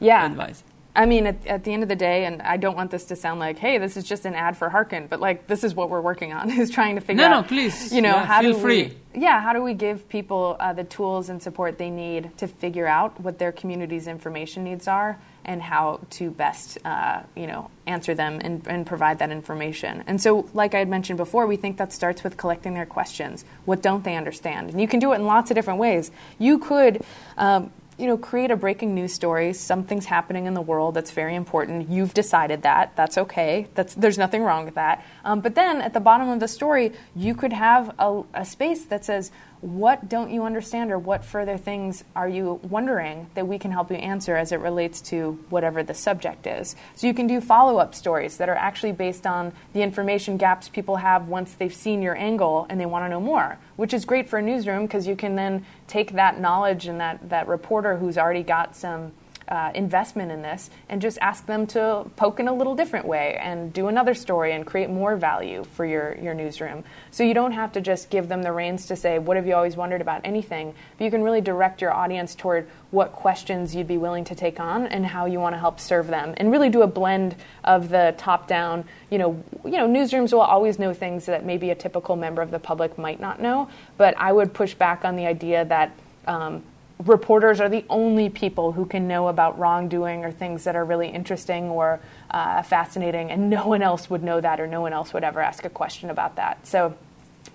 Yeah. 0.00 0.26
Advice. 0.26 0.64
I 0.96 1.06
mean, 1.06 1.26
at, 1.26 1.46
at, 1.46 1.64
the 1.64 1.72
end 1.72 1.82
of 1.82 1.88
the 1.88 1.96
day, 1.96 2.24
and 2.24 2.40
I 2.42 2.56
don't 2.56 2.76
want 2.76 2.92
this 2.92 3.06
to 3.06 3.16
sound 3.16 3.40
like, 3.40 3.58
hey, 3.58 3.78
this 3.78 3.96
is 3.96 4.04
just 4.04 4.26
an 4.26 4.34
ad 4.34 4.56
for 4.56 4.68
Hearken, 4.68 5.08
but 5.08 5.18
like 5.20 5.48
this 5.48 5.64
is 5.64 5.74
what 5.74 5.90
we're 5.90 6.00
working 6.00 6.32
on 6.32 6.50
is 6.58 6.70
trying 6.70 6.94
to 6.94 7.00
figure 7.00 7.28
no, 7.28 7.36
out. 7.36 7.42
No, 7.42 7.48
please. 7.48 7.92
You 7.92 8.00
know, 8.00 8.10
yeah, 8.10 8.24
how 8.24 8.40
feel 8.40 8.52
do 8.52 8.58
free. 8.60 8.82
we? 9.12 9.20
Yeah, 9.20 9.40
how 9.40 9.52
do 9.52 9.62
we 9.62 9.74
give 9.74 10.08
people 10.08 10.56
uh, 10.60 10.72
the 10.72 10.84
tools 10.84 11.28
and 11.28 11.42
support 11.42 11.78
they 11.78 11.90
need 11.90 12.36
to 12.38 12.46
figure 12.46 12.86
out 12.86 13.20
what 13.20 13.38
their 13.38 13.52
community's 13.52 14.06
information 14.06 14.64
needs 14.64 14.86
are 14.86 15.18
and 15.44 15.60
how 15.62 16.00
to 16.10 16.30
best, 16.30 16.78
uh, 16.84 17.22
you 17.36 17.46
know, 17.46 17.70
answer 17.86 18.14
them 18.14 18.40
and, 18.42 18.66
and 18.66 18.86
provide 18.86 19.18
that 19.18 19.30
information. 19.30 20.02
And 20.06 20.20
so, 20.20 20.48
like 20.54 20.74
I 20.74 20.78
had 20.78 20.88
mentioned 20.88 21.16
before, 21.16 21.46
we 21.46 21.56
think 21.56 21.76
that 21.78 21.92
starts 21.92 22.24
with 22.24 22.36
collecting 22.36 22.74
their 22.74 22.86
questions. 22.86 23.44
What 23.64 23.82
don't 23.82 24.04
they 24.04 24.16
understand? 24.16 24.70
And 24.70 24.80
you 24.80 24.88
can 24.88 25.00
do 25.00 25.12
it 25.12 25.16
in 25.16 25.26
lots 25.26 25.50
of 25.50 25.56
different 25.56 25.80
ways. 25.80 26.10
You 26.38 26.58
could. 26.58 27.02
Um, 27.36 27.72
you 27.98 28.06
know, 28.06 28.16
create 28.16 28.50
a 28.50 28.56
breaking 28.56 28.94
news 28.94 29.12
story. 29.12 29.52
Something's 29.52 30.06
happening 30.06 30.46
in 30.46 30.54
the 30.54 30.60
world 30.60 30.94
that's 30.94 31.10
very 31.10 31.34
important. 31.34 31.90
You've 31.90 32.14
decided 32.14 32.62
that. 32.62 32.96
That's 32.96 33.16
okay. 33.18 33.68
That's, 33.74 33.94
there's 33.94 34.18
nothing 34.18 34.42
wrong 34.42 34.64
with 34.64 34.74
that. 34.74 35.04
Um, 35.24 35.40
but 35.40 35.54
then 35.54 35.80
at 35.80 35.92
the 35.92 36.00
bottom 36.00 36.28
of 36.28 36.40
the 36.40 36.48
story, 36.48 36.92
you 37.14 37.34
could 37.34 37.52
have 37.52 37.94
a, 37.98 38.22
a 38.34 38.44
space 38.44 38.84
that 38.86 39.04
says, 39.04 39.30
what 39.64 40.10
don't 40.10 40.30
you 40.30 40.44
understand 40.44 40.92
or 40.92 40.98
what 40.98 41.24
further 41.24 41.56
things 41.56 42.04
are 42.14 42.28
you 42.28 42.60
wondering 42.68 43.28
that 43.32 43.48
we 43.48 43.58
can 43.58 43.70
help 43.70 43.90
you 43.90 43.96
answer 43.96 44.36
as 44.36 44.52
it 44.52 44.60
relates 44.60 45.00
to 45.00 45.42
whatever 45.48 45.82
the 45.82 45.94
subject 45.94 46.46
is? 46.46 46.76
So 46.94 47.06
you 47.06 47.14
can 47.14 47.26
do 47.26 47.40
follow-up 47.40 47.94
stories 47.94 48.36
that 48.36 48.50
are 48.50 48.54
actually 48.54 48.92
based 48.92 49.26
on 49.26 49.54
the 49.72 49.80
information 49.80 50.36
gaps 50.36 50.68
people 50.68 50.96
have 50.96 51.30
once 51.30 51.54
they've 51.54 51.74
seen 51.74 52.02
your 52.02 52.14
angle 52.14 52.66
and 52.68 52.78
they 52.78 52.84
want 52.84 53.06
to 53.06 53.08
know 53.08 53.20
more 53.20 53.58
which 53.76 53.94
is 53.94 54.04
great 54.04 54.28
for 54.28 54.38
a 54.38 54.42
newsroom 54.42 54.86
because 54.86 55.06
you 55.06 55.16
can 55.16 55.34
then 55.34 55.64
take 55.86 56.12
that 56.12 56.40
knowledge 56.40 56.86
and 56.86 57.00
that, 57.00 57.28
that 57.28 57.48
reporter 57.48 57.96
who's 57.96 58.18
already 58.18 58.42
got 58.42 58.76
some 58.76 59.12
uh, 59.54 59.70
investment 59.74 60.30
in 60.32 60.42
this 60.42 60.68
and 60.88 61.00
just 61.00 61.16
ask 61.20 61.46
them 61.46 61.66
to 61.68 62.04
poke 62.16 62.40
in 62.40 62.48
a 62.48 62.52
little 62.52 62.74
different 62.74 63.06
way 63.06 63.38
and 63.40 63.72
do 63.72 63.88
another 63.88 64.14
story 64.14 64.52
and 64.52 64.66
create 64.66 64.90
more 64.90 65.16
value 65.16 65.64
for 65.72 65.86
your, 65.86 66.16
your 66.20 66.34
newsroom. 66.34 66.84
So 67.10 67.22
you 67.22 67.32
don't 67.32 67.52
have 67.52 67.72
to 67.72 67.80
just 67.80 68.10
give 68.10 68.28
them 68.28 68.42
the 68.42 68.52
reins 68.52 68.86
to 68.86 68.96
say, 68.96 69.18
What 69.18 69.36
have 69.36 69.46
you 69.46 69.54
always 69.54 69.76
wondered 69.76 70.00
about 70.00 70.22
anything? 70.24 70.74
But 70.98 71.04
you 71.04 71.10
can 71.10 71.22
really 71.22 71.40
direct 71.40 71.80
your 71.80 71.92
audience 71.92 72.34
toward 72.34 72.66
what 72.90 73.12
questions 73.12 73.74
you'd 73.74 73.88
be 73.88 73.98
willing 73.98 74.24
to 74.24 74.34
take 74.34 74.60
on 74.60 74.86
and 74.86 75.04
how 75.04 75.26
you 75.26 75.40
want 75.40 75.54
to 75.54 75.58
help 75.58 75.80
serve 75.80 76.06
them 76.06 76.34
and 76.36 76.52
really 76.52 76.70
do 76.70 76.82
a 76.82 76.86
blend 76.86 77.34
of 77.64 77.88
the 77.88 78.14
top 78.16 78.46
down 78.46 78.84
you 79.10 79.18
know 79.18 79.42
you 79.64 79.72
know 79.72 79.88
newsrooms 79.88 80.32
will 80.32 80.40
always 80.40 80.78
know 80.78 80.94
things 80.94 81.26
that 81.26 81.44
maybe 81.44 81.70
a 81.70 81.74
typical 81.74 82.14
member 82.14 82.40
of 82.40 82.52
the 82.52 82.58
public 82.58 82.96
might 82.96 83.18
not 83.18 83.40
know 83.40 83.68
but 83.96 84.16
i 84.16 84.32
would 84.32 84.54
push 84.54 84.74
back 84.74 85.04
on 85.04 85.16
the 85.16 85.26
idea 85.26 85.64
that 85.64 85.90
um, 86.26 86.62
reporters 87.04 87.60
are 87.60 87.68
the 87.68 87.84
only 87.88 88.28
people 88.28 88.72
who 88.72 88.86
can 88.86 89.08
know 89.08 89.28
about 89.28 89.58
wrongdoing 89.58 90.24
or 90.24 90.30
things 90.30 90.64
that 90.64 90.76
are 90.76 90.84
really 90.84 91.08
interesting 91.08 91.64
or 91.64 92.00
uh, 92.30 92.62
fascinating, 92.62 93.30
and 93.30 93.50
no 93.50 93.66
one 93.66 93.82
else 93.82 94.08
would 94.08 94.22
know 94.22 94.40
that 94.40 94.60
or 94.60 94.66
no 94.66 94.80
one 94.80 94.92
else 94.92 95.12
would 95.12 95.24
ever 95.24 95.40
ask 95.40 95.64
a 95.64 95.70
question 95.70 96.10
about 96.10 96.36
that. 96.36 96.66
So 96.66 96.94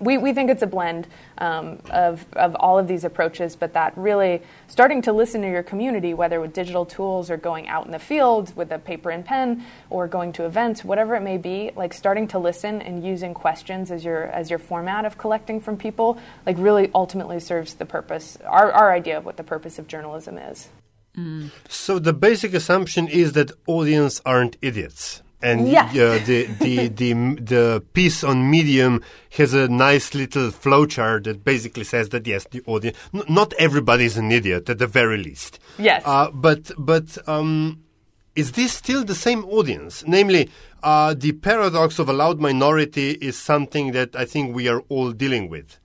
we, 0.00 0.16
we 0.18 0.32
think 0.32 0.50
it's 0.50 0.62
a 0.62 0.66
blend 0.66 1.06
um, 1.38 1.78
of, 1.90 2.24
of 2.32 2.56
all 2.56 2.78
of 2.78 2.88
these 2.88 3.04
approaches, 3.04 3.54
but 3.54 3.74
that 3.74 3.96
really 3.96 4.42
starting 4.66 5.02
to 5.02 5.12
listen 5.12 5.42
to 5.42 5.48
your 5.48 5.62
community, 5.62 6.14
whether 6.14 6.40
with 6.40 6.52
digital 6.52 6.86
tools 6.86 7.30
or 7.30 7.36
going 7.36 7.68
out 7.68 7.84
in 7.86 7.92
the 7.92 7.98
field 7.98 8.54
with 8.56 8.72
a 8.72 8.78
paper 8.78 9.10
and 9.10 9.24
pen 9.24 9.64
or 9.90 10.08
going 10.08 10.32
to 10.32 10.46
events, 10.46 10.82
whatever 10.82 11.14
it 11.14 11.20
may 11.20 11.36
be, 11.36 11.70
like 11.76 11.92
starting 11.92 12.26
to 12.28 12.38
listen 12.38 12.80
and 12.80 13.04
using 13.04 13.34
questions 13.34 13.90
as 13.90 14.04
your 14.04 14.24
as 14.28 14.48
your 14.48 14.58
format 14.58 15.04
of 15.04 15.18
collecting 15.18 15.60
from 15.60 15.76
people, 15.76 16.18
like 16.46 16.56
really 16.58 16.90
ultimately 16.94 17.38
serves 17.38 17.74
the 17.74 17.84
purpose, 17.84 18.38
our, 18.44 18.72
our 18.72 18.92
idea 18.92 19.18
of 19.18 19.24
what 19.24 19.36
the 19.36 19.44
purpose 19.44 19.78
of 19.78 19.86
journalism 19.86 20.38
is. 20.38 20.68
Mm. 21.16 21.50
So 21.68 21.98
the 21.98 22.12
basic 22.12 22.54
assumption 22.54 23.08
is 23.08 23.32
that 23.32 23.52
audience 23.66 24.20
aren't 24.24 24.56
idiots 24.62 25.22
and 25.42 25.68
yes. 25.68 25.96
uh, 25.96 26.22
the, 26.26 26.44
the 26.44 26.88
the 27.00 27.12
the 27.40 27.82
piece 27.92 28.22
on 28.22 28.50
Medium 28.50 29.02
has 29.36 29.54
a 29.54 29.68
nice 29.68 30.14
little 30.14 30.50
flowchart 30.50 31.24
that 31.24 31.44
basically 31.44 31.84
says 31.84 32.10
that 32.10 32.26
yes, 32.26 32.46
the 32.50 32.62
audience, 32.66 32.96
n- 33.14 33.22
not 33.28 33.52
everybody 33.58 34.04
is 34.04 34.16
an 34.16 34.30
idiot 34.30 34.68
at 34.68 34.78
the 34.78 34.86
very 34.86 35.18
least. 35.18 35.58
Yes, 35.78 36.02
uh, 36.04 36.30
but 36.32 36.70
but 36.78 37.16
um, 37.28 37.82
is 38.36 38.52
this 38.52 38.72
still 38.72 39.04
the 39.04 39.14
same 39.14 39.44
audience? 39.46 40.04
Namely, 40.06 40.50
uh, 40.82 41.14
the 41.14 41.32
paradox 41.32 41.98
of 41.98 42.08
a 42.08 42.12
loud 42.12 42.40
minority 42.40 43.12
is 43.12 43.38
something 43.38 43.92
that 43.92 44.14
I 44.14 44.24
think 44.24 44.54
we 44.54 44.68
are 44.68 44.80
all 44.88 45.12
dealing 45.12 45.48
with. 45.48 45.78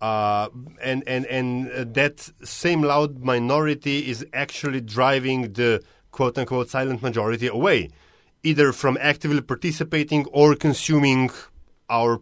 Uh, 0.00 0.48
and 0.82 1.06
and 1.06 1.26
and 1.26 1.94
that 1.94 2.30
same 2.42 2.82
loud 2.82 3.22
minority 3.22 4.08
is 4.08 4.24
actually 4.32 4.80
driving 4.80 5.52
the 5.52 5.82
quote 6.10 6.38
unquote 6.38 6.70
silent 6.70 7.02
majority 7.02 7.46
away 7.48 7.90
either 8.42 8.72
from 8.72 8.96
actively 9.00 9.40
participating 9.40 10.26
or 10.32 10.54
consuming 10.54 11.30
our 11.88 12.20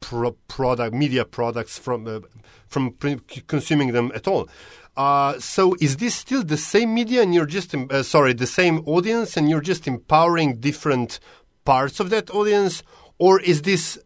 pro- 0.00 0.36
product 0.48 0.94
media 0.94 1.24
products 1.24 1.78
from 1.78 2.06
uh, 2.06 2.20
from 2.66 2.92
pre- 2.92 3.20
consuming 3.46 3.92
them 3.92 4.10
at 4.14 4.26
all. 4.26 4.48
Uh, 4.96 5.38
so 5.38 5.74
is 5.80 5.96
this 5.98 6.14
still 6.14 6.42
the 6.42 6.56
same 6.56 6.92
media 6.92 7.22
and 7.22 7.32
you're 7.32 7.46
just 7.46 7.74
uh, 7.74 8.02
sorry 8.02 8.32
the 8.32 8.46
same 8.46 8.82
audience 8.86 9.36
and 9.36 9.48
you're 9.48 9.60
just 9.60 9.86
empowering 9.86 10.58
different 10.58 11.20
parts 11.64 12.00
of 12.00 12.10
that 12.10 12.30
audience 12.30 12.82
or 13.18 13.40
is 13.40 13.62
this 13.62 13.98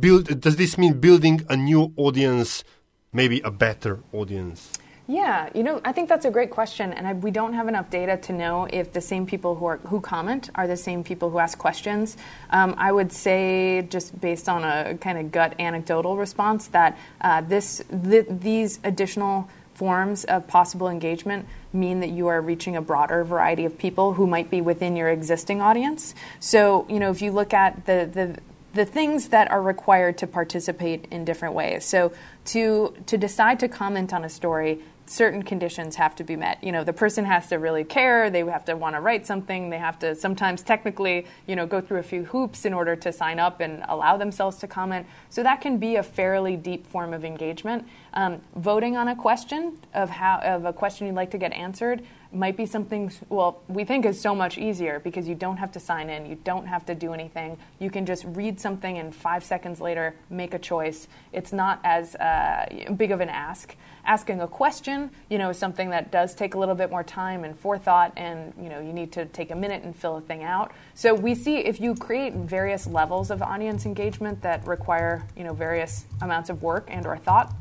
build 0.00 0.40
does 0.40 0.56
this 0.56 0.78
mean 0.78 0.98
building 0.98 1.44
a 1.48 1.56
new 1.56 1.92
audience 1.96 2.64
maybe 3.12 3.40
a 3.40 3.50
better 3.50 4.00
audience 4.12 4.72
yeah, 5.06 5.50
you 5.54 5.62
know, 5.62 5.82
I 5.84 5.92
think 5.92 6.08
that's 6.08 6.24
a 6.24 6.30
great 6.30 6.50
question, 6.50 6.94
and 6.94 7.06
I, 7.06 7.12
we 7.12 7.30
don't 7.30 7.52
have 7.52 7.68
enough 7.68 7.90
data 7.90 8.16
to 8.16 8.32
know 8.32 8.66
if 8.72 8.92
the 8.94 9.02
same 9.02 9.26
people 9.26 9.54
who 9.54 9.66
are 9.66 9.76
who 9.78 10.00
comment 10.00 10.48
are 10.54 10.66
the 10.66 10.78
same 10.78 11.04
people 11.04 11.28
who 11.28 11.38
ask 11.38 11.58
questions. 11.58 12.16
Um, 12.48 12.74
I 12.78 12.90
would 12.90 13.12
say, 13.12 13.82
just 13.82 14.18
based 14.18 14.48
on 14.48 14.64
a 14.64 14.96
kind 14.96 15.18
of 15.18 15.30
gut 15.30 15.56
anecdotal 15.58 16.16
response, 16.16 16.68
that 16.68 16.98
uh, 17.20 17.42
this 17.42 17.82
th- 17.90 18.26
these 18.30 18.80
additional 18.82 19.50
forms 19.74 20.24
of 20.24 20.46
possible 20.46 20.88
engagement 20.88 21.46
mean 21.72 22.00
that 22.00 22.10
you 22.10 22.28
are 22.28 22.40
reaching 22.40 22.76
a 22.76 22.80
broader 22.80 23.24
variety 23.24 23.66
of 23.66 23.76
people 23.76 24.14
who 24.14 24.26
might 24.26 24.48
be 24.48 24.62
within 24.62 24.96
your 24.96 25.10
existing 25.10 25.60
audience. 25.60 26.14
So, 26.40 26.86
you 26.88 26.98
know, 26.98 27.10
if 27.10 27.20
you 27.20 27.30
look 27.30 27.52
at 27.52 27.84
the 27.84 28.08
the 28.10 28.38
the 28.74 28.84
things 28.84 29.28
that 29.28 29.50
are 29.50 29.62
required 29.62 30.18
to 30.18 30.26
participate 30.26 31.06
in 31.10 31.24
different 31.24 31.54
ways. 31.54 31.84
So 31.84 32.12
to 32.46 32.94
to 33.06 33.16
decide 33.16 33.60
to 33.60 33.68
comment 33.68 34.12
on 34.12 34.24
a 34.24 34.28
story 34.28 34.80
certain 35.06 35.42
conditions 35.42 35.96
have 35.96 36.16
to 36.16 36.24
be 36.24 36.36
met. 36.36 36.62
You 36.62 36.72
know, 36.72 36.84
the 36.84 36.92
person 36.92 37.24
has 37.24 37.48
to 37.48 37.56
really 37.56 37.84
care, 37.84 38.30
they 38.30 38.40
have 38.40 38.64
to 38.66 38.76
want 38.76 38.96
to 38.96 39.00
write 39.00 39.26
something, 39.26 39.70
they 39.70 39.78
have 39.78 39.98
to 40.00 40.14
sometimes 40.14 40.62
technically, 40.62 41.26
you 41.46 41.56
know, 41.56 41.66
go 41.66 41.80
through 41.80 41.98
a 41.98 42.04
few 42.04 42.24
hoops 42.24 42.64
in 42.64 42.72
order 42.72 42.96
to 42.96 43.12
sign 43.12 43.38
up 43.38 43.60
and 43.60 43.84
allow 43.88 44.16
themselves 44.16 44.56
to 44.58 44.66
comment. 44.66 45.06
So 45.28 45.42
that 45.42 45.60
can 45.60 45.78
be 45.78 45.96
a 45.96 46.02
fairly 46.02 46.56
deep 46.56 46.86
form 46.86 47.12
of 47.12 47.24
engagement. 47.24 47.86
Um, 48.14 48.40
voting 48.56 48.96
on 48.96 49.08
a 49.08 49.16
question 49.16 49.78
of 49.92 50.08
how 50.08 50.38
of 50.38 50.64
a 50.64 50.72
question 50.72 51.06
you'd 51.06 51.16
like 51.16 51.32
to 51.32 51.38
get 51.38 51.52
answered 51.52 52.02
might 52.34 52.56
be 52.56 52.66
something 52.66 53.12
well 53.28 53.62
we 53.68 53.84
think 53.84 54.04
is 54.04 54.20
so 54.20 54.34
much 54.34 54.58
easier 54.58 54.98
because 55.00 55.28
you 55.28 55.34
don't 55.34 55.56
have 55.56 55.70
to 55.72 55.80
sign 55.80 56.10
in 56.10 56.26
you 56.26 56.36
don't 56.44 56.66
have 56.66 56.84
to 56.84 56.94
do 56.94 57.12
anything 57.12 57.56
you 57.78 57.90
can 57.90 58.04
just 58.04 58.24
read 58.26 58.60
something 58.60 58.98
and 58.98 59.14
five 59.14 59.44
seconds 59.44 59.80
later 59.80 60.14
make 60.30 60.52
a 60.52 60.58
choice 60.58 61.06
it's 61.32 61.52
not 61.52 61.80
as 61.84 62.16
uh, 62.16 62.66
big 62.96 63.12
of 63.12 63.20
an 63.20 63.28
ask 63.28 63.76
asking 64.06 64.40
a 64.40 64.48
question 64.48 65.10
you 65.28 65.38
know 65.38 65.50
is 65.50 65.58
something 65.58 65.90
that 65.90 66.10
does 66.10 66.34
take 66.34 66.54
a 66.54 66.58
little 66.58 66.74
bit 66.74 66.90
more 66.90 67.02
time 67.04 67.44
and 67.44 67.58
forethought 67.58 68.12
and 68.16 68.52
you 68.60 68.68
know 68.68 68.80
you 68.80 68.92
need 68.92 69.12
to 69.12 69.24
take 69.26 69.50
a 69.50 69.54
minute 69.54 69.82
and 69.82 69.94
fill 69.94 70.16
a 70.16 70.20
thing 70.20 70.42
out 70.42 70.72
so 70.94 71.14
we 71.14 71.34
see 71.34 71.58
if 71.58 71.80
you 71.80 71.94
create 71.94 72.34
various 72.34 72.86
levels 72.86 73.30
of 73.30 73.42
audience 73.42 73.86
engagement 73.86 74.40
that 74.42 74.66
require 74.66 75.26
you 75.36 75.44
know 75.44 75.52
various 75.52 76.04
amounts 76.22 76.50
of 76.50 76.62
work 76.62 76.86
and 76.88 77.06
or 77.06 77.16
thought 77.16 77.52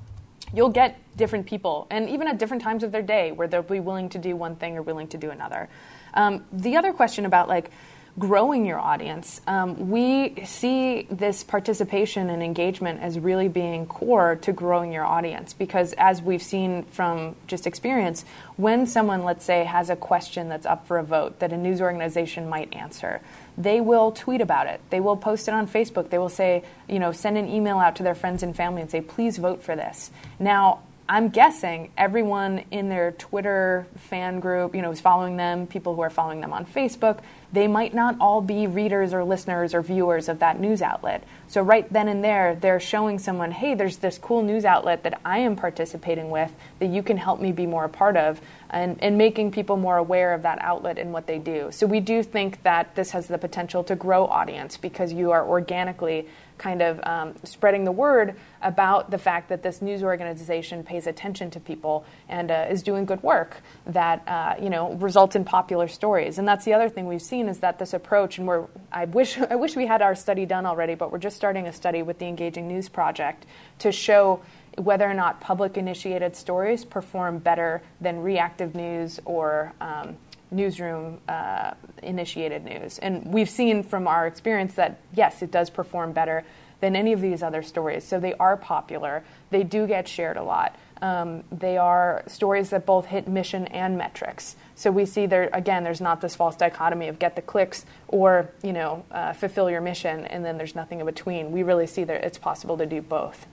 you'll 0.54 0.70
get 0.70 1.00
different 1.18 1.46
people, 1.46 1.88
and 1.90 2.10
even 2.10 2.28
at 2.28 2.38
different 2.38 2.62
times 2.62 2.84
of 2.84 2.92
their 2.92 3.02
day, 3.02 3.32
where 3.32 3.48
they'll 3.48 3.64
be 3.64 3.80
willing 3.80 4.10
to 4.10 4.18
do 4.18 4.36
one 4.36 4.56
thing 4.56 4.78
or 4.78 4.82
willing 4.82 5.08
to 5.08 5.18
do 5.18 5.32
another. 5.32 5.68
Um, 6.14 6.46
the 6.52 6.78
other 6.78 6.94
question 6.94 7.26
about 7.26 7.48
like 7.48 7.72
growing 8.20 8.66
your 8.66 8.80
audience, 8.80 9.42
um, 9.48 9.90
we 9.90 10.36
see 10.46 11.08
this 11.10 11.44
participation 11.44 12.30
and 12.30 12.44
engagement 12.44 13.02
as 13.02 13.18
really 13.18 13.48
being 13.48 13.88
core 13.88 14.36
to 14.36 14.54
growing 14.54 14.92
your 14.92 15.04
audience 15.04 15.54
because, 15.54 15.94
as 15.94 16.22
we've 16.22 16.44
seen 16.44 16.84
from 16.84 17.36
just 17.48 17.66
experience, 17.66 18.24
when 18.56 18.86
someone, 18.86 19.24
let's 19.24 19.44
say, 19.44 19.64
has 19.64 19.90
a 19.90 19.96
question 19.96 20.48
that's 20.48 20.66
up 20.66 20.86
for 20.86 21.00
a 21.00 21.04
vote 21.04 21.40
that 21.40 21.52
a 21.52 21.58
news 21.58 21.82
organization 21.82 22.48
might 22.48 22.72
answer, 22.74 23.20
they 23.58 23.82
will 23.82 24.12
tweet 24.12 24.42
about 24.42 24.68
it. 24.68 24.80
They 24.92 25.00
will 25.00 25.18
post 25.18 25.48
it 25.48 25.54
on 25.54 25.68
Facebook. 25.68 26.10
They 26.10 26.20
will 26.20 26.30
say, 26.30 26.64
you 26.88 27.00
know, 27.00 27.12
send 27.12 27.38
an 27.38 27.48
email 27.48 27.80
out 27.80 27.96
to 27.96 28.04
their 28.04 28.16
friends 28.16 28.44
and 28.44 28.56
family 28.56 28.82
and 28.82 28.92
say, 28.92 29.02
please 29.02 29.38
vote 29.38 29.64
for 29.64 29.76
this. 29.76 30.12
Now, 30.40 30.82
I'm 31.08 31.30
guessing 31.30 31.92
everyone 31.98 32.64
in 32.72 32.88
their 32.88 33.12
Twitter 33.12 33.86
fan 33.98 34.40
group, 34.40 34.74
you 34.74 34.82
know, 34.82 34.92
is 34.92 35.02
following 35.02 35.36
them, 35.36 35.68
people 35.68 35.96
who 35.96 36.02
are 36.02 36.10
following 36.10 36.40
them 36.40 36.54
on 36.54 36.66
Facebook, 36.66 37.20
they 37.54 37.68
might 37.68 37.94
not 37.94 38.18
all 38.20 38.42
be 38.42 38.66
readers 38.66 39.14
or 39.14 39.24
listeners 39.24 39.76
or 39.76 39.82
viewers 39.84 40.28
of 40.28 40.40
that 40.40 40.60
news 40.60 40.82
outlet. 40.82 41.24
So, 41.48 41.62
right 41.62 41.92
then 41.94 42.08
and 42.08 42.24
there, 42.24 42.56
they're 42.56 42.80
showing 42.80 43.20
someone, 43.20 43.52
hey, 43.52 43.76
there's 43.76 43.98
this 43.98 44.18
cool 44.18 44.42
news 44.42 44.66
outlet 44.66 45.04
that 45.04 45.22
I 45.24 45.38
am 45.38 45.56
participating 45.56 46.32
with 46.32 46.52
that 46.80 46.88
you 46.88 47.04
can 47.04 47.18
help 47.18 47.40
me 47.40 47.52
be 47.52 47.68
more 47.68 47.86
a 47.86 47.90
part 47.90 48.18
of, 48.18 48.42
and, 48.72 48.98
and 49.02 49.20
making 49.20 49.52
people 49.52 49.78
more 49.78 49.98
aware 49.98 50.34
of 50.34 50.42
that 50.42 50.58
outlet 50.62 50.98
and 50.98 51.14
what 51.14 51.28
they 51.28 51.38
do. 51.38 51.70
So, 51.72 51.86
we 51.86 52.00
do 52.00 52.24
think 52.24 52.64
that 52.64 52.96
this 52.96 53.12
has 53.12 53.28
the 53.28 53.38
potential 53.38 53.84
to 53.84 53.96
grow 53.96 54.26
audience 54.26 54.76
because 54.76 55.14
you 55.14 55.30
are 55.32 55.48
organically 55.48 56.28
kind 56.64 56.82
of 56.82 56.98
um, 57.04 57.34
spreading 57.44 57.84
the 57.84 57.92
word 57.92 58.36
about 58.62 59.12
the 59.12 59.18
fact 59.18 59.50
that 59.50 59.62
this 59.62 59.82
news 59.82 60.02
organization 60.02 60.82
pays 60.82 61.08
attention 61.08 61.52
to 61.52 61.60
people 61.60 62.06
and 62.30 62.50
uh, 62.50 62.68
is 62.70 62.82
doing 62.82 63.06
good 63.06 63.22
work 63.22 63.58
that 63.86 64.24
uh, 64.28 64.56
you 64.62 64.70
know 64.70 64.94
results 64.94 65.36
in 65.36 65.44
popular 65.44 65.90
stories. 65.90 66.38
And 66.38 66.48
that's 66.48 66.64
the 66.64 66.74
other 66.74 66.88
thing 66.88 67.06
we've 67.06 67.22
seen 67.22 67.50
is 67.50 67.60
that 67.60 67.80
this 67.80 67.94
approach, 67.94 68.38
and 68.38 68.48
we're 68.48 68.68
I 68.94 69.06
wish 69.06 69.38
I 69.54 69.56
wish 69.56 69.76
we 69.76 69.86
had 69.86 70.02
our 70.02 70.16
study 70.16 70.46
done 70.46 70.66
already, 70.66 70.96
but 70.96 71.12
we're 71.12 71.18
just 71.18 71.36
starting 71.36 71.68
a 71.68 71.74
study 71.74 72.02
with 72.02 72.18
the 72.20 72.28
Engaging 72.28 72.70
News 72.70 72.88
Project 72.88 73.46
to 73.80 73.92
show 73.92 74.42
whether 74.78 75.08
or 75.08 75.14
not 75.14 75.42
public 75.42 75.78
initiated 75.78 76.36
stories 76.36 76.86
perform 76.86 77.40
better 77.40 77.84
than 78.00 78.24
reactive 78.24 78.74
news 78.74 79.20
or 79.26 79.74
um, 79.82 80.16
newsroom 80.54 81.20
uh, 81.28 81.74
initiated 82.02 82.64
news. 82.64 83.00
And 83.00 83.26
we've 83.34 83.50
seen 83.50 83.84
from 83.84 84.08
our 84.08 84.28
experience 84.28 84.76
that 84.76 85.00
yes, 85.14 85.42
it 85.42 85.52
does 85.52 85.70
perform 85.70 86.14
better 86.14 86.44
than 86.80 86.96
any 86.96 87.14
of 87.14 87.22
these 87.22 87.42
other 87.42 87.64
stories. 87.64 88.04
So 88.04 88.20
they 88.20 88.34
are 88.36 88.58
popular, 88.58 89.24
they 89.52 89.64
do 89.64 89.88
get 89.88 90.08
shared 90.08 90.38
a 90.38 90.44
lot. 90.44 90.78
Um, 91.02 91.44
they 91.52 91.78
are 91.78 92.24
stories 92.28 92.70
that 92.70 92.86
both 92.86 93.08
hit 93.08 93.28
mission 93.28 93.68
and 93.68 93.98
metrics. 93.98 94.56
So 94.76 94.90
we 94.90 95.06
see 95.06 95.26
there 95.26 95.50
again. 95.52 95.84
There's 95.84 96.00
not 96.00 96.22
this 96.22 96.36
false 96.36 96.56
dichotomy 96.56 97.10
of 97.10 97.20
get 97.20 97.36
the 97.36 97.42
clicks 97.42 97.86
or 98.08 98.50
you 98.64 98.72
know 98.72 99.06
uh, 99.12 99.34
fulfill 99.34 99.70
your 99.70 99.82
mission, 99.82 100.26
and 100.26 100.46
then 100.46 100.58
there's 100.58 100.76
nothing 100.76 101.02
in 101.02 101.06
between. 101.06 101.52
We 101.52 101.64
really 101.64 101.88
see 101.88 102.06
that 102.06 102.24
it's 102.24 102.38
possible 102.38 102.78
to 102.78 102.86
do 102.86 103.02
both. 103.02 103.48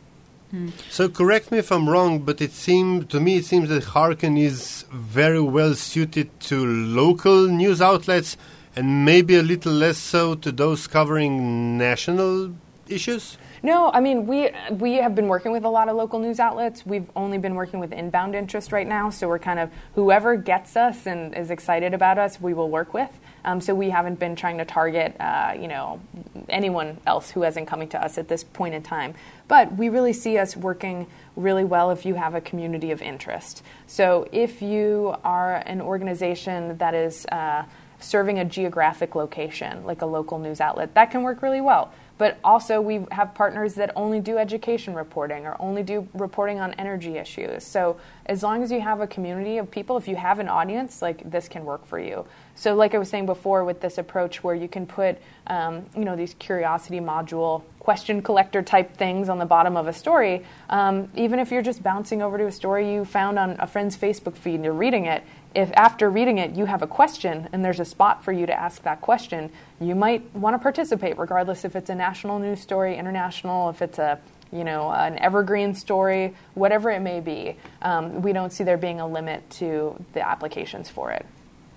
So 0.89 1.09
correct 1.09 1.53
me 1.53 1.59
if 1.59 1.71
I'm 1.71 1.89
wrong, 1.89 2.21
but 2.21 2.41
it 2.41 2.53
seems 2.53 3.07
to 3.07 3.21
me 3.21 3.37
it 3.37 3.45
seems 3.45 3.69
that 3.69 3.85
Hearken 3.85 4.37
is 4.37 4.85
very 4.91 5.41
well 5.41 5.75
suited 5.75 6.29
to 6.41 6.67
local 6.67 7.47
news 7.47 7.81
outlets 7.81 8.37
and 8.75 9.05
maybe 9.05 9.37
a 9.37 9.43
little 9.43 9.73
less 9.73 9.99
so 9.99 10.35
to 10.35 10.51
those 10.51 10.87
covering 10.87 11.79
national 11.79 12.55
issues. 12.89 13.39
No, 13.63 13.91
I 13.93 14.01
mean 14.01 14.27
we 14.27 14.51
we 14.71 14.95
have 14.95 15.15
been 15.15 15.29
working 15.29 15.53
with 15.53 15.65
a 15.65 15.69
lot 15.69 15.89
of 15.89 15.97
local 15.97 16.19
news 16.19 16.41
outlets. 16.41 16.85
We've 16.85 17.09
only 17.15 17.39
been 17.39 17.55
working 17.55 17.79
with 17.79 17.93
inbound 17.93 18.35
interest 18.35 18.73
right 18.73 18.87
now, 18.87 19.11
so 19.11 19.29
we're 19.29 19.39
kind 19.39 19.61
of 19.61 19.71
whoever 19.95 20.37
gets 20.37 20.77
us 20.77 21.07
and 21.07 21.37
is 21.37 21.51
excited 21.51 21.95
about 21.95 22.19
us, 22.19 22.41
we 22.41 22.55
will 22.55 22.71
work 22.71 22.93
with. 22.93 23.11
Um, 23.45 23.61
so 23.61 23.75
we 23.75 23.91
haven't 23.91 24.19
been 24.19 24.37
trying 24.37 24.59
to 24.59 24.65
target, 24.65 25.17
uh, 25.21 25.55
you 25.59 25.69
know, 25.69 26.01
anyone 26.49 26.99
else 27.07 27.31
who 27.31 27.43
hasn't 27.43 27.67
coming 27.67 27.89
to 27.89 28.03
us 28.03 28.19
at 28.19 28.29
this 28.29 28.45
point 28.45 28.75
in 28.75 28.83
time. 28.83 29.15
But 29.49 29.77
we 29.77 29.89
really 29.89 30.13
see 30.13 30.39
us 30.39 30.57
working 30.57 31.07
really 31.37 31.65
well 31.65 31.91
if 31.91 32.05
you 32.05 32.15
have 32.15 32.35
a 32.35 32.41
community 32.41 32.91
of 32.91 33.03
interest. 33.03 33.63
So 33.87 34.29
if 34.33 34.63
you 34.63 35.17
are 35.25 35.57
an 35.57 35.81
organization 35.81 36.77
that 36.79 36.95
is 36.95 37.27
uh, 37.27 37.65
serving 37.99 38.39
a 38.39 38.45
geographic 38.45 39.15
location, 39.15 39.85
like 39.85 40.03
a 40.03 40.07
local 40.07 40.39
news 40.39 40.61
outlet, 40.61 40.95
that 40.95 41.11
can 41.11 41.23
work 41.23 41.43
really 41.43 41.61
well. 41.61 41.93
But 42.21 42.39
also, 42.45 42.83
we 42.83 43.07
have 43.13 43.33
partners 43.33 43.77
that 43.77 43.93
only 43.97 44.21
do 44.21 44.37
education 44.37 44.95
reporting 44.95 45.47
or 45.47 45.57
only 45.59 45.83
do 45.83 46.07
reporting 46.13 46.61
on 46.61 46.75
energy 46.75 47.17
issues. 47.17 47.65
So, 47.65 47.97
as 48.27 48.43
long 48.43 48.63
as 48.63 48.71
you 48.71 48.79
have 48.83 49.01
a 49.01 49.07
community 49.07 49.57
of 49.57 49.71
people, 49.71 49.97
if 49.97 50.07
you 50.07 50.17
have 50.17 50.39
an 50.39 50.47
audience, 50.47 51.01
like 51.01 51.31
this 51.31 51.49
can 51.49 51.65
work 51.65 51.87
for 51.87 51.99
you. 51.99 52.27
So, 52.57 52.75
like 52.75 52.95
I 52.95 52.99
was 52.99 53.09
saying 53.09 53.25
before, 53.25 53.65
with 53.65 53.81
this 53.81 53.97
approach 53.97 54.45
where 54.45 54.55
you 54.55 54.69
can 54.69 54.87
put, 54.87 55.17
um, 55.47 55.87
you 55.97 56.05
know, 56.05 56.15
these 56.15 56.35
curiosity 56.35 57.01
module 57.01 57.63
question 57.79 58.21
collector 58.21 58.61
type 58.61 58.99
things 58.99 59.31
on 59.31 59.39
the 59.39 59.47
bottom 59.47 59.75
of 59.75 59.89
a 59.89 59.93
story, 59.95 60.45
um, 60.69 61.09
even 61.15 61.39
if 61.39 61.51
you're 61.51 61.63
just 61.63 61.83
bouncing 61.83 62.21
over 62.21 62.37
to 62.37 62.47
a 62.47 62.53
story 62.53 62.93
you 62.93 63.07
found 63.07 63.39
on 63.39 63.57
a 63.59 63.67
friend's 63.67 63.97
Facebook 63.97 64.37
feed 64.37 64.57
and 64.57 64.65
you're 64.65 64.75
reading 64.75 65.07
it, 65.07 65.25
if 65.55 65.71
after 65.73 66.09
reading 66.11 66.39
it 66.39 66.55
you 66.55 66.67
have 66.67 66.83
a 66.83 66.87
question 66.87 67.49
and 67.53 67.65
there's 67.65 67.81
a 67.81 67.85
spot 67.85 68.25
for 68.25 68.33
you 68.33 68.47
to 68.47 68.59
ask 68.59 68.83
that 68.83 69.01
question, 69.01 69.51
you 69.81 69.95
might 69.95 70.35
want 70.35 70.55
to 70.55 70.59
participate, 70.59 71.19
regardless 71.19 71.65
if 71.65 71.75
it's 71.75 71.91
a 71.91 71.95
national 71.95 72.39
news 72.39 72.61
story, 72.61 72.97
international, 72.97 73.71
if 73.71 73.83
it's 73.83 73.99
a 73.99 74.21
you 74.53 74.65
know 74.65 74.91
an 74.91 75.19
evergreen 75.19 75.75
story, 75.75 76.35
whatever 76.55 76.91
it 76.91 77.01
may 77.01 77.21
be. 77.21 77.57
Um, 77.83 78.23
we 78.23 78.33
don't 78.33 78.53
see 78.53 78.65
there 78.65 78.77
being 78.77 79.01
a 79.01 79.07
limit 79.07 79.49
to 79.59 80.03
the 80.13 80.27
applications 80.27 80.89
for 80.89 81.11
it. 81.13 81.27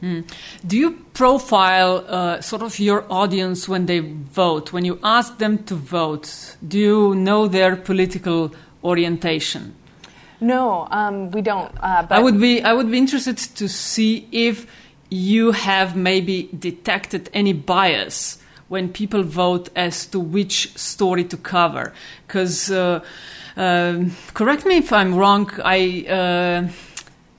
Mm. 0.02 0.30
Do 0.68 0.78
you 0.78 0.92
profile 1.14 2.04
uh, 2.08 2.42
sort 2.42 2.62
of 2.62 2.78
your 2.78 3.06
audience 3.10 3.70
when 3.70 3.86
they 3.86 4.00
vote? 4.00 4.74
When 4.74 4.84
you 4.84 5.00
ask 5.02 5.38
them 5.38 5.64
to 5.66 5.76
vote, 5.76 6.58
do 6.68 6.78
you 6.78 7.16
know 7.16 7.48
their 7.48 7.78
political 7.78 8.54
orientation? 8.84 9.76
No, 10.44 10.90
um, 10.92 11.32
we 11.32 11.42
don't. 11.42 11.72
Uh, 11.82 12.06
I 12.10 12.20
would 12.20 12.40
be 12.40 12.62
I 12.62 12.74
would 12.74 12.92
be 12.92 12.98
interested 12.98 13.38
to 13.38 13.70
see 13.70 14.28
if 14.32 14.68
you 15.10 15.52
have 15.52 15.96
maybe 15.96 16.50
detected 16.60 17.30
any 17.34 17.54
bias 17.54 18.40
when 18.68 18.90
people 18.90 19.24
vote 19.24 19.70
as 19.74 20.06
to 20.08 20.20
which 20.20 20.78
story 20.78 21.24
to 21.24 21.38
cover. 21.38 21.94
Because 22.28 22.70
uh, 22.70 23.00
uh, 23.56 24.04
correct 24.34 24.66
me 24.66 24.80
if 24.80 24.92
I'm 24.92 25.16
wrong. 25.16 25.50
I 25.64 26.06
uh, 26.10 26.68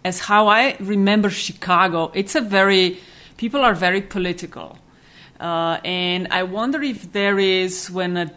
as 0.03 0.21
how 0.21 0.49
I 0.49 0.77
remember 0.81 1.29
Chicago, 1.29 2.11
it's 2.15 2.35
a 2.35 2.41
very 2.41 2.99
people 3.37 3.61
are 3.61 3.75
very 3.75 4.01
political, 4.01 4.79
uh, 5.41 5.79
and 5.85 6.27
I 6.31 6.45
wonder 6.45 6.83
if 6.83 7.13
there 7.13 7.39
is 7.39 7.91
when 7.91 8.17
a 8.17 8.33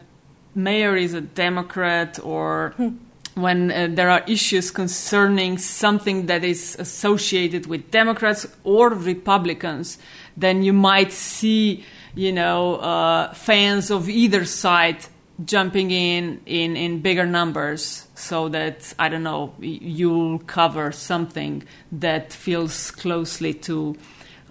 mayor 0.55 0.97
is 0.97 1.13
a 1.13 1.21
Democrat 1.21 2.19
or 2.21 2.73
hmm 2.75 3.06
when 3.37 3.71
uh, 3.71 3.87
there 3.89 4.09
are 4.09 4.23
issues 4.27 4.71
concerning 4.71 5.57
something 5.57 6.25
that 6.25 6.43
is 6.43 6.75
associated 6.79 7.67
with 7.67 7.91
Democrats 7.91 8.47
or 8.63 8.89
Republicans, 8.89 9.97
then 10.35 10.63
you 10.63 10.73
might 10.73 11.11
see, 11.11 11.85
you 12.15 12.31
know, 12.31 12.75
uh, 12.75 13.33
fans 13.33 13.91
of 13.91 14.09
either 14.09 14.45
side 14.45 15.05
jumping 15.45 15.91
in, 15.91 16.41
in 16.47 16.75
in 16.75 16.99
bigger 16.99 17.25
numbers, 17.25 18.07
so 18.15 18.49
that 18.49 18.93
I 18.97 19.07
don't 19.07 19.21
know 19.21 19.53
you'll 19.59 20.39
cover 20.39 20.91
something 20.91 21.63
that 21.91 22.33
feels 22.33 22.89
closely 22.89 23.53
to 23.53 23.95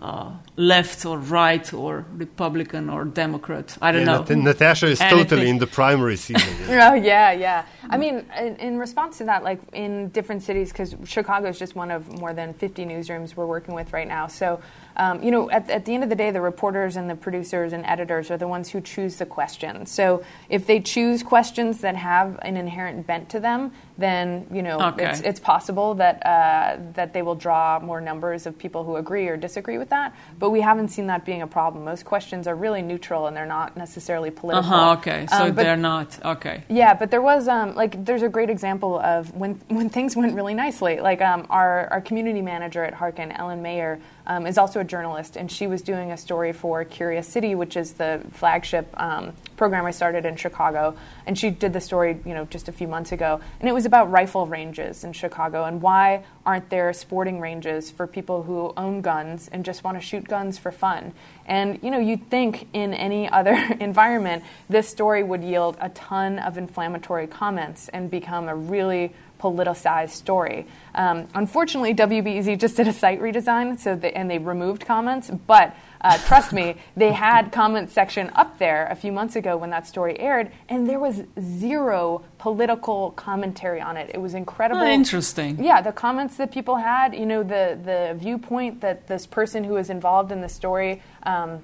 uh, 0.01 0.31
left 0.57 1.07
or 1.07 1.19
right 1.19 1.73
or 1.73 2.05
Republican 2.13 2.91
or 2.91 3.05
Democrat. 3.05 3.77
I 3.81 3.93
don't 3.93 4.07
yeah, 4.07 4.25
know. 4.29 4.43
Natasha 4.43 4.87
is 4.89 5.01
Anything. 5.01 5.25
totally 5.25 5.49
in 5.49 5.59
the 5.59 5.67
primary 5.67 6.17
season. 6.17 6.55
oh 6.69 6.95
yeah, 6.95 7.33
yeah. 7.33 7.65
I 7.89 7.97
mean, 7.97 8.27
in, 8.39 8.57
in, 8.57 8.79
response 8.79 9.19
to 9.19 9.25
that, 9.25 9.43
like 9.43 9.61
in 9.73 10.09
different 10.11 10.43
cities, 10.43 10.71
because 10.71 10.95
Chicago 11.05 11.49
is 11.49 11.59
just 11.59 11.75
one 11.77 11.91
of 11.91 12.21
more 12.21 12.35
than 12.35 12.53
50 12.55 12.85
newsrooms 12.85 13.37
we're 13.37 13.47
working 13.47 13.75
with 13.75 13.93
right 13.93 14.09
now. 14.09 14.27
So 14.27 14.61
um, 14.97 15.23
you 15.23 15.31
know, 15.31 15.51
at, 15.51 15.69
at, 15.71 15.85
the 15.85 15.95
end 15.95 16.03
of 16.03 16.09
the 16.09 16.17
day, 16.17 16.31
the 16.31 16.41
reporters 16.41 16.97
and 16.97 17.09
the 17.09 17.15
producers 17.15 17.73
and 17.73 17.85
editors 17.85 18.31
are 18.31 18.37
the 18.39 18.49
ones 18.49 18.71
who 18.71 18.81
choose 18.81 19.17
the 19.17 19.27
questions. 19.27 19.91
So 19.91 20.25
if 20.49 20.67
they 20.67 20.81
choose 20.81 21.23
questions 21.23 21.83
that 21.83 21.97
have 21.97 22.39
an 22.43 22.57
inherent 22.57 23.07
bent 23.07 23.29
to 23.31 23.41
them, 23.41 23.73
then 23.99 24.47
you 24.53 24.63
know 24.63 24.79
okay. 24.79 25.09
it's, 25.09 25.21
it's 25.21 25.41
possible 25.41 25.95
that 25.95 26.25
uh, 26.27 26.77
that 26.95 27.13
they 27.13 27.23
will 27.23 27.35
draw 27.35 27.79
more 27.79 28.01
numbers 28.01 28.47
of 28.47 28.59
people 28.59 28.85
who 28.85 28.97
agree 28.97 29.29
or 29.29 29.37
disagree 29.37 29.79
with 29.79 29.91
that. 29.91 30.15
But 30.39 30.51
we 30.51 30.61
haven't 30.61 30.89
seen 30.89 31.07
that 31.07 31.25
being 31.25 31.43
a 31.43 31.47
problem. 31.47 31.85
Most 31.85 32.05
questions 32.05 32.47
are 32.47 32.55
really 32.55 32.83
neutral 32.83 33.27
and 33.27 33.37
they're 33.37 33.47
not 33.47 33.77
necessarily 33.77 34.31
political. 34.31 34.71
Uh-huh, 34.71 34.93
okay, 34.99 35.27
so 35.27 35.45
um, 35.45 35.55
but, 35.55 35.63
they're 35.63 35.77
not 35.77 36.19
okay. 36.25 36.65
Yeah, 36.69 36.95
but 36.95 37.11
there 37.11 37.23
was 37.23 37.49
um, 37.49 37.75
like 37.75 38.05
there's 38.05 38.23
a 38.23 38.29
great 38.29 38.51
example 38.51 38.99
of 39.01 39.35
when 39.35 39.55
when 39.69 39.89
things 39.89 40.17
went 40.17 40.35
really 40.35 40.55
nicely. 40.55 41.01
Like 41.01 41.23
um, 41.23 41.47
our 41.51 41.89
our 41.89 42.01
community 42.01 42.43
manager 42.43 42.85
at 42.85 42.95
Hearken, 42.95 43.33
Ellen 43.33 43.63
Mayer 43.63 43.99
um, 44.27 44.47
is 44.47 44.59
also 44.59 44.81
a 44.81 44.85
journalist, 44.85 45.37
and 45.37 45.51
she 45.51 45.67
was 45.67 45.83
doing 45.83 46.13
a 46.13 46.17
story 46.17 46.53
for 46.53 46.85
Curious 46.85 47.29
City, 47.29 47.55
which 47.55 47.77
is 47.77 47.93
the 47.93 48.21
flagship 48.33 48.89
um, 49.01 49.33
program 49.57 49.87
I 49.87 49.91
started 49.91 50.25
in 50.25 50.37
Chicago. 50.37 50.97
And 51.27 51.39
she 51.39 51.51
did 51.51 51.73
the 51.73 51.81
story, 51.81 52.19
you 52.25 52.35
know, 52.35 52.45
just 52.47 52.69
a 52.69 52.73
few 52.73 52.89
months 52.89 53.13
ago, 53.13 53.41
and 53.61 53.69
it 53.69 53.73
was 53.73 53.87
about 53.87 54.11
rifle 54.11 54.47
ranges 54.47 55.05
in 55.05 55.13
Chicago 55.13 55.65
and 55.65 55.81
why 55.81 56.25
aren't 56.45 56.71
there 56.71 56.93
sporting 56.93 57.41
ranges 57.41 57.91
for 57.91 58.07
people 58.07 58.45
who 58.45 58.73
own 58.77 59.01
guns 59.01 59.49
and 59.49 59.65
just 59.65 59.83
want 59.83 59.97
to 59.97 60.01
shoot 60.01 60.27
guns 60.29 60.57
for 60.59 60.71
fun. 60.71 61.13
And 61.45 61.79
you 61.83 61.91
know, 61.91 61.99
you'd 61.99 62.31
think 62.31 62.69
in 62.73 62.95
any 62.95 63.29
other 63.31 63.55
environment, 63.81 64.45
this 64.69 64.89
story 64.89 65.23
would 65.23 65.43
yield 65.43 65.77
a 65.81 65.89
ton 65.91 66.39
of 66.39 66.57
inflammatory 66.57 67.27
comments 67.27 67.89
and 67.89 68.11
become 68.11 68.49
a 68.49 68.55
really 68.55 69.13
politicized 69.47 70.11
story. 70.11 70.67
Um, 70.95 71.29
unfortunately, 71.35 71.95
WBEZ 71.95 72.59
just 72.59 72.77
did 72.77 72.89
a 72.89 72.93
site 72.93 73.21
redesign, 73.21 73.79
so 73.79 73.95
they, 73.95 74.13
and 74.13 74.31
they 74.31 74.39
removed 74.39 74.85
comments. 74.85 75.31
But 75.31 75.77
uh, 76.01 76.19
trust 76.27 76.53
me, 76.53 76.77
they 76.97 77.13
had 77.13 77.53
comment 77.53 77.91
section 77.91 78.31
up 78.35 78.59
there 78.59 78.87
a 78.91 78.97
few 78.97 79.13
months 79.13 79.37
ago 79.37 79.57
when 79.57 79.71
that 79.71 79.87
story 79.87 80.19
aired, 80.19 80.51
and 80.69 80.89
there 80.89 80.99
was 80.99 81.23
zero 81.41 82.25
political 82.39 83.13
commentary 83.13 83.81
on 83.81 83.97
it. 83.97 84.11
It 84.13 84.19
was 84.19 84.35
incredible. 84.35 84.81
Oh, 84.81 84.87
interesting. 84.87 85.63
Yeah, 85.63 85.81
the 85.81 85.93
comments 85.93 86.37
that 86.37 86.53
people 86.53 86.77
had, 86.77 87.15
you 87.15 87.27
know, 87.27 87.43
the 87.43 87.79
the 87.85 88.17
viewpoint 88.19 88.81
that 88.81 89.07
this 89.07 89.27
person 89.27 89.65
who 89.65 89.75
was 89.75 89.91
involved 89.91 90.33
in 90.33 90.41
the 90.41 90.49
story. 90.49 91.03
Um, 91.23 91.63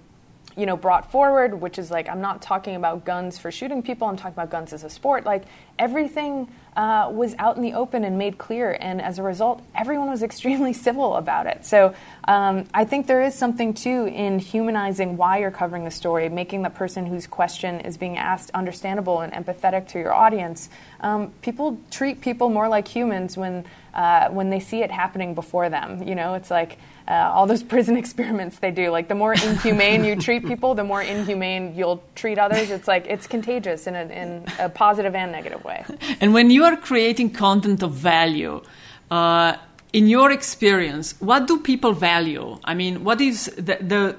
you 0.57 0.66
know, 0.66 0.76
brought 0.76 1.11
forward, 1.11 1.61
which 1.61 1.78
is 1.78 1.90
like, 1.90 2.09
I'm 2.09 2.20
not 2.20 2.42
talking 2.42 2.74
about 2.74 3.05
guns 3.05 3.38
for 3.38 3.50
shooting 3.50 3.82
people, 3.82 4.09
I'm 4.09 4.16
talking 4.16 4.32
about 4.32 4.50
guns 4.50 4.72
as 4.72 4.84
a 4.84 4.90
sport. 4.90 5.24
Like, 5.24 5.44
everything 5.78 6.48
uh, 6.76 7.11
was 7.12 7.34
out 7.38 7.57
in 7.57 7.62
the 7.62 7.74
open 7.74 8.05
and 8.05 8.18
made 8.18 8.38
clear, 8.38 8.76
and 8.80 9.00
as 9.00 9.18
a 9.18 9.22
result, 9.22 9.62
everyone 9.74 10.09
was 10.09 10.22
extremely 10.32 10.72
civil 10.72 11.16
about 11.16 11.46
it. 11.46 11.64
So, 11.64 11.94
um, 12.24 12.66
I 12.72 12.84
think 12.84 13.07
there 13.07 13.22
is 13.22 13.34
something 13.34 13.74
too 13.74 14.07
in 14.07 14.38
humanizing 14.38 15.16
why 15.16 15.38
you're 15.38 15.50
covering 15.50 15.84
the 15.84 15.90
story, 15.90 16.28
making 16.28 16.62
the 16.62 16.70
person 16.70 17.07
whose 17.07 17.26
question 17.26 17.80
is 17.80 17.96
being 17.96 18.16
asked 18.16 18.50
understandable 18.55 19.20
and 19.20 19.32
empathetic 19.32 19.88
to 19.88 19.98
your 19.98 20.14
audience. 20.14 20.68
Um, 21.00 21.32
people 21.42 21.78
treat 21.90 22.20
people 22.20 22.48
more 22.48 22.68
like 22.68 22.86
humans 22.88 23.36
when, 23.36 23.64
uh, 23.94 24.28
when 24.28 24.50
they 24.50 24.61
see 24.61 24.82
it 24.82 24.90
happening 24.90 25.34
before 25.34 25.68
them. 25.68 26.07
You 26.07 26.14
know, 26.14 26.34
it's 26.34 26.50
like, 26.50 26.78
uh, 27.09 27.30
all 27.32 27.46
those 27.46 27.62
prison 27.74 27.96
experiments 27.96 28.59
they 28.59 28.70
do. 28.70 28.90
Like 28.90 29.09
the 29.09 29.14
more 29.14 29.34
inhumane 29.34 30.05
you 30.05 30.16
treat 30.16 30.46
people, 30.46 30.74
the 30.74 30.84
more 30.84 31.03
inhumane 31.03 31.74
you'll 31.74 32.03
treat 32.14 32.38
others. 32.38 32.70
It's 32.70 32.88
like 32.88 33.07
it's 33.07 33.26
contagious 33.26 33.86
in 33.86 33.94
a, 33.94 34.05
in 34.05 34.44
a 34.59 34.68
positive 34.68 35.14
and 35.14 35.32
negative 35.32 35.64
way. 35.64 35.84
And 36.20 36.32
when 36.34 36.50
you 36.50 36.64
are 36.64 36.76
creating 36.76 37.30
content 37.30 37.82
of 37.82 37.92
value, 37.92 38.62
uh, 39.11 39.57
in 39.92 40.07
your 40.09 40.30
experience, 40.30 41.14
what 41.20 41.46
do 41.46 41.59
people 41.59 41.92
value? 41.92 42.59
I 42.64 42.74
mean, 42.74 43.05
what 43.05 43.20
is 43.20 43.46
the, 43.57 43.76
the 43.80 44.16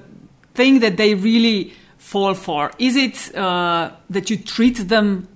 thing 0.54 0.80
that 0.80 0.96
they 0.96 1.14
really 1.14 1.72
fall 1.98 2.34
for? 2.34 2.70
Is 2.78 2.96
it 2.96 3.34
uh, 3.34 3.90
that 4.10 4.30
you 4.30 4.36
treat 4.36 4.88
them 4.88 5.28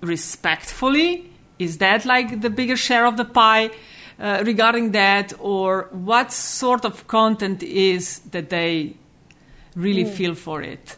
respectfully? 0.00 1.30
Is 1.58 1.78
that 1.78 2.04
like 2.04 2.40
the 2.40 2.50
bigger 2.50 2.76
share 2.76 3.06
of 3.06 3.16
the 3.16 3.24
pie? 3.24 3.70
Uh, 4.22 4.44
regarding 4.46 4.92
that, 4.92 5.32
or 5.40 5.88
what 5.90 6.32
sort 6.32 6.84
of 6.84 7.08
content 7.08 7.62
is 7.62 8.20
that 8.30 8.50
they 8.50 8.94
really 9.74 10.04
mm. 10.04 10.14
feel 10.14 10.34
for 10.36 10.62
it? 10.62 10.96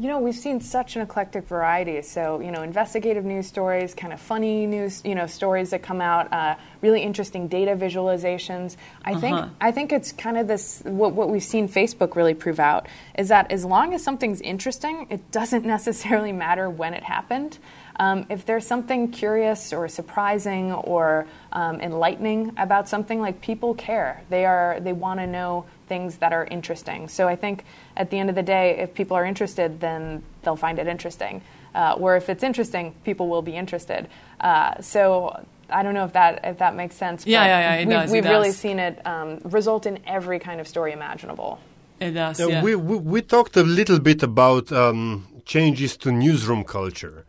You 0.00 0.06
know, 0.06 0.18
we've 0.18 0.36
seen 0.36 0.60
such 0.60 0.94
an 0.94 1.02
eclectic 1.02 1.48
variety. 1.48 2.02
So, 2.02 2.40
you 2.40 2.52
know, 2.52 2.62
investigative 2.62 3.24
news 3.24 3.46
stories, 3.48 3.94
kind 3.94 4.12
of 4.12 4.20
funny 4.20 4.66
news, 4.66 5.02
you 5.04 5.14
know, 5.14 5.26
stories 5.26 5.70
that 5.70 5.82
come 5.82 6.00
out, 6.00 6.32
uh, 6.32 6.56
really 6.82 7.02
interesting 7.02 7.48
data 7.48 7.74
visualizations. 7.74 8.76
I 9.02 9.12
uh-huh. 9.12 9.20
think 9.20 9.50
I 9.60 9.72
think 9.72 9.90
it's 9.90 10.12
kind 10.12 10.36
of 10.36 10.46
this 10.46 10.82
what, 10.84 11.14
what 11.14 11.30
we've 11.30 11.42
seen 11.42 11.68
Facebook 11.68 12.14
really 12.14 12.34
prove 12.34 12.60
out 12.60 12.86
is 13.16 13.28
that 13.28 13.50
as 13.50 13.64
long 13.64 13.92
as 13.92 14.04
something's 14.04 14.40
interesting, 14.42 15.06
it 15.10 15.32
doesn't 15.32 15.64
necessarily 15.76 16.32
matter 16.32 16.70
when 16.70 16.94
it 16.94 17.02
happened. 17.02 17.58
Um, 17.98 18.26
if 18.30 18.46
there's 18.46 18.66
something 18.66 19.10
curious 19.10 19.72
or 19.72 19.88
surprising 19.88 20.72
or 20.72 21.26
um, 21.52 21.80
enlightening 21.80 22.52
about 22.56 22.88
something, 22.88 23.20
like 23.20 23.40
people 23.40 23.74
care. 23.74 24.22
They 24.30 24.44
are 24.44 24.78
they 24.80 24.92
want 24.92 25.20
to 25.20 25.26
know 25.26 25.64
things 25.88 26.18
that 26.18 26.32
are 26.32 26.44
interesting. 26.44 27.08
So 27.08 27.26
I 27.26 27.36
think 27.36 27.64
at 27.96 28.10
the 28.10 28.18
end 28.18 28.28
of 28.28 28.36
the 28.36 28.42
day, 28.42 28.78
if 28.78 28.94
people 28.94 29.16
are 29.16 29.24
interested, 29.24 29.80
then 29.80 30.22
they'll 30.42 30.56
find 30.56 30.78
it 30.78 30.86
interesting. 30.86 31.42
Uh, 31.74 31.96
or 31.98 32.16
if 32.16 32.28
it's 32.28 32.42
interesting, 32.42 32.94
people 33.04 33.28
will 33.28 33.42
be 33.42 33.56
interested. 33.56 34.08
Uh, 34.40 34.80
so 34.80 35.44
I 35.70 35.82
don't 35.82 35.94
know 35.94 36.04
if 36.04 36.12
that 36.12 36.40
if 36.44 36.58
that 36.58 36.74
makes 36.74 36.96
sense. 36.96 37.26
Yeah, 37.26 37.44
yeah, 37.44 37.60
yeah. 37.60 37.74
It 37.74 37.86
we've, 37.86 37.96
does, 37.96 38.10
we've 38.10 38.26
it 38.26 38.28
really 38.28 38.48
does. 38.48 38.56
seen 38.58 38.78
it 38.78 39.06
um, 39.06 39.40
result 39.44 39.86
in 39.86 39.98
every 40.06 40.38
kind 40.38 40.60
of 40.60 40.68
story 40.68 40.92
imaginable. 40.92 41.58
It 42.00 42.12
does. 42.12 42.38
Now, 42.38 42.48
yeah. 42.48 42.62
we, 42.62 42.74
we 42.76 42.96
we 42.96 43.22
talked 43.22 43.56
a 43.56 43.62
little 43.62 43.98
bit 43.98 44.22
about 44.22 44.70
um, 44.72 45.26
changes 45.44 45.96
to 45.98 46.12
newsroom 46.12 46.64
culture, 46.64 47.24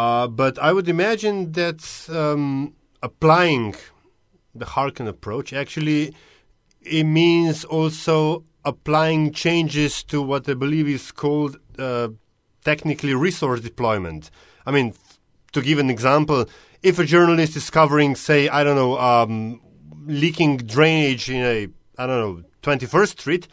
uh, 0.00 0.26
but 0.42 0.58
I 0.58 0.72
would 0.72 0.88
imagine 0.88 1.52
that 1.52 1.80
um, 2.08 2.74
applying 3.02 3.74
the 4.54 4.66
Hearken 4.74 5.06
approach 5.06 5.52
actually 5.52 6.14
it 6.80 7.04
means 7.04 7.64
also 7.64 8.44
applying 8.64 9.32
changes 9.32 10.02
to 10.04 10.22
what 10.22 10.48
I 10.48 10.54
believe 10.54 10.88
is 10.88 11.12
called 11.12 11.58
uh, 11.78 12.08
technically 12.64 13.14
resource 13.14 13.60
deployment. 13.60 14.30
I 14.66 14.70
mean, 14.70 14.94
to 15.52 15.60
give 15.62 15.78
an 15.78 15.90
example, 15.90 16.46
if 16.82 16.98
a 16.98 17.04
journalist 17.04 17.56
is 17.56 17.68
covering, 17.70 18.16
say, 18.16 18.48
I 18.48 18.64
don't 18.64 18.76
know, 18.76 18.98
um, 18.98 19.60
leaking 20.06 20.58
drainage 20.58 21.30
in 21.30 21.42
a, 21.42 21.68
I 21.98 22.06
don't 22.06 22.20
know, 22.20 22.42
21st 22.62 23.08
Street, 23.20 23.48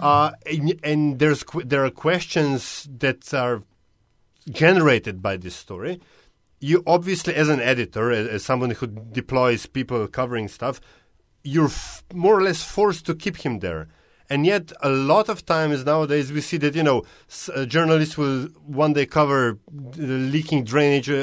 uh, 0.00 0.32
and, 0.46 0.78
and 0.82 1.18
there's 1.18 1.44
there 1.64 1.84
are 1.84 1.90
questions 1.90 2.86
that 2.98 3.32
are 3.32 3.62
generated 4.48 5.20
by 5.22 5.36
this 5.36 5.56
story. 5.56 6.00
You 6.60 6.82
obviously, 6.86 7.34
as 7.34 7.48
an 7.48 7.60
editor, 7.60 8.10
as, 8.10 8.26
as 8.28 8.44
someone 8.44 8.70
who 8.70 8.86
deploys 8.86 9.66
people 9.66 10.06
covering 10.08 10.48
stuff, 10.48 10.80
you're 11.42 11.66
f- 11.66 12.04
more 12.12 12.36
or 12.38 12.42
less 12.42 12.62
forced 12.62 13.06
to 13.06 13.14
keep 13.14 13.38
him 13.38 13.60
there. 13.60 13.88
And 14.28 14.46
yet, 14.46 14.70
a 14.80 14.90
lot 14.90 15.28
of 15.28 15.44
times 15.44 15.84
nowadays, 15.84 16.30
we 16.30 16.40
see 16.40 16.56
that 16.58 16.74
you 16.76 16.84
know 16.84 17.02
s- 17.28 17.48
uh, 17.52 17.64
journalists 17.64 18.16
will 18.16 18.44
one 18.64 18.92
day 18.92 19.04
cover 19.06 19.58
the 19.72 20.06
leaking 20.06 20.62
drainage 20.64 21.10
uh, 21.10 21.14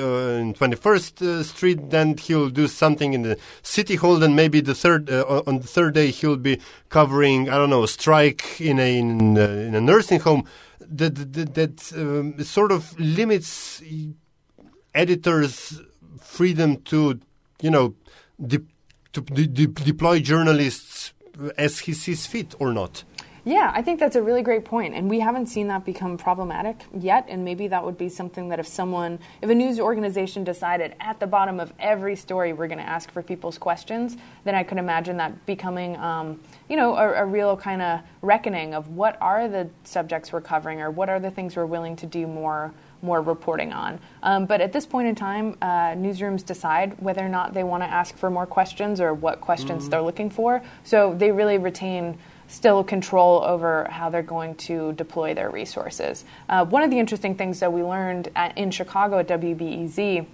in 0.42 0.54
21st 0.56 1.22
uh, 1.22 1.44
Street, 1.44 1.90
then 1.90 2.18
he'll 2.18 2.50
do 2.50 2.68
something 2.68 3.14
in 3.14 3.22
the 3.22 3.38
city 3.62 3.96
hall, 3.96 4.18
then 4.18 4.36
maybe 4.36 4.60
the 4.60 4.76
third 4.76 5.10
uh, 5.10 5.44
on- 5.48 5.60
the 5.60 5.68
third 5.68 5.94
day 5.94 6.12
he'll 6.12 6.36
be 6.36 6.60
covering 6.90 7.48
I 7.48 7.56
don't 7.56 7.70
know 7.70 7.84
a 7.84 7.88
strike 7.88 8.60
in 8.60 8.78
a 8.80 8.98
in, 8.98 9.38
uh, 9.38 9.42
in 9.42 9.76
a 9.76 9.80
nursing 9.82 10.20
home. 10.20 10.46
That 10.90 11.34
that, 11.34 11.54
that 11.56 11.94
um, 11.96 12.44
sort 12.44 12.72
of 12.72 12.98
limits 13.00 13.82
editors' 14.94 15.82
freedom 16.22 16.78
to 16.84 17.20
you 17.62 17.72
know. 17.72 17.96
De- 18.40 18.60
to 19.14 19.22
de- 19.22 19.48
de- 19.48 19.68
deploy 19.68 20.20
journalists 20.20 21.14
as 21.58 21.80
he 21.80 21.94
sees 21.94 22.28
fit 22.28 22.54
or 22.60 22.72
not. 22.72 23.04
Yeah, 23.48 23.72
I 23.74 23.82
think 23.82 24.02
that's 24.02 24.18
a 24.18 24.22
really 24.22 24.42
great 24.42 24.66
point, 24.66 24.94
and 24.94 25.10
we 25.10 25.22
haven't 25.22 25.46
seen 25.46 25.70
that 25.70 25.86
become 25.86 26.18
problematic 26.18 26.84
yet. 26.94 27.26
And 27.30 27.46
maybe 27.46 27.70
that 27.70 27.82
would 27.82 27.98
be 27.98 28.10
something 28.10 28.50
that 28.50 28.60
if 28.60 28.68
someone, 28.68 29.20
if 29.42 29.50
a 29.50 29.56
news 29.56 29.80
organization 29.80 30.44
decided 30.44 30.96
at 31.00 31.22
the 31.22 31.28
bottom 31.28 31.58
of 31.58 31.72
every 31.80 32.18
story 32.18 32.52
we're 32.52 32.68
going 32.68 32.78
to 32.80 32.84
ask 32.84 33.10
for 33.10 33.24
people's 33.24 33.58
questions, 33.58 34.18
then 34.44 34.54
I 34.54 34.64
could 34.64 34.78
imagine 34.78 35.16
that 35.18 35.46
becoming, 35.46 35.96
um, 35.96 36.42
you 36.68 36.76
know, 36.76 36.98
a, 36.98 37.24
a 37.24 37.26
real 37.26 37.56
kind 37.56 37.82
of 37.82 38.02
reckoning 38.22 38.74
of 38.74 38.90
what 38.90 39.18
are 39.22 39.48
the 39.48 39.70
subjects 39.86 40.34
we're 40.34 40.42
covering, 40.42 40.82
or 40.82 40.92
what 40.92 41.08
are 41.08 41.20
the 41.22 41.32
things 41.32 41.56
we're 41.56 41.66
willing 41.66 41.96
to 41.96 42.06
do 42.06 42.28
more 42.28 42.74
more 43.04 43.22
reporting 43.22 43.72
on. 43.72 44.00
Um, 44.24 44.48
but 44.48 44.60
at 44.60 44.74
this 44.74 44.88
point 44.88 45.08
in 45.08 45.14
time, 45.14 45.56
uh, 45.62 45.94
newsrooms 45.94 46.44
decide 46.44 47.00
whether 47.00 47.24
or 47.24 47.30
not 47.30 47.54
they 47.54 47.64
want 47.64 47.84
to 47.84 47.88
ask 47.88 48.18
for 48.18 48.32
more 48.32 48.48
questions 48.48 49.00
or 49.00 49.14
what 49.14 49.40
questions 49.40 49.84
Mm-hmm. 49.84 49.92
they're 49.92 50.02
looking 50.02 50.30
for. 50.32 50.64
So 50.84 51.14
they 51.16 51.32
really 51.32 51.60
retain 51.60 52.18
still 52.48 52.84
control 52.84 53.44
over 53.44 53.86
how 53.90 54.10
they're 54.10 54.22
going 54.22 54.56
to 54.56 54.94
deploy 54.94 55.34
their 55.34 55.50
resources. 55.50 56.24
Uh, 56.50 56.66
one 56.66 56.84
of 56.84 56.90
the 56.90 57.00
interesting 57.00 57.36
things 57.36 57.60
that 57.60 57.72
we 57.72 57.84
learned 57.84 58.30
at, 58.36 58.58
in 58.58 58.72
Chicago 58.72 59.20
at 59.20 59.28
WBEZ 59.28 60.26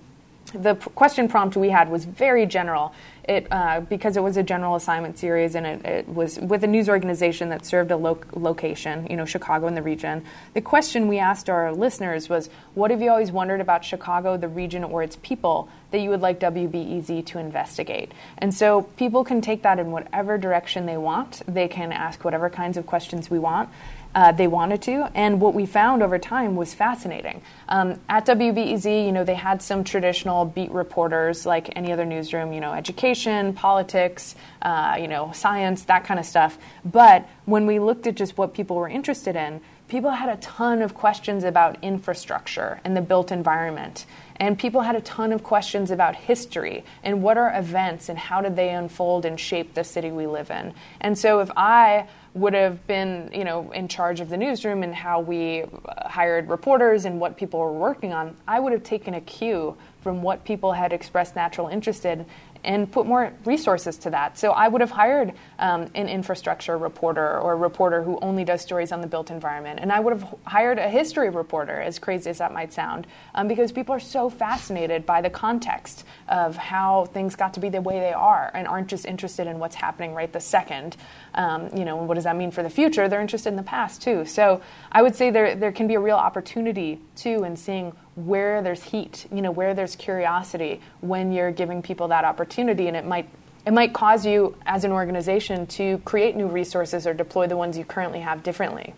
the 0.53 0.75
p- 0.75 0.89
question 0.95 1.27
prompt 1.27 1.55
we 1.55 1.69
had 1.69 1.89
was 1.89 2.05
very 2.05 2.45
general. 2.45 2.93
It 3.23 3.47
uh, 3.49 3.79
because 3.79 4.17
it 4.17 4.23
was 4.23 4.35
a 4.35 4.43
general 4.43 4.75
assignment 4.75 5.17
series 5.17 5.55
and 5.55 5.65
it, 5.65 5.85
it 5.85 6.09
was 6.09 6.37
with 6.37 6.63
a 6.65 6.67
news 6.67 6.89
organization 6.89 7.49
that 7.49 7.65
served 7.65 7.89
a 7.91 7.95
loc- 7.95 8.27
location, 8.35 9.07
you 9.09 9.15
know, 9.15 9.23
Chicago 9.23 9.67
and 9.67 9.77
the 9.77 9.81
region. 9.81 10.25
The 10.53 10.61
question 10.61 11.07
we 11.07 11.19
asked 11.19 11.49
our 11.49 11.73
listeners 11.73 12.27
was, 12.27 12.49
"What 12.73 12.91
have 12.91 13.01
you 13.01 13.09
always 13.09 13.31
wondered 13.31 13.61
about 13.61 13.85
Chicago, 13.85 14.35
the 14.35 14.49
region, 14.49 14.83
or 14.83 15.03
its 15.03 15.17
people 15.21 15.69
that 15.91 15.99
you 15.99 16.09
would 16.09 16.19
like 16.19 16.39
WBEZ 16.39 17.25
to 17.27 17.39
investigate?" 17.39 18.11
And 18.37 18.53
so 18.53 18.81
people 18.97 19.23
can 19.23 19.39
take 19.39 19.61
that 19.61 19.79
in 19.79 19.91
whatever 19.91 20.37
direction 20.37 20.85
they 20.85 20.97
want. 20.97 21.43
They 21.47 21.69
can 21.69 21.93
ask 21.93 22.25
whatever 22.25 22.49
kinds 22.49 22.75
of 22.75 22.85
questions 22.85 23.31
we 23.31 23.39
want 23.39 23.69
uh, 24.15 24.31
they 24.31 24.47
wanted 24.47 24.81
to. 24.83 25.09
And 25.15 25.41
what 25.41 25.53
we 25.53 25.65
found 25.65 26.03
over 26.03 26.19
time 26.19 26.55
was 26.55 26.73
fascinating. 26.73 27.41
Um, 27.67 27.99
at 28.09 28.25
WBEZ, 28.25 29.05
you 29.05 29.11
know, 29.11 29.23
they 29.23 29.35
had 29.35 29.61
some 29.61 29.83
traditional 29.83 30.45
beat 30.45 30.71
reporters 30.71 31.45
like 31.45 31.75
any 31.75 31.91
other 31.91 32.05
newsroom, 32.05 32.53
you 32.53 32.61
know, 32.61 32.73
education, 32.73 33.53
politics, 33.53 34.35
uh, 34.61 34.97
you 34.99 35.07
know, 35.07 35.31
science, 35.33 35.83
that 35.85 36.03
kind 36.03 36.19
of 36.19 36.25
stuff. 36.25 36.57
But 36.85 37.27
when 37.45 37.65
we 37.65 37.79
looked 37.79 38.07
at 38.07 38.15
just 38.15 38.37
what 38.37 38.53
people 38.53 38.75
were 38.75 38.89
interested 38.89 39.35
in, 39.35 39.61
people 39.87 40.11
had 40.11 40.29
a 40.29 40.37
ton 40.37 40.81
of 40.81 40.93
questions 40.93 41.43
about 41.43 41.77
infrastructure 41.83 42.79
and 42.83 42.95
the 42.95 43.01
built 43.01 43.31
environment. 43.31 44.05
And 44.43 44.59
people 44.59 44.81
had 44.81 44.97
a 44.97 45.01
ton 45.01 45.31
of 45.31 45.41
questions 45.41 45.89
about 45.89 46.17
history 46.17 46.83
and 47.01 47.23
what 47.23 47.37
are 47.37 47.57
events 47.57 48.09
and 48.09 48.19
how 48.19 48.41
did 48.41 48.57
they 48.57 48.71
unfold 48.71 49.23
and 49.23 49.39
shape 49.39 49.73
the 49.73 49.85
city 49.85 50.11
we 50.11 50.27
live 50.27 50.51
in. 50.51 50.73
And 50.99 51.17
so 51.17 51.39
if 51.39 51.49
I 51.55 52.09
would 52.33 52.53
have 52.53 52.85
been, 52.85 53.31
you 53.33 53.45
know, 53.45 53.71
in 53.71 53.87
charge 53.87 54.19
of 54.19 54.27
the 54.27 54.35
newsroom 54.35 54.83
and 54.83 54.93
how 54.93 55.21
we 55.21 55.63
uh, 55.63 56.09
hired 56.09 56.49
reporters 56.49 57.05
and 57.05 57.21
what 57.21 57.37
people 57.37 57.57
were 57.61 57.71
working 57.71 58.11
on, 58.11 58.35
I 58.45 58.59
would 58.59 58.73
have 58.73 58.83
taken 58.83 59.13
a 59.13 59.21
cue 59.21 59.77
from 60.01 60.21
what 60.21 60.43
people 60.43 60.73
had 60.73 60.91
expressed 60.91 61.37
natural 61.37 61.69
interest 61.69 62.03
in 62.03 62.25
and 62.63 62.91
put 62.91 63.05
more 63.05 63.33
resources 63.45 63.97
to 63.97 64.09
that. 64.11 64.37
So 64.37 64.51
I 64.51 64.67
would 64.67 64.81
have 64.81 64.91
hired 64.91 65.33
um, 65.59 65.89
an 65.95 66.07
infrastructure 66.07 66.77
reporter 66.77 67.39
or 67.39 67.53
a 67.53 67.55
reporter 67.55 68.03
who 68.03 68.17
only 68.21 68.45
does 68.45 68.61
stories 68.61 68.91
on 68.91 69.01
the 69.01 69.07
built 69.07 69.31
environment. 69.31 69.79
And 69.81 69.91
I 69.91 69.99
would 69.99 70.13
have 70.13 70.35
hired 70.45 70.79
a 70.79 70.89
history 70.89 71.29
reporter, 71.29 71.81
as 71.81 71.99
crazy 71.99 72.29
as 72.29 72.37
that 72.37 72.53
might 72.53 72.71
sound, 72.73 73.07
um, 73.35 73.47
because 73.47 73.71
people 73.71 73.93
are 73.93 73.99
so 73.99 74.29
fascinated 74.29 75.05
by 75.05 75.21
the 75.21 75.29
context 75.29 76.05
of 76.29 76.55
how 76.55 77.05
things 77.05 77.35
got 77.35 77.53
to 77.55 77.59
be 77.59 77.69
the 77.69 77.81
way 77.81 77.99
they 77.99 78.13
are 78.13 78.49
and 78.53 78.67
aren't 78.67 78.87
just 78.87 79.05
interested 79.05 79.47
in 79.47 79.59
what's 79.59 79.75
happening 79.75 80.13
right 80.13 80.31
the 80.31 80.39
second. 80.39 80.95
Um, 81.33 81.69
you 81.75 81.85
know, 81.85 81.97
what 81.97 82.15
does 82.15 82.23
that 82.23 82.35
mean 82.35 82.51
for 82.51 82.63
the 82.63 82.69
future? 82.69 83.09
They're 83.09 83.21
interested 83.21 83.49
in 83.49 83.55
the 83.55 83.63
past 83.63 84.01
too. 84.01 84.25
So 84.25 84.61
I 84.91 85.01
would 85.01 85.15
say 85.15 85.31
there, 85.31 85.55
there 85.55 85.71
can 85.71 85.87
be 85.87 85.95
a 85.95 85.99
real 85.99 86.15
opportunity 86.17 87.01
too 87.15 87.43
in 87.43 87.57
seeing 87.57 87.93
where 88.15 88.61
there's 88.61 88.83
heat, 88.83 89.25
you 89.31 89.41
know, 89.41 89.51
where 89.51 89.73
there's 89.73 89.95
curiosity 89.95 90.81
when 91.01 91.31
you're 91.31 91.51
giving 91.51 91.81
people 91.81 92.07
that 92.09 92.25
opportunity 92.25 92.87
and 92.87 92.95
it 92.95 93.05
might 93.05 93.27
it 93.65 93.71
might 93.71 93.93
cause 93.93 94.25
you 94.25 94.55
as 94.65 94.83
an 94.83 94.91
organization 94.91 95.65
to 95.65 95.97
create 95.99 96.35
new 96.35 96.47
resources 96.47 97.07
or 97.07 97.13
deploy 97.13 97.47
the 97.47 97.55
ones 97.55 97.77
you 97.77 97.85
currently 97.85 98.19
have 98.19 98.43
differently. 98.43 98.93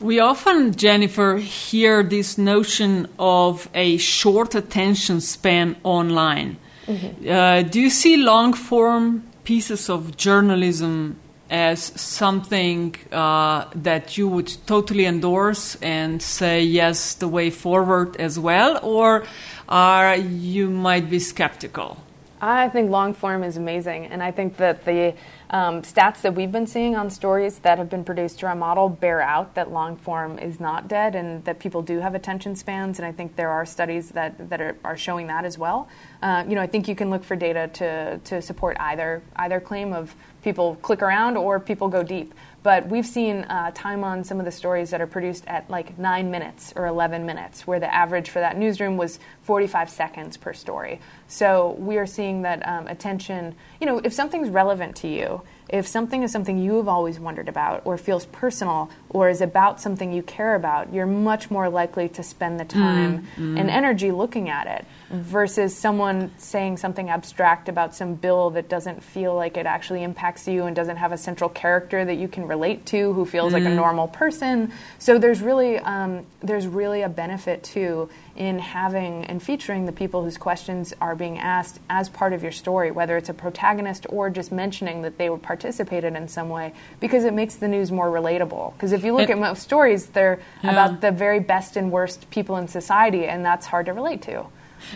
We 0.00 0.20
often, 0.20 0.74
Jennifer, 0.74 1.36
hear 1.36 2.02
this 2.02 2.38
notion 2.38 3.08
of 3.18 3.68
a 3.74 3.96
short 3.98 4.54
attention 4.54 5.20
span 5.20 5.76
online. 5.82 6.56
Mm-hmm. 6.86 7.28
Uh, 7.28 7.62
do 7.62 7.80
you 7.80 7.90
see 7.90 8.16
long 8.16 8.54
form 8.54 9.24
pieces 9.44 9.88
of 9.88 10.16
journalism 10.16 11.18
as 11.50 11.82
something 12.00 12.94
uh, 13.12 13.64
that 13.74 14.18
you 14.18 14.28
would 14.28 14.52
totally 14.66 15.06
endorse 15.06 15.76
and 15.76 16.22
say 16.22 16.62
yes 16.62 17.14
the 17.14 17.28
way 17.28 17.50
forward 17.50 18.16
as 18.16 18.38
well 18.38 18.78
or 18.82 19.24
are 19.68 20.16
you 20.16 20.68
might 20.68 21.08
be 21.08 21.18
skeptical 21.18 21.96
i 22.40 22.68
think 22.68 22.90
long 22.90 23.14
form 23.14 23.42
is 23.42 23.56
amazing 23.56 24.06
and 24.06 24.22
i 24.22 24.30
think 24.30 24.56
that 24.56 24.84
the 24.84 25.14
um, 25.50 25.82
stats 25.82 26.20
that 26.22 26.34
we've 26.34 26.52
been 26.52 26.66
seeing 26.66 26.94
on 26.94 27.08
stories 27.08 27.58
that 27.60 27.78
have 27.78 27.88
been 27.88 28.04
produced 28.04 28.38
through 28.38 28.50
our 28.50 28.54
model 28.54 28.88
bear 28.88 29.20
out 29.22 29.54
that 29.54 29.72
long 29.72 29.96
form 29.96 30.38
is 30.38 30.60
not 30.60 30.88
dead 30.88 31.14
and 31.14 31.44
that 31.44 31.58
people 31.58 31.80
do 31.80 32.00
have 32.00 32.14
attention 32.14 32.54
spans. 32.54 32.98
And 32.98 33.06
I 33.06 33.12
think 33.12 33.36
there 33.36 33.48
are 33.48 33.64
studies 33.64 34.10
that, 34.10 34.50
that 34.50 34.60
are, 34.60 34.76
are 34.84 34.96
showing 34.96 35.28
that 35.28 35.44
as 35.44 35.56
well. 35.56 35.88
Uh, 36.22 36.44
you 36.46 36.54
know, 36.54 36.60
I 36.60 36.66
think 36.66 36.86
you 36.86 36.94
can 36.94 37.08
look 37.08 37.24
for 37.24 37.34
data 37.34 37.68
to, 37.74 38.18
to 38.18 38.42
support 38.42 38.76
either 38.80 39.22
either 39.36 39.60
claim 39.60 39.92
of 39.92 40.14
people 40.42 40.76
click 40.76 41.02
around 41.02 41.36
or 41.36 41.60
people 41.60 41.88
go 41.88 42.02
deep. 42.02 42.34
But 42.62 42.88
we've 42.88 43.06
seen 43.06 43.44
uh, 43.44 43.70
time 43.72 44.02
on 44.02 44.24
some 44.24 44.40
of 44.40 44.44
the 44.44 44.50
stories 44.50 44.90
that 44.90 45.00
are 45.00 45.06
produced 45.06 45.44
at 45.46 45.70
like 45.70 45.96
nine 45.98 46.30
minutes 46.30 46.72
or 46.74 46.86
11 46.86 47.24
minutes, 47.24 47.66
where 47.66 47.78
the 47.78 47.92
average 47.92 48.30
for 48.30 48.40
that 48.40 48.58
newsroom 48.58 48.96
was 48.96 49.20
45 49.42 49.88
seconds 49.88 50.36
per 50.36 50.52
story. 50.52 51.00
So 51.28 51.76
we 51.78 51.98
are 51.98 52.06
seeing 52.06 52.42
that 52.42 52.66
um, 52.66 52.88
attention, 52.88 53.54
you 53.80 53.86
know, 53.86 54.00
if 54.02 54.12
something's 54.12 54.50
relevant 54.50 54.96
to 54.96 55.08
you, 55.08 55.42
if 55.68 55.86
something 55.86 56.22
is 56.22 56.32
something 56.32 56.58
you 56.58 56.76
have 56.78 56.88
always 56.88 57.20
wondered 57.20 57.48
about, 57.48 57.82
or 57.84 57.96
feels 57.96 58.26
personal, 58.26 58.90
or 59.08 59.28
is 59.28 59.40
about 59.40 59.80
something 59.80 60.12
you 60.12 60.22
care 60.22 60.54
about, 60.54 60.92
you're 60.92 61.06
much 61.06 61.50
more 61.50 61.68
likely 61.68 62.08
to 62.08 62.22
spend 62.22 62.58
the 62.58 62.64
time 62.64 63.26
mm, 63.36 63.58
and 63.58 63.70
energy 63.70 64.10
looking 64.10 64.48
at 64.48 64.66
it 64.66 64.84
versus 65.10 65.76
someone 65.76 66.30
saying 66.36 66.76
something 66.76 67.08
abstract 67.08 67.68
about 67.68 67.94
some 67.94 68.14
bill 68.14 68.50
that 68.50 68.68
doesn't 68.68 69.02
feel 69.02 69.34
like 69.34 69.56
it 69.56 69.64
actually 69.64 70.02
impacts 70.02 70.46
you 70.46 70.64
and 70.64 70.76
doesn't 70.76 70.98
have 70.98 71.12
a 71.12 71.18
central 71.18 71.48
character 71.48 72.04
that 72.04 72.16
you 72.16 72.28
can 72.28 72.46
relate 72.46 72.84
to 72.84 73.12
who 73.14 73.24
feels 73.24 73.50
mm. 73.50 73.54
like 73.54 73.64
a 73.64 73.68
mm. 73.68 73.76
normal 73.76 74.08
person. 74.08 74.70
So 74.98 75.18
there's 75.18 75.40
really 75.40 75.78
um, 75.78 76.26
there's 76.40 76.66
really 76.66 77.02
a 77.02 77.08
benefit 77.08 77.62
too 77.62 78.10
in 78.36 78.58
having 78.58 79.24
and 79.24 79.42
featuring 79.42 79.86
the 79.86 79.92
people 79.92 80.22
whose 80.22 80.38
questions 80.38 80.94
are 81.00 81.16
being 81.16 81.38
asked 81.38 81.80
as 81.90 82.08
part 82.08 82.32
of 82.32 82.42
your 82.42 82.52
story, 82.52 82.90
whether 82.90 83.16
it's 83.16 83.28
a 83.28 83.34
protagonist 83.34 84.06
or 84.10 84.30
just 84.30 84.52
mentioning 84.52 85.02
that 85.02 85.18
they 85.18 85.28
were 85.28 85.38
participated 85.38 86.14
in 86.14 86.28
some 86.28 86.48
way, 86.48 86.72
because 87.00 87.24
it 87.24 87.34
makes 87.34 87.56
the 87.56 87.66
news 87.66 87.90
more 87.90 88.06
relatable. 88.08 88.72
Because 88.74 88.92
if 88.92 89.04
you 89.04 89.12
look 89.12 89.28
it, 89.28 89.32
at 89.32 89.38
most 89.38 89.62
stories, 89.62 90.06
they're 90.06 90.38
yeah. 90.62 90.70
about 90.70 91.00
the 91.00 91.10
very 91.10 91.40
best 91.40 91.76
and 91.76 91.90
worst 91.90 92.30
people 92.30 92.56
in 92.58 92.68
society, 92.68 93.24
and 93.24 93.44
that's 93.44 93.66
hard 93.66 93.86
to 93.86 93.92
relate 93.92 94.22
to. 94.22 94.46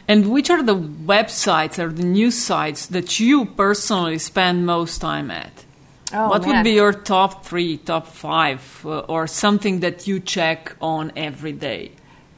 And 0.09 0.31
which 0.31 0.51
are 0.51 0.63
the 0.63 0.77
websites 0.77 1.79
or 1.79 1.93
the 1.93 2.05
news 2.05 2.37
sites 2.37 2.87
that 2.87 3.21
you 3.21 3.47
personally 3.47 4.19
spend 4.19 4.67
most 4.67 4.99
time 4.99 5.31
at? 5.31 5.65
Oh, 6.13 6.29
what 6.29 6.43
man. 6.43 6.57
would 6.57 6.65
be 6.65 6.73
your 6.73 6.93
top 6.93 7.45
three, 7.45 7.79
top 7.79 8.07
five, 8.07 8.83
uh, 8.85 9.01
or 9.01 9.27
something 9.27 9.81
that 9.81 10.07
you 10.07 10.21
check 10.21 10.77
on 10.81 11.13
every 11.17 11.53
day? 11.53 11.93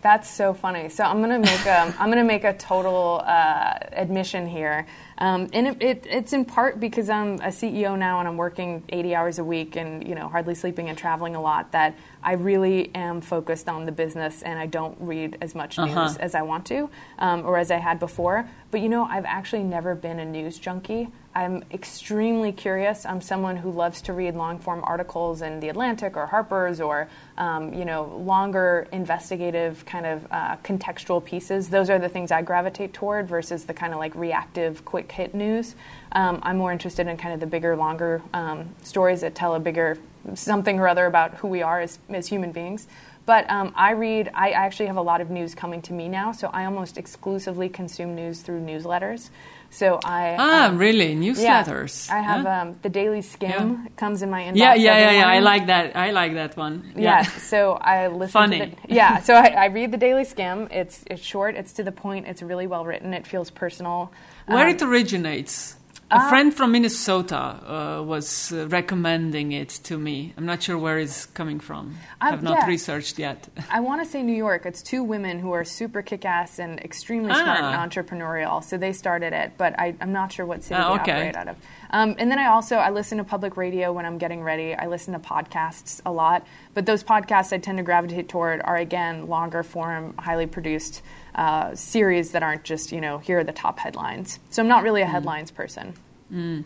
That's 0.05 0.28
so 0.30 0.52
funny. 0.52 0.90
So 0.90 1.02
I'm 1.02 1.22
gonna 1.22 1.38
make 1.38 1.64
a 1.64 1.94
I'm 1.98 2.11
gonna 2.11 2.24
make 2.24 2.44
a 2.44 2.52
total 2.52 3.22
uh, 3.24 3.78
admission 3.90 4.46
here, 4.46 4.86
um, 5.16 5.48
and 5.55 5.66
it, 5.66 5.82
it, 5.82 6.07
it's 6.07 6.34
in 6.34 6.44
part 6.44 6.78
because 6.78 7.09
I'm 7.09 7.36
a 7.36 7.48
CEO 7.48 7.98
now 7.98 8.18
and 8.18 8.28
I'm 8.28 8.36
working 8.36 8.82
80 8.90 9.14
hours 9.14 9.38
a 9.38 9.44
week 9.44 9.76
and 9.76 10.07
you 10.07 10.14
know 10.14 10.28
hardly 10.28 10.55
sleeping 10.55 10.90
and 10.90 10.98
traveling 10.98 11.36
a 11.36 11.40
lot. 11.40 11.72
That 11.72 11.96
I 12.22 12.34
really 12.34 12.94
am 12.94 13.22
focused 13.22 13.66
on 13.66 13.86
the 13.86 13.92
business 13.92 14.42
and 14.42 14.59
I 14.59 14.66
don't 14.66 14.94
read 15.00 15.38
as 15.40 15.55
much 15.55 15.78
news 15.78 15.96
uh-huh. 15.96 16.16
as 16.20 16.34
I 16.34 16.42
want 16.42 16.66
to 16.66 16.90
um, 17.18 17.46
or 17.46 17.57
as 17.57 17.70
I 17.70 17.78
had 17.78 17.98
before. 17.98 18.46
But 18.70 18.82
you 18.82 18.90
know, 18.90 19.05
I've 19.05 19.24
actually 19.24 19.62
never 19.62 19.94
been 19.94 20.18
a 20.18 20.26
news 20.26 20.59
junkie. 20.59 21.09
I'm 21.35 21.64
extremely 21.72 22.53
curious. 22.53 23.05
I'm 23.05 23.20
someone 23.20 23.57
who 23.57 23.72
loves 23.72 24.03
to 24.03 24.12
read 24.12 24.37
long 24.37 24.61
form 24.61 24.82
articles 24.85 25.43
in 25.43 25.59
The 25.59 25.68
Atlantic 25.68 26.16
or 26.16 26.26
Harper's 26.26 26.80
or, 26.80 27.09
um, 27.37 27.74
you 27.74 27.85
know, 27.85 28.05
longer 28.24 28.87
investigative 28.93 29.85
kind 29.85 30.07
of 30.07 30.26
uh, 30.30 30.57
contextual 30.59 31.24
pieces. 31.24 31.70
Those 31.70 31.91
are 31.91 31.99
the 31.99 32.09
things 32.09 32.30
I 32.30 32.43
gravitate 32.43 32.93
toward 32.93 33.26
versus 33.26 33.64
the 33.64 33.74
kind 33.74 33.93
of 33.93 33.99
like 33.99 34.14
reactive, 34.14 34.85
quick 34.85 35.11
hit 35.11 35.35
news. 35.35 35.74
Um, 36.12 36.39
I'm 36.43 36.57
more 36.57 36.72
interested 36.72 37.09
in 37.09 37.16
kind 37.16 37.35
of 37.35 37.41
the 37.41 37.47
bigger, 37.47 37.74
longer 37.74 38.22
um, 38.32 38.68
stories 38.85 39.22
that 39.22 39.35
tell 39.35 39.57
a 39.57 39.61
bigger 39.61 39.99
something 40.35 40.78
or 40.78 40.87
other 40.87 41.07
about 41.07 41.35
who 41.35 41.49
we 41.49 41.62
are 41.62 41.80
as, 41.80 41.99
as 42.11 42.28
human 42.28 42.53
beings. 42.53 42.87
But 43.26 43.49
um, 43.51 43.72
I 43.74 43.93
read, 43.93 44.30
I 44.35 44.51
actually 44.51 44.87
have 44.87 44.97
a 44.97 45.03
lot 45.03 45.20
of 45.22 45.30
news 45.30 45.55
coming 45.55 45.80
to 45.82 45.95
me 45.95 46.09
now, 46.09 46.32
so 46.32 46.51
I 46.53 46.66
almost 46.66 46.99
exclusively 46.99 47.70
consume 47.70 48.14
news 48.14 48.43
through 48.43 48.61
newsletters. 48.61 49.30
So 49.75 49.99
I 50.05 50.37
ah 50.39 50.66
um, 50.68 50.79
really 50.79 51.16
newsletters. 51.16 52.07
Yeah, 52.09 52.14
I 52.14 52.20
have 52.20 52.47
um, 52.47 52.79
the 52.83 52.89
Daily 52.89 53.22
Skimm 53.22 53.83
yeah. 53.83 53.89
comes 53.97 54.22
in 54.22 54.31
my 54.31 54.43
inbox. 54.43 54.57
Yeah, 54.57 54.75
yeah, 54.75 54.99
yeah, 54.99 55.11
yeah. 55.18 55.29
I 55.29 55.41
like 55.41 55.66
that. 55.66 55.97
I 55.97 56.12
like 56.12 56.35
that 56.35 56.57
one. 56.57 56.93
Yeah. 56.95 57.25
So 57.25 57.72
I 57.72 58.07
listen. 58.07 58.31
Funny. 58.31 58.61
To 58.61 58.66
the, 58.66 58.77
yeah. 58.95 59.18
So 59.18 59.35
I, 59.35 59.49
I, 59.49 59.66
read 59.66 59.91
the 59.91 59.97
Daily 59.99 60.22
Skimm. 60.22 60.70
It's 60.70 61.03
it's 61.11 61.22
short. 61.22 61.57
It's 61.57 61.72
to 61.72 61.83
the 61.83 61.91
point. 61.91 62.29
It's 62.29 62.41
really 62.41 62.68
well 62.68 62.85
written. 62.85 63.12
It 63.12 63.27
feels 63.27 63.51
personal. 63.51 64.12
Where 64.47 64.68
um, 64.68 64.75
it 64.75 64.81
originates. 64.81 65.75
A 66.11 66.16
uh, 66.16 66.28
friend 66.28 66.52
from 66.52 66.72
Minnesota 66.72 67.36
uh, 67.36 68.02
was 68.02 68.52
uh, 68.52 68.68
recommending 68.68 69.52
it 69.52 69.70
to 69.84 69.98
me. 69.98 70.34
I'm 70.36 70.44
not 70.44 70.62
sure 70.62 70.76
where 70.76 70.98
it's 70.98 71.24
coming 71.26 71.59
from. 71.59 71.96
I 72.20 72.30
have 72.30 72.42
not 72.42 72.59
yeah. 72.59 72.66
researched 72.66 73.18
yet. 73.18 73.48
I 73.70 73.80
want 73.80 74.05
to 74.05 74.09
say 74.09 74.22
New 74.22 74.36
York. 74.36 74.66
It's 74.66 74.82
two 74.82 75.02
women 75.02 75.38
who 75.38 75.52
are 75.52 75.64
super 75.64 76.02
kick-ass 76.02 76.59
and 76.59 76.78
extremely 76.80 77.30
ah. 77.30 77.42
smart 77.42 77.61
and 77.61 77.90
entrepreneurial. 77.90 78.62
So 78.62 78.76
they 78.76 78.92
started 78.92 79.32
it, 79.32 79.52
but 79.57 79.78
I, 79.78 79.94
am 80.00 80.12
not 80.12 80.30
sure 80.30 80.44
what 80.44 80.62
city 80.62 80.74
ah, 80.74 81.00
okay. 81.00 81.05
they 81.05 81.12
operate 81.12 81.36
out 81.36 81.48
of. 81.48 81.57
Um, 81.90 82.16
and 82.18 82.30
then 82.30 82.38
I 82.38 82.46
also 82.46 82.76
I 82.76 82.90
listen 82.90 83.18
to 83.18 83.24
public 83.24 83.57
radio 83.57 83.92
when 83.92 84.05
I'm 84.05 84.18
getting 84.18 84.42
ready. 84.42 84.74
I 84.74 84.88
listen 84.88 85.14
to 85.14 85.20
podcasts 85.20 86.02
a 86.05 86.12
lot, 86.12 86.46
but 86.74 86.84
those 86.84 87.02
podcasts 87.02 87.52
I 87.52 87.59
tend 87.59 87.78
to 87.78 87.84
gravitate 87.84 88.28
toward 88.28 88.61
are 88.62 88.76
again 88.76 89.26
longer 89.26 89.62
form, 89.62 90.14
highly 90.18 90.46
produced 90.46 91.02
uh, 91.35 91.74
series 91.74 92.30
that 92.32 92.43
aren't 92.43 92.64
just 92.64 92.93
you 92.93 93.01
know 93.01 93.18
here 93.18 93.41
are 93.41 93.45
the 93.45 93.53
top 93.53 93.78
headlines. 93.78 94.39
So 94.51 94.62
I'm 94.62 94.68
not 94.68 94.82
really 94.82 95.03
a 95.03 95.07
mm. 95.07 95.11
headlines 95.11 95.51
person. 95.51 95.95
Mm. 96.32 96.64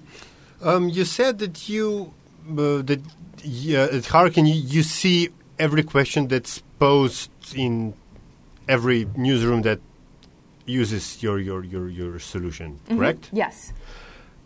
Um, 0.62 0.89
you 0.89 1.05
said 1.05 1.39
that 1.39 1.69
you 1.69 2.12
uh, 2.51 2.83
that 2.83 3.01
yeah, 3.43 3.89
at 3.91 4.07
Hearken 4.07 4.47
you, 4.47 4.55
you 4.55 4.83
see 4.83 5.31
every 5.59 5.83
question 5.83 6.29
that's 6.29 6.62
posed 6.79 7.31
in 7.55 7.95
every 8.69 9.07
newsroom 9.16 9.62
that 9.62 9.81
uses 10.66 11.23
your 11.23 11.39
your 11.39 11.64
your, 11.64 11.89
your 11.89 12.19
solution, 12.19 12.79
mm-hmm. 12.85 12.99
correct? 12.99 13.31
Yes. 13.33 13.73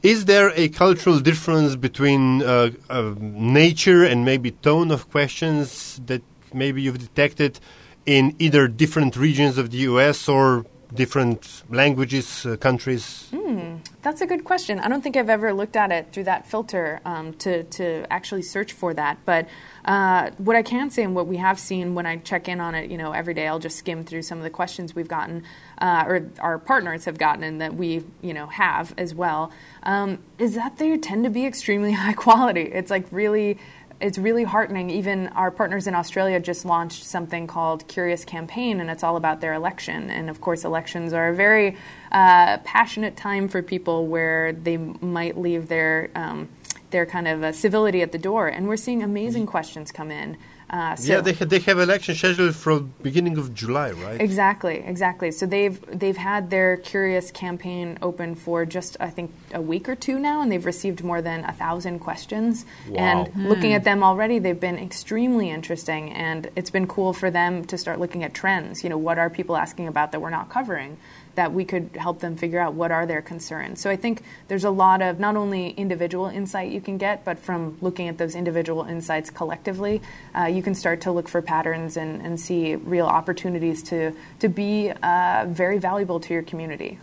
Is 0.03 0.25
there 0.25 0.51
a 0.57 0.69
cultural 0.69 1.21
difference 1.21 1.77
between 1.77 2.43
uh, 2.43 2.71
uh, 2.91 3.15
nature 3.21 4.03
and 4.05 4.25
maybe 4.25 4.51
tone 4.51 4.91
of 4.91 5.09
questions 5.11 6.01
that 6.07 6.23
maybe 6.53 6.83
you've 6.83 6.99
detected 6.99 7.61
in 8.07 8.35
either 8.39 8.69
different 8.69 9.17
regions 9.17 9.59
of 9.59 9.71
the 9.71 9.79
U.S. 9.79 10.29
or 10.29 10.67
different 10.95 11.63
languages, 11.71 12.45
uh, 12.45 12.57
countries? 12.57 13.29
Mm, 13.33 13.79
that's 14.03 14.21
a 14.21 14.27
good 14.27 14.45
question. 14.45 14.79
I 14.79 14.89
don't 14.89 15.01
think 15.01 15.17
I've 15.17 15.31
ever 15.31 15.53
looked 15.53 15.77
at 15.77 15.91
it 15.91 16.13
through 16.13 16.25
that 16.25 16.47
filter 16.47 17.01
um, 17.05 17.33
to, 17.35 17.65
to 17.65 18.07
actually 18.11 18.43
search 18.43 18.73
for 18.73 18.93
that. 18.95 19.19
But 19.25 19.49
uh, 19.85 20.31
what 20.39 20.55
I 20.55 20.63
can 20.63 20.91
say 20.91 21.03
and 21.03 21.15
what 21.15 21.27
we 21.27 21.39
have 21.39 21.59
seen 21.59 21.95
when 21.95 22.07
I 22.07 22.17
check 22.19 22.49
in 22.49 22.61
on 22.61 22.75
it, 22.75 22.91
you 22.91 22.99
know, 22.99 23.13
every 23.13 23.35
day, 23.35 23.49
I'll 23.49 23.59
just 23.59 23.79
skim 23.79 24.05
through 24.05 24.23
some 24.23 24.39
of 24.39 24.45
the 24.45 24.51
questions 24.51 24.95
we've 24.95 25.09
gotten, 25.09 25.45
uh, 25.79 26.05
or 26.07 26.31
our 26.41 26.59
partners 26.59 27.05
have 27.07 27.19
gotten, 27.19 27.43
and 27.43 27.61
that 27.61 27.75
we, 27.75 28.05
you 28.21 28.35
know, 28.35 28.47
have 28.47 28.95
as 28.99 29.15
well, 29.15 29.51
um, 29.83 30.19
is 30.39 30.55
that 30.55 30.77
they 30.79 30.97
tend 30.99 31.25
to 31.25 31.31
be 31.31 31.47
extremely 31.47 31.93
high 32.05 32.13
quality. 32.13 32.63
It's 32.63 32.91
like 32.91 33.07
really 33.11 33.59
it's 34.03 34.19
really 34.19 34.43
heartening. 34.43 34.91
Even 34.91 35.29
our 35.29 35.51
partners 35.51 35.87
in 35.87 35.95
Australia 35.95 36.41
just 36.41 36.65
launched 36.65 37.05
something 37.05 37.47
called 37.47 37.87
Curious 37.87 38.25
Campaign, 38.25 38.81
and 38.81 38.91
it's 38.91 39.05
all 39.05 39.17
about 39.17 39.41
their 39.41 39.55
election. 39.55 40.11
And 40.11 40.29
of 40.29 40.41
course, 40.41 40.65
elections 40.65 41.13
are 41.13 41.29
a 41.29 41.35
very 41.35 41.77
uh, 42.11 42.59
passionate 42.59 43.17
time 43.17 43.49
for 43.49 43.63
people 43.63 44.09
where 44.09 44.53
they 44.53 44.77
might 44.77 45.39
leave 45.39 45.69
their 45.69 46.11
um, 46.15 46.49
their 46.91 47.07
kind 47.07 47.27
of 47.27 47.43
uh, 47.43 47.53
civility 47.53 48.03
at 48.03 48.13
the 48.13 48.19
door. 48.19 48.49
And 48.49 48.69
we're 48.69 48.77
seeing 48.77 49.03
amazing 49.03 49.47
questions 49.47 49.91
come 49.91 50.11
in. 50.11 50.37
Uh, 50.73 50.97
so 50.97 51.13
yeah, 51.13 51.21
they, 51.21 51.35
ha- 51.35 51.45
they 51.45 51.59
have 51.59 51.79
election 51.79 52.15
scheduled 52.15 52.57
from 52.57 52.95
beginning 53.03 53.37
of 53.37 53.53
July, 53.53 53.91
right? 53.91 54.19
Exactly, 54.19 54.77
exactly. 54.77 55.31
So 55.31 55.45
they've 55.45 55.79
they've 55.99 56.17
had 56.17 56.49
their 56.49 56.79
Curious 56.79 57.31
campaign 57.31 57.99
open 58.01 58.35
for 58.35 58.65
just 58.65 58.97
I 58.99 59.11
think 59.11 59.33
a 59.53 59.61
week 59.61 59.87
or 59.87 59.95
two 59.95 60.19
now, 60.19 60.41
and 60.41 60.51
they've 60.51 60.65
received 60.65 61.05
more 61.05 61.21
than 61.21 61.45
a 61.45 61.53
thousand 61.53 61.99
questions. 61.99 62.65
Wow. 62.89 62.97
And 62.97 63.29
hmm. 63.29 63.49
looking 63.49 63.75
at 63.75 63.85
them 63.85 64.03
already, 64.03 64.39
they've 64.39 64.59
been 64.59 64.79
extremely 64.79 65.51
interesting, 65.51 66.11
and 66.11 66.51
it's 66.57 66.71
been 66.71 66.87
cool 66.87 67.13
for 67.13 67.31
them 67.31 67.67
to 67.67 67.77
start 67.77 68.01
looking 68.01 68.25
at 68.25 68.33
trends. 68.33 68.83
You 68.83 68.89
know, 68.89 68.99
what 68.99 69.19
are 69.19 69.29
people 69.29 69.59
asking 69.59 69.89
about 69.89 70.13
that 70.13 70.21
we're 70.21 70.31
not 70.31 70.49
covering? 70.49 70.97
That 71.35 71.53
we 71.53 71.65
could 71.65 71.91
help 71.97 72.21
them 72.21 72.37
figure 72.37 72.59
out 72.59 72.75
what 72.75 72.91
are 72.91 73.07
their 73.07 73.23
concerns. 73.23 73.81
So 73.81 73.91
I 73.91 73.97
think 73.97 74.23
there's 74.49 74.65
a 74.65 74.71
lot 74.71 75.03
of 75.03 75.19
not 75.19 75.37
only 75.37 75.71
individual 75.71 76.27
insight 76.27 76.71
you 76.71 76.81
can 76.81 76.99
get, 76.99 77.25
but 77.25 77.39
from 77.39 77.79
looking 77.81 78.09
at 78.09 78.19
those 78.19 78.35
individual 78.35 78.85
insights 78.85 79.31
collectively, 79.31 80.03
uh, 80.37 80.45
you 80.45 80.63
can 80.63 80.75
start 80.75 81.01
to 81.03 81.13
look 81.13 81.29
for 81.29 81.41
patterns 81.41 81.97
and, 81.97 82.21
and 82.23 82.39
see 82.39 82.75
real 82.75 83.07
opportunities 83.07 83.83
to, 83.85 84.13
to 84.41 84.49
be 84.49 84.91
uh, 85.03 85.47
very 85.49 85.79
valuable 85.79 86.21
to 86.21 86.35
your 86.35 86.43
community. 86.43 86.99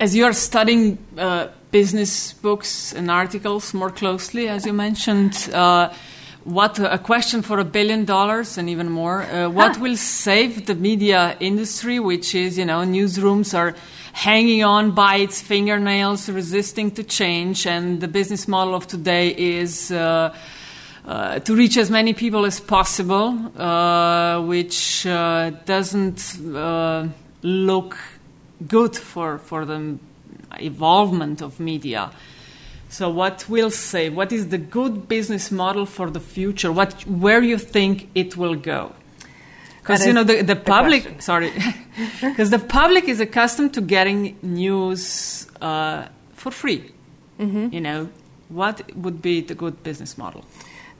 As 0.00 0.16
you're 0.16 0.32
studying 0.32 0.98
uh, 1.16 1.48
business 1.70 2.32
books 2.32 2.92
and 2.92 3.10
articles 3.10 3.72
more 3.72 3.90
closely, 3.90 4.48
as 4.48 4.66
you 4.66 4.72
mentioned, 4.72 5.48
uh, 5.52 5.94
what 6.44 6.78
a 6.78 6.98
question 6.98 7.42
for 7.42 7.58
a 7.58 7.64
billion 7.64 8.04
dollars 8.04 8.58
and 8.58 8.68
even 8.68 8.90
more. 8.90 9.22
Uh, 9.22 9.48
what 9.48 9.78
will 9.78 9.96
save 9.96 10.66
the 10.66 10.74
media 10.74 11.36
industry, 11.40 12.00
which 12.00 12.34
is, 12.34 12.58
you 12.58 12.64
know, 12.64 12.80
newsrooms 12.80 13.56
are 13.56 13.74
hanging 14.12 14.64
on 14.64 14.92
by 14.92 15.16
its 15.16 15.40
fingernails, 15.40 16.28
resisting 16.28 16.90
to 16.92 17.02
change, 17.04 17.66
and 17.66 18.00
the 18.00 18.08
business 18.08 18.48
model 18.48 18.74
of 18.74 18.86
today 18.86 19.34
is. 19.36 19.90
Uh, 19.90 20.34
uh, 21.04 21.40
to 21.40 21.56
reach 21.56 21.76
as 21.76 21.90
many 21.90 22.12
people 22.12 22.46
as 22.46 22.60
possible, 22.60 23.36
uh, 23.60 24.40
which 24.42 25.04
uh, 25.04 25.50
doesn't 25.64 26.38
uh, 26.54 27.08
look 27.42 27.98
good 28.68 28.96
for, 28.96 29.38
for 29.38 29.64
the 29.64 29.98
evolvement 30.60 31.42
of 31.42 31.58
media. 31.58 32.08
So, 32.92 33.08
what 33.08 33.48
will 33.48 33.70
say? 33.70 34.10
What 34.10 34.32
is 34.32 34.48
the 34.48 34.58
good 34.58 35.08
business 35.08 35.50
model 35.50 35.86
for 35.86 36.10
the 36.10 36.20
future? 36.20 36.70
What, 36.70 37.06
where 37.06 37.42
you 37.42 37.56
think 37.56 38.10
it 38.14 38.36
will 38.36 38.54
go? 38.54 38.92
Because 39.80 40.06
you 40.06 40.12
know 40.12 40.24
the, 40.24 40.42
the 40.42 40.56
public. 40.56 41.02
Question. 41.04 41.20
Sorry, 41.20 41.52
because 42.20 42.50
the 42.50 42.58
public 42.58 43.08
is 43.08 43.18
accustomed 43.18 43.72
to 43.74 43.80
getting 43.80 44.36
news 44.42 45.46
uh, 45.62 46.08
for 46.34 46.50
free. 46.50 46.92
Mm-hmm. 47.40 47.68
You 47.72 47.80
know, 47.80 48.10
what 48.50 48.94
would 48.94 49.22
be 49.22 49.40
the 49.40 49.54
good 49.54 49.82
business 49.82 50.18
model? 50.18 50.44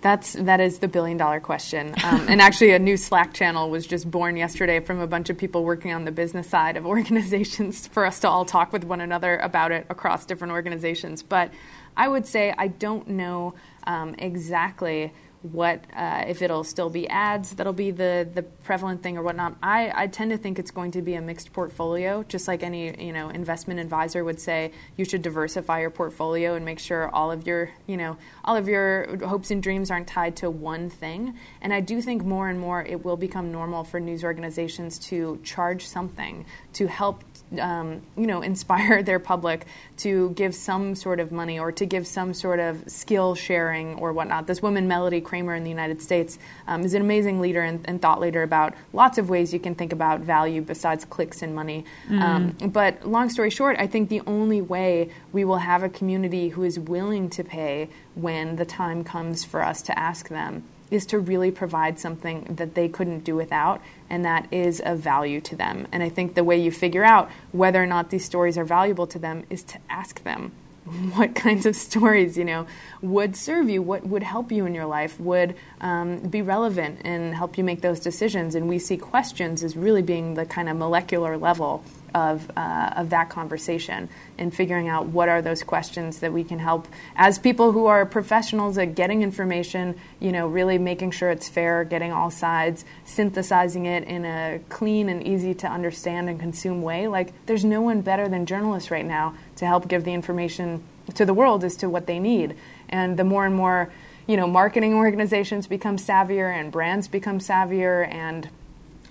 That's 0.00 0.32
that 0.32 0.60
is 0.60 0.78
the 0.78 0.88
billion 0.88 1.18
dollar 1.18 1.40
question. 1.40 1.94
Um, 2.02 2.26
and 2.28 2.40
actually, 2.40 2.72
a 2.72 2.78
new 2.78 2.96
Slack 2.96 3.34
channel 3.34 3.70
was 3.70 3.86
just 3.86 4.10
born 4.10 4.36
yesterday 4.36 4.80
from 4.80 4.98
a 4.98 5.06
bunch 5.06 5.30
of 5.30 5.38
people 5.38 5.62
working 5.62 5.92
on 5.92 6.06
the 6.06 6.10
business 6.10 6.48
side 6.48 6.76
of 6.76 6.86
organizations 6.96 7.86
for 7.86 8.06
us 8.06 8.18
to 8.20 8.28
all 8.28 8.46
talk 8.46 8.72
with 8.72 8.82
one 8.82 9.00
another 9.02 9.36
about 9.36 9.72
it 9.72 9.86
across 9.90 10.24
different 10.24 10.52
organizations. 10.52 11.22
But 11.22 11.52
I 11.96 12.08
would 12.08 12.26
say 12.26 12.54
I 12.56 12.68
don't 12.68 13.08
know 13.08 13.54
um, 13.86 14.14
exactly 14.18 15.12
what 15.42 15.84
uh, 15.96 16.24
if 16.28 16.40
it'll 16.40 16.62
still 16.62 16.88
be 16.88 17.08
ads 17.08 17.56
that'll 17.56 17.72
be 17.72 17.90
the 17.90 18.28
the 18.32 18.42
prevalent 18.42 19.02
thing 19.02 19.18
or 19.18 19.22
whatnot. 19.22 19.56
I, 19.62 19.92
I 19.94 20.06
tend 20.06 20.30
to 20.30 20.38
think 20.38 20.58
it's 20.58 20.70
going 20.70 20.92
to 20.92 21.02
be 21.02 21.14
a 21.14 21.20
mixed 21.20 21.52
portfolio, 21.52 22.22
just 22.22 22.46
like 22.46 22.62
any 22.62 23.04
you 23.04 23.12
know 23.12 23.28
investment 23.28 23.80
advisor 23.80 24.24
would 24.24 24.40
say. 24.40 24.72
You 24.96 25.04
should 25.04 25.22
diversify 25.22 25.80
your 25.80 25.90
portfolio 25.90 26.54
and 26.54 26.64
make 26.64 26.78
sure 26.78 27.08
all 27.08 27.32
of 27.32 27.46
your 27.46 27.70
you 27.86 27.96
know 27.96 28.16
all 28.44 28.56
of 28.56 28.68
your 28.68 29.26
hopes 29.26 29.50
and 29.50 29.62
dreams 29.62 29.90
aren't 29.90 30.06
tied 30.06 30.36
to 30.36 30.50
one 30.50 30.88
thing. 30.88 31.36
And 31.60 31.72
I 31.72 31.80
do 31.80 32.00
think 32.00 32.24
more 32.24 32.48
and 32.48 32.60
more 32.60 32.82
it 32.84 33.04
will 33.04 33.16
become 33.16 33.50
normal 33.50 33.84
for 33.84 33.98
news 33.98 34.22
organizations 34.22 34.98
to 35.10 35.40
charge 35.42 35.86
something 35.86 36.46
to 36.74 36.86
help 36.86 37.24
um, 37.58 38.02
you 38.16 38.26
know, 38.26 38.42
inspire 38.52 39.02
their 39.02 39.18
public 39.18 39.66
to 39.98 40.30
give 40.30 40.54
some 40.54 40.94
sort 40.94 41.20
of 41.20 41.32
money 41.32 41.58
or 41.58 41.72
to 41.72 41.86
give 41.86 42.06
some 42.06 42.34
sort 42.34 42.60
of 42.60 42.88
skill 42.90 43.34
sharing 43.34 43.94
or 43.96 44.12
whatnot. 44.12 44.46
This 44.46 44.62
woman, 44.62 44.88
Melody 44.88 45.20
Kramer 45.20 45.54
in 45.54 45.64
the 45.64 45.70
United 45.70 46.02
States, 46.02 46.38
um, 46.66 46.82
is 46.82 46.94
an 46.94 47.02
amazing 47.02 47.40
leader 47.40 47.62
and, 47.62 47.80
and, 47.84 48.02
thought 48.02 48.20
leader 48.20 48.42
about 48.42 48.74
lots 48.92 49.16
of 49.18 49.28
ways 49.28 49.52
you 49.52 49.60
can 49.60 49.74
think 49.74 49.92
about 49.92 50.20
value 50.20 50.60
besides 50.60 51.04
clicks 51.04 51.42
and 51.42 51.54
money. 51.54 51.84
Mm-hmm. 52.08 52.22
Um, 52.22 52.70
but 52.70 53.06
long 53.06 53.30
story 53.30 53.50
short, 53.50 53.76
I 53.78 53.86
think 53.86 54.08
the 54.08 54.22
only 54.26 54.60
way 54.60 55.10
we 55.32 55.44
will 55.44 55.58
have 55.58 55.82
a 55.82 55.88
community 55.88 56.48
who 56.48 56.64
is 56.64 56.78
willing 56.78 57.30
to 57.30 57.44
pay 57.44 57.88
when 58.14 58.56
the 58.56 58.64
time 58.64 59.04
comes 59.04 59.44
for 59.44 59.62
us 59.62 59.82
to 59.82 59.98
ask 59.98 60.28
them 60.28 60.64
is 60.92 61.06
to 61.06 61.18
really 61.18 61.50
provide 61.50 61.98
something 61.98 62.44
that 62.56 62.74
they 62.74 62.88
couldn't 62.88 63.20
do 63.20 63.34
without, 63.34 63.80
and 64.10 64.24
that 64.24 64.46
is 64.52 64.80
of 64.80 64.98
value 64.98 65.40
to 65.40 65.56
them. 65.56 65.86
And 65.90 66.02
I 66.02 66.08
think 66.08 66.34
the 66.34 66.44
way 66.44 66.60
you 66.60 66.70
figure 66.70 67.04
out 67.04 67.30
whether 67.52 67.82
or 67.82 67.86
not 67.86 68.10
these 68.10 68.24
stories 68.24 68.58
are 68.58 68.64
valuable 68.64 69.06
to 69.08 69.18
them 69.18 69.44
is 69.48 69.62
to 69.64 69.78
ask 69.88 70.22
them 70.22 70.52
what 71.14 71.34
kinds 71.34 71.64
of 71.64 71.76
stories 71.76 72.36
you 72.36 72.44
know 72.44 72.66
would 73.00 73.36
serve 73.36 73.70
you 73.70 73.80
what 73.80 74.04
would 74.04 74.24
help 74.24 74.50
you 74.50 74.66
in 74.66 74.74
your 74.74 74.86
life 74.86 75.18
would 75.20 75.54
um, 75.80 76.18
be 76.18 76.42
relevant 76.42 77.00
and 77.04 77.36
help 77.36 77.56
you 77.56 77.62
make 77.62 77.80
those 77.82 78.00
decisions 78.00 78.56
and 78.56 78.68
we 78.68 78.80
see 78.80 78.96
questions 78.96 79.62
as 79.62 79.76
really 79.76 80.02
being 80.02 80.34
the 80.34 80.44
kind 80.44 80.68
of 80.68 80.76
molecular 80.76 81.36
level 81.38 81.84
of, 82.14 82.50
uh, 82.56 82.92
of 82.96 83.10
that 83.10 83.30
conversation 83.30 84.08
and 84.38 84.54
figuring 84.54 84.88
out 84.88 85.06
what 85.06 85.28
are 85.28 85.42
those 85.42 85.62
questions 85.62 86.18
that 86.18 86.32
we 86.32 86.44
can 86.44 86.58
help 86.58 86.86
as 87.16 87.38
people 87.38 87.72
who 87.72 87.86
are 87.86 88.04
professionals 88.04 88.78
at 88.78 88.94
getting 88.94 89.22
information, 89.22 89.98
you 90.20 90.32
know, 90.32 90.46
really 90.46 90.78
making 90.78 91.10
sure 91.10 91.30
it's 91.30 91.48
fair, 91.48 91.84
getting 91.84 92.12
all 92.12 92.30
sides, 92.30 92.84
synthesizing 93.04 93.86
it 93.86 94.04
in 94.04 94.24
a 94.24 94.60
clean 94.68 95.08
and 95.08 95.26
easy 95.26 95.54
to 95.54 95.66
understand 95.66 96.28
and 96.28 96.38
consume 96.38 96.82
way. 96.82 97.08
Like, 97.08 97.32
there's 97.46 97.64
no 97.64 97.80
one 97.80 98.00
better 98.02 98.28
than 98.28 98.46
journalists 98.46 98.90
right 98.90 99.06
now 99.06 99.34
to 99.56 99.66
help 99.66 99.88
give 99.88 100.04
the 100.04 100.12
information 100.12 100.82
to 101.14 101.24
the 101.24 101.34
world 101.34 101.64
as 101.64 101.76
to 101.76 101.88
what 101.88 102.06
they 102.06 102.18
need. 102.18 102.56
And 102.88 103.16
the 103.16 103.24
more 103.24 103.46
and 103.46 103.54
more, 103.54 103.92
you 104.26 104.36
know, 104.36 104.46
marketing 104.46 104.94
organizations 104.94 105.66
become 105.66 105.96
savvier 105.96 106.54
and 106.54 106.70
brands 106.70 107.08
become 107.08 107.38
savvier 107.38 108.06
and 108.12 108.48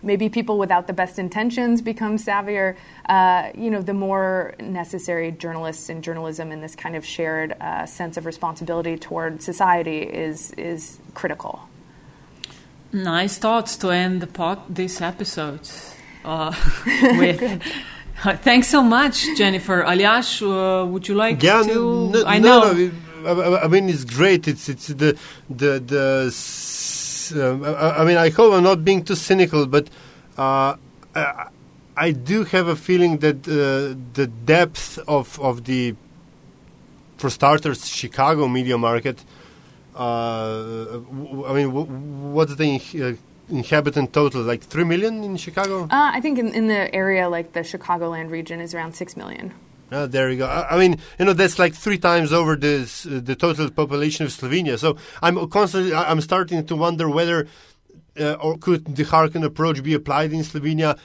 maybe 0.04 0.30
people 0.30 0.58
without 0.58 0.88
the 0.88 0.94
best 0.94 1.20
intentions 1.20 1.82
become 1.82 2.18
savvier, 2.18 2.76
uh, 3.08 3.50
you 3.56 3.70
know, 3.70 3.82
the 3.82 3.94
more 3.94 4.56
necessary 4.60 5.32
journalists 5.32 5.90
and 5.90 6.04
journalism 6.04 6.52
and 6.52 6.64
this 6.64 6.76
kind 6.76 6.96
of 6.96 7.06
shared 7.06 7.56
uh, 7.62 7.86
sense 7.86 8.18
of 8.18 8.26
responsibility 8.26 8.98
toward 8.98 9.42
society 9.42 10.00
is 10.00 10.52
is 10.52 11.00
critical. 11.14 11.68
Nice 12.94 13.38
thoughts 13.38 13.78
to 13.78 13.90
end 13.90 14.22
the 14.22 14.28
pod, 14.28 14.60
this 14.70 15.02
episode 15.02 15.62
uh, 16.26 16.54
with. 17.18 17.64
Thanks 18.44 18.68
so 18.68 18.84
much, 18.84 19.26
Jennifer. 19.36 19.82
Aljaž, 19.82 20.42
uh, 20.44 20.86
would 20.86 21.08
you 21.08 21.16
like 21.16 21.42
yeah, 21.42 21.64
to? 21.64 22.10
No, 22.10 22.24
I 22.26 22.38
know. 22.38 22.74
No, 22.74 22.92
I 23.58 23.68
mean, 23.68 23.90
it's 23.90 24.04
great. 24.04 24.48
It's 24.48 24.70
it's 24.70 24.88
the 24.88 25.18
the 25.50 25.80
the 25.80 26.32
uh, 27.34 27.96
I, 27.98 28.06
mean, 28.06 28.18
I 28.18 28.30
hope 28.30 28.54
I'm 28.54 28.64
not 28.64 28.84
being 28.84 29.04
too 29.04 29.16
cynical, 29.16 29.66
but 29.66 29.90
uh, 30.38 30.76
I, 31.16 31.48
I, 31.96 32.12
do 32.12 32.44
have 32.46 32.68
a 32.68 32.76
feeling 32.76 33.18
that 33.20 33.48
uh, 33.48 33.98
the 34.14 34.28
depth 34.28 35.00
of, 35.08 35.40
of 35.40 35.66
the, 35.66 35.96
for 37.18 37.30
starters, 37.30 37.88
Chicago 37.88 38.48
media 38.48 38.78
market. 38.78 39.24
Uh, 39.96 41.00
I 41.46 41.54
mean, 41.54 42.34
what's 42.34 42.56
the 42.56 42.82
uh, 43.02 43.54
inhabitant 43.54 44.14
total? 44.14 44.42
Like 44.42 44.62
three 44.62 44.86
million 44.86 45.24
in 45.24 45.38
Chicago? 45.38 45.88
I 45.92 46.22
think 46.22 46.40
in, 46.40 46.54
in 46.54 46.68
the 46.68 46.94
area, 46.96 47.28
like 47.30 47.52
the 47.54 47.60
Chicagoland 47.62 48.30
region, 48.30 48.62
is 48.62 48.74
around 48.74 48.94
six 48.96 49.18
million. 49.18 49.54
Oh, 49.92 50.08
there 50.08 50.30
you 50.30 50.38
go. 50.38 50.46
I, 50.46 50.76
I, 50.76 50.80
mean, 50.80 51.00
you 51.20 51.26
know, 51.26 51.34
that's 51.34 51.60
like 51.60 51.74
three 51.74 51.98
times 51.98 52.32
over 52.32 52.56
this, 52.56 53.06
uh, 53.06 53.20
the 53.22 53.36
total 53.36 53.70
population 53.70 54.26
of 54.26 54.32
Slovenia. 54.32 54.80
So 54.80 54.98
I'm 55.22 55.50
constantly, 55.50 55.94
I'm 55.94 56.22
starting 56.22 56.66
to 56.66 56.76
wonder 56.76 57.10
whether, 57.10 57.48
uh, 58.18 58.34
or 58.34 58.58
could 58.58 58.96
the 58.96 59.04
Hearken 59.04 59.44
approach 59.44 59.84
be 59.84 59.94
applied 59.94 60.32
in 60.32 60.42
Slovenia? 60.42 60.98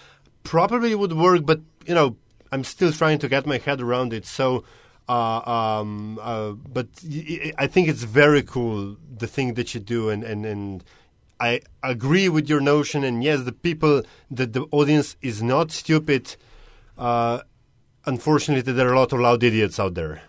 probably 0.46 0.94
would 0.94 1.12
work, 1.12 1.44
but 1.44 1.60
you 1.86 1.94
know, 1.94 2.16
I'm 2.52 2.64
still 2.64 2.92
trying 2.92 3.18
to 3.18 3.28
get 3.28 3.46
my 3.46 3.58
head 3.58 3.80
around 3.80 4.12
it. 4.12 4.24
So, 4.24 4.64
uh, 5.08 5.40
um, 5.50 6.18
uh, 6.22 6.52
but 6.52 6.88
I 7.58 7.66
think 7.66 7.88
it's 7.88 8.04
very 8.04 8.42
cool 8.42 8.96
the 9.18 9.26
thing 9.26 9.54
that 9.54 9.74
you 9.74 9.80
do, 9.80 10.08
and 10.08 10.24
and 10.24 10.46
and 10.46 10.84
I 11.40 11.60
agree 11.82 12.28
with 12.28 12.48
your 12.48 12.60
notion. 12.60 13.04
And 13.04 13.22
yes, 13.22 13.42
the 13.42 13.52
people, 13.52 14.02
that 14.30 14.52
the 14.52 14.62
audience 14.70 15.16
is 15.20 15.42
not 15.42 15.70
stupid. 15.70 16.36
Uh, 16.96 17.40
unfortunately, 18.06 18.72
there 18.72 18.88
are 18.88 18.94
a 18.94 18.98
lot 18.98 19.12
of 19.12 19.20
loud 19.20 19.42
idiots 19.42 19.78
out 19.78 19.94
there. 19.94 20.22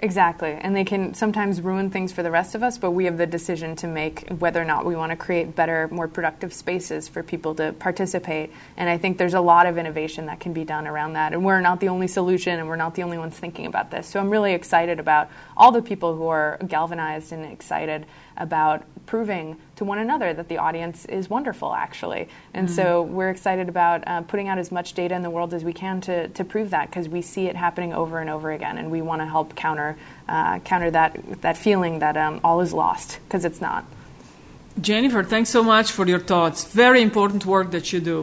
Exactly. 0.00 0.52
And 0.52 0.76
they 0.76 0.84
can 0.84 1.12
sometimes 1.14 1.60
ruin 1.60 1.90
things 1.90 2.12
for 2.12 2.22
the 2.22 2.30
rest 2.30 2.54
of 2.54 2.62
us, 2.62 2.78
but 2.78 2.92
we 2.92 3.06
have 3.06 3.18
the 3.18 3.26
decision 3.26 3.74
to 3.76 3.88
make 3.88 4.28
whether 4.38 4.62
or 4.62 4.64
not 4.64 4.84
we 4.84 4.94
want 4.94 5.10
to 5.10 5.16
create 5.16 5.56
better, 5.56 5.88
more 5.90 6.06
productive 6.06 6.52
spaces 6.52 7.08
for 7.08 7.24
people 7.24 7.56
to 7.56 7.72
participate. 7.72 8.52
And 8.76 8.88
I 8.88 8.96
think 8.96 9.18
there's 9.18 9.34
a 9.34 9.40
lot 9.40 9.66
of 9.66 9.76
innovation 9.76 10.26
that 10.26 10.38
can 10.38 10.52
be 10.52 10.64
done 10.64 10.86
around 10.86 11.14
that. 11.14 11.32
And 11.32 11.44
we're 11.44 11.60
not 11.60 11.80
the 11.80 11.88
only 11.88 12.06
solution, 12.06 12.60
and 12.60 12.68
we're 12.68 12.76
not 12.76 12.94
the 12.94 13.02
only 13.02 13.18
ones 13.18 13.36
thinking 13.36 13.66
about 13.66 13.90
this. 13.90 14.06
So 14.06 14.20
I'm 14.20 14.30
really 14.30 14.52
excited 14.52 15.00
about 15.00 15.30
all 15.56 15.72
the 15.72 15.82
people 15.82 16.14
who 16.14 16.28
are 16.28 16.58
galvanized 16.64 17.32
and 17.32 17.44
excited 17.44 18.06
about 18.38 18.84
proving 19.06 19.56
to 19.76 19.84
one 19.84 19.98
another 19.98 20.34
that 20.34 20.48
the 20.48 20.58
audience 20.58 21.04
is 21.06 21.30
wonderful, 21.30 21.74
actually. 21.74 22.28
And 22.52 22.68
mm-hmm. 22.68 22.76
so 22.76 23.02
we're 23.02 23.30
excited 23.30 23.68
about 23.68 24.06
uh, 24.06 24.20
putting 24.22 24.48
out 24.48 24.58
as 24.58 24.70
much 24.70 24.92
data 24.92 25.14
in 25.14 25.22
the 25.22 25.30
world 25.30 25.54
as 25.54 25.64
we 25.64 25.72
can 25.72 26.00
to, 26.02 26.28
to 26.28 26.44
prove 26.44 26.70
that 26.70 26.90
because 26.90 27.08
we 27.08 27.22
see 27.22 27.46
it 27.46 27.56
happening 27.56 27.92
over 27.92 28.18
and 28.18 28.30
over 28.30 28.52
again, 28.52 28.78
and 28.78 28.90
we 28.90 29.02
want 29.02 29.20
to 29.22 29.26
help 29.26 29.54
counter 29.54 29.96
uh, 30.28 30.58
counter 30.60 30.90
that 30.90 31.40
that 31.40 31.56
feeling 31.56 31.98
that 31.98 32.16
um, 32.16 32.40
all 32.44 32.60
is 32.60 32.72
lost 32.72 33.18
because 33.24 33.44
it's 33.44 33.60
not. 33.60 33.84
Jennifer, 34.80 35.24
thanks 35.24 35.50
so 35.50 35.64
much 35.64 35.90
for 35.90 36.06
your 36.06 36.20
thoughts. 36.20 36.64
Very 36.64 37.02
important 37.02 37.44
work 37.44 37.72
that 37.72 37.92
you 37.92 38.00
do. 38.00 38.18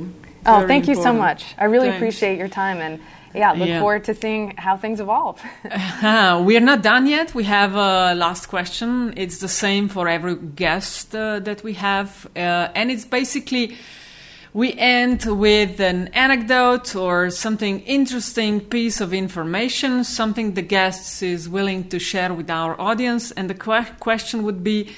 Oh, 0.45 0.51
Very 0.51 0.63
oh, 0.63 0.68
thank 0.68 0.84
important. 0.84 0.88
you 0.88 1.03
so 1.03 1.13
much. 1.13 1.55
I 1.57 1.66
really 1.66 1.88
thanks. 1.88 1.97
appreciate 1.97 2.38
your 2.38 2.47
time 2.47 2.78
and 2.78 3.01
yeah, 3.36 3.51
look 3.51 3.67
yeah. 3.67 3.79
forward 3.79 4.03
to 4.05 4.13
seeing 4.13 4.55
how 4.57 4.77
things 4.77 4.99
evolve. 4.99 5.41
uh, 5.71 6.41
we 6.45 6.55
are 6.57 6.61
not 6.61 6.81
done 6.81 7.07
yet. 7.07 7.33
We 7.33 7.43
have 7.45 7.75
a 7.75 8.15
last 8.15 8.47
question. 8.47 9.13
It's 9.17 9.39
the 9.39 9.47
same 9.47 9.89
for 9.89 10.07
every 10.07 10.36
guest 10.36 11.15
uh, 11.15 11.39
that 11.39 11.63
we 11.63 11.73
have, 11.73 12.27
uh, 12.36 12.69
and 12.73 12.91
it's 12.91 13.05
basically 13.05 13.77
we 14.53 14.73
end 14.73 15.25
with 15.25 15.81
an 15.81 16.07
anecdote 16.13 16.95
or 16.95 17.29
something 17.29 17.81
interesting 17.81 18.61
piece 18.61 19.01
of 19.01 19.13
information, 19.13 20.03
something 20.03 20.53
the 20.53 20.61
guest 20.61 21.21
is 21.21 21.49
willing 21.49 21.89
to 21.89 21.99
share 21.99 22.33
with 22.33 22.49
our 22.49 22.79
audience, 22.79 23.31
and 23.31 23.49
the 23.49 23.55
que- 23.55 23.95
question 23.99 24.43
would 24.43 24.63
be. 24.63 24.95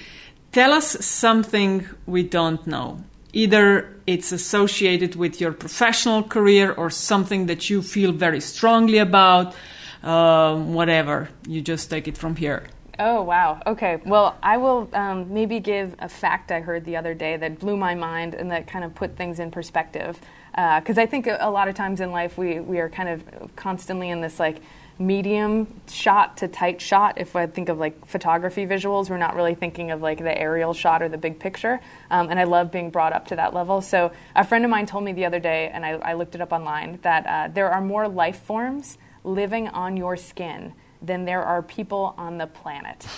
Tell 0.53 0.73
us 0.73 1.05
something 1.05 1.85
we 2.05 2.23
don't 2.23 2.65
know 2.65 3.03
either 3.37 3.87
it's 4.07 4.31
associated 4.31 5.15
with 5.15 5.39
your 5.39 5.51
professional 5.51 6.23
career 6.23 6.71
or 6.71 6.89
something 6.89 7.45
that 7.45 7.69
you 7.69 7.83
feel 7.83 8.11
very 8.11 8.41
strongly 8.41 8.97
about, 8.97 9.53
um, 10.01 10.73
whatever. 10.73 11.29
You 11.47 11.61
just 11.61 11.91
take 11.91 12.07
it 12.07 12.17
from 12.17 12.35
here. 12.35 12.67
Oh, 12.97 13.21
wow. 13.21 13.61
Okay. 13.67 14.01
Well, 14.05 14.35
I 14.41 14.57
will 14.57 14.89
um, 14.93 15.31
maybe 15.31 15.59
give 15.59 15.95
a 15.99 16.09
fact 16.09 16.51
I 16.51 16.61
heard 16.61 16.83
the 16.83 16.97
other 16.97 17.13
day 17.13 17.37
that 17.37 17.59
blew 17.59 17.77
my 17.77 17.93
mind 17.93 18.33
and 18.33 18.49
that 18.49 18.65
kind 18.65 18.83
of 18.83 18.95
put 18.95 19.15
things 19.15 19.39
in 19.39 19.51
perspective. 19.51 20.19
Because 20.55 20.97
uh, 20.97 21.01
I 21.01 21.05
think 21.05 21.27
a, 21.27 21.51
lot 21.51 21.67
of 21.67 21.75
times 21.75 22.01
in 22.01 22.09
life 22.09 22.39
we, 22.39 22.59
we 22.59 22.79
are 22.79 22.89
kind 22.89 23.09
of 23.09 23.55
constantly 23.55 24.09
in 24.09 24.21
this 24.21 24.39
like, 24.39 24.61
medium 24.99 25.67
shot 25.87 26.37
to 26.37 26.47
tight 26.47 26.81
shot. 26.81 27.17
If 27.17 27.35
I 27.35 27.47
think 27.47 27.69
of 27.69 27.77
like 27.77 28.05
photography 28.05 28.65
visuals, 28.65 29.09
we're 29.09 29.17
not 29.17 29.35
really 29.35 29.55
thinking 29.55 29.91
of 29.91 30.01
like 30.01 30.17
the 30.17 30.35
aerial 30.37 30.73
shot 30.73 31.01
or 31.01 31.09
the 31.09 31.17
big 31.17 31.39
picture. 31.39 31.79
Um, 32.09 32.29
and 32.29 32.39
I 32.39 32.45
love 32.45 32.71
being 32.71 32.89
brought 32.89 33.13
up 33.13 33.27
to 33.27 33.35
that 33.35 33.53
level. 33.53 33.81
So 33.81 34.11
a 34.35 34.43
friend 34.43 34.65
of 34.65 34.71
mine 34.71 34.85
told 34.85 35.03
me 35.03 35.13
the 35.13 35.25
other 35.25 35.39
day, 35.39 35.69
and 35.73 35.85
I, 35.85 35.91
I 35.91 36.13
looked 36.13 36.35
it 36.35 36.41
up 36.41 36.51
online, 36.51 36.99
that 37.03 37.25
uh, 37.27 37.53
there 37.53 37.69
are 37.71 37.81
more 37.81 38.07
life 38.07 38.41
forms 38.41 38.97
living 39.23 39.67
on 39.67 39.97
your 39.97 40.15
skin 40.15 40.73
than 41.01 41.25
there 41.25 41.43
are 41.43 41.61
people 41.61 42.15
on 42.17 42.37
the 42.37 42.47
planet. 42.47 43.07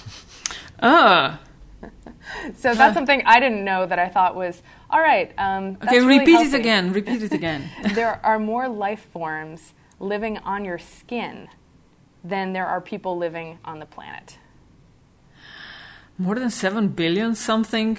Ah. 0.81 1.41
so 2.55 2.73
that's 2.73 2.93
something 2.93 3.21
I 3.25 3.41
didn't 3.41 3.65
know 3.65 3.85
that 3.85 3.99
I 3.99 4.07
thought 4.07 4.33
was 4.33 4.61
all 4.89 5.01
right. 5.01 5.29
Um, 5.37 5.77
okay, 5.83 5.99
really 5.99 6.19
repeat 6.19 6.31
healthy. 6.31 6.47
it 6.47 6.59
again. 6.59 6.93
Repeat 6.93 7.23
it 7.23 7.33
again. 7.41 7.69
there 7.95 8.25
are 8.25 8.39
more 8.39 8.69
life 8.69 9.05
forms 9.11 9.73
living 9.99 10.37
on 10.37 10.63
your 10.63 10.77
skin 10.77 11.49
than 12.23 12.53
there 12.53 12.65
are 12.65 12.81
people 12.81 13.17
living 13.17 13.59
on 13.63 13.79
the 13.79 13.85
planet. 13.85 14.37
More 16.17 16.35
than 16.35 16.49
7 16.49 16.89
billion 16.89 17.35
something 17.35 17.97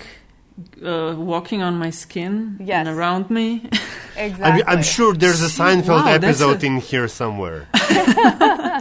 uh, 0.85 1.15
walking 1.17 1.63
on 1.63 1.79
my 1.79 1.91
skin 1.91 2.59
yes. 2.61 2.87
and 2.87 2.89
around 2.97 3.31
me. 3.31 3.69
Exactly. 4.17 4.63
I'm, 4.67 4.79
I'm 4.79 4.83
sure 4.83 5.15
there's 5.15 5.43
a 5.43 5.47
Seinfeld 5.47 6.05
wow, 6.05 6.13
episode 6.13 6.63
a... 6.63 6.67
in 6.67 6.77
here 6.79 7.09
somewhere. 7.09 7.69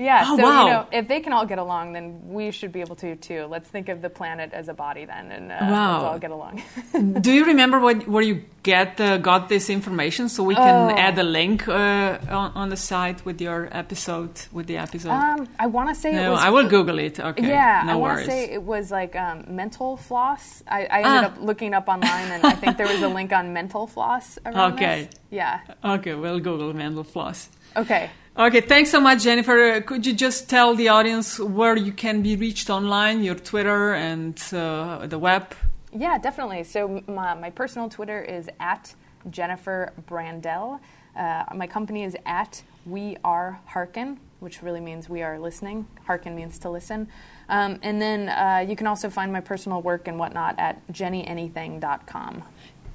Yeah, 0.00 0.24
oh, 0.26 0.36
so 0.36 0.42
wow. 0.42 0.64
you 0.64 0.72
know, 0.72 0.86
if 0.92 1.08
they 1.08 1.20
can 1.20 1.34
all 1.34 1.44
get 1.44 1.58
along, 1.58 1.92
then 1.92 2.20
we 2.24 2.50
should 2.52 2.72
be 2.72 2.80
able 2.80 2.96
to 2.96 3.16
too. 3.16 3.44
Let's 3.44 3.68
think 3.68 3.90
of 3.90 4.00
the 4.00 4.08
planet 4.08 4.50
as 4.54 4.68
a 4.68 4.74
body 4.74 5.04
then, 5.04 5.30
and 5.30 5.52
uh, 5.52 5.58
wow. 5.60 5.92
let's 5.92 6.04
all 6.04 6.18
get 6.18 6.30
along. 6.30 6.62
Do 7.20 7.30
you 7.30 7.44
remember 7.52 7.78
what, 7.78 8.08
where 8.08 8.22
you 8.22 8.44
get 8.62 8.98
uh, 8.98 9.18
got 9.18 9.50
this 9.50 9.68
information? 9.68 10.30
So 10.30 10.42
we 10.42 10.54
can 10.54 10.90
oh. 10.90 10.96
add 10.96 11.18
a 11.18 11.22
link 11.22 11.68
uh, 11.68 12.18
on, 12.30 12.52
on, 12.54 12.68
the 12.70 12.78
site 12.78 13.24
with 13.26 13.42
your 13.42 13.68
episode 13.72 14.40
with 14.52 14.66
the 14.68 14.78
episode. 14.78 15.10
Um, 15.10 15.46
I 15.58 15.66
want 15.66 15.90
to 15.90 15.94
say 15.94 16.12
no, 16.12 16.32
was, 16.32 16.40
No, 16.40 16.46
I 16.46 16.50
will 16.50 16.68
Google 16.68 16.98
it. 16.98 17.20
Okay, 17.20 17.48
yeah, 17.48 17.82
no 17.84 17.92
I 17.92 17.96
want 17.96 18.20
to 18.20 18.24
say 18.24 18.50
it 18.50 18.62
was 18.62 18.90
like 18.90 19.14
um, 19.16 19.44
mental 19.48 19.98
floss. 19.98 20.62
I, 20.66 20.86
I 20.86 20.98
ended 20.98 21.24
ah. 21.24 21.26
up 21.26 21.36
looking 21.40 21.74
up 21.74 21.88
online, 21.88 22.30
and 22.30 22.42
I 22.46 22.52
think 22.52 22.78
there 22.78 22.88
was 22.88 23.02
a 23.02 23.08
link 23.08 23.34
on 23.34 23.52
mental 23.52 23.86
floss. 23.86 24.38
okay. 24.46 25.08
This. 25.10 25.20
Yeah. 25.30 25.60
Okay, 25.84 26.14
we'll 26.14 26.40
Google 26.40 26.72
mental 26.72 27.04
floss. 27.04 27.50
Okay. 27.76 28.10
Okay, 28.36 28.60
thanks 28.60 28.90
so 28.90 29.00
much, 29.00 29.24
Jennifer. 29.24 29.72
Uh, 29.72 29.80
could 29.80 30.06
you 30.06 30.12
just 30.12 30.48
tell 30.48 30.76
the 30.76 30.88
audience 30.88 31.38
where 31.40 31.76
you 31.76 31.90
can 31.90 32.22
be 32.22 32.36
reached 32.36 32.70
online, 32.70 33.24
your 33.24 33.34
Twitter 33.34 33.92
and 33.94 34.40
uh, 34.52 35.04
the 35.06 35.18
web? 35.18 35.52
Yeah, 35.92 36.16
definitely. 36.16 36.62
So 36.62 37.02
my, 37.08 37.34
my, 37.34 37.50
personal 37.50 37.88
Twitter 37.88 38.22
is 38.22 38.48
at 38.60 38.94
Jennifer 39.30 39.92
Brandel. 40.08 40.78
Uh, 41.16 41.44
my 41.56 41.66
company 41.66 42.04
is 42.04 42.16
at 42.24 42.62
We 42.86 43.16
Are 43.24 43.60
Hearken, 43.66 44.20
which 44.38 44.62
really 44.62 44.80
means 44.80 45.08
we 45.08 45.22
are 45.22 45.40
listening. 45.40 45.88
Hearken 46.04 46.36
means 46.36 46.60
to 46.60 46.70
listen. 46.70 47.08
Um, 47.48 47.80
and 47.82 48.00
then 48.00 48.28
uh, 48.28 48.64
you 48.66 48.76
can 48.76 48.86
also 48.86 49.10
find 49.10 49.32
my 49.32 49.40
personal 49.40 49.82
work 49.82 50.06
and 50.06 50.20
whatnot 50.20 50.56
at 50.56 50.86
jennyanything.com. 50.92 52.44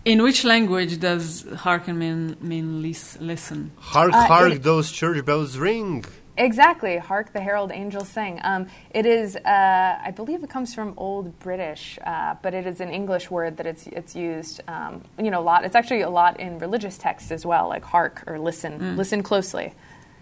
In 0.06 0.22
which 0.22 0.44
language 0.44 1.00
does 1.00 1.46
hearken 1.56 1.98
mean, 1.98 2.38
mean 2.40 2.82
listen? 2.82 3.72
Hark, 3.78 4.14
uh, 4.14 4.28
hark, 4.28 4.54
it, 4.54 4.64
those 4.64 4.92
church 4.92 5.26
bells 5.26 5.58
ring. 5.58 6.06
Exactly. 6.38 6.98
Hark, 6.98 7.34
the 7.34 7.40
herald 7.40 7.72
angels 7.72 8.10
sing. 8.10 8.40
Um, 8.44 8.68
it 8.92 9.06
is, 9.06 9.36
uh, 9.36 10.00
I 10.04 10.12
believe 10.16 10.44
it 10.44 10.50
comes 10.50 10.76
from 10.76 10.94
Old 10.98 11.40
British, 11.40 11.98
uh, 12.06 12.36
but 12.42 12.54
it 12.54 12.68
is 12.68 12.82
an 12.82 12.90
English 12.90 13.32
word 13.32 13.58
that 13.58 13.66
it's, 13.66 13.88
it's 13.88 14.16
used, 14.16 14.62
um, 14.68 15.04
you 15.18 15.32
know, 15.32 15.40
a 15.40 15.42
lot. 15.42 15.64
It's 15.64 15.76
actually 15.76 16.02
a 16.02 16.10
lot 16.10 16.40
in 16.40 16.60
religious 16.60 16.98
texts 16.98 17.32
as 17.32 17.46
well, 17.46 17.70
like 17.70 17.84
hark 17.84 18.24
or 18.28 18.38
listen. 18.38 18.80
Mm. 18.80 18.98
Listen 18.98 19.24
closely. 19.24 19.74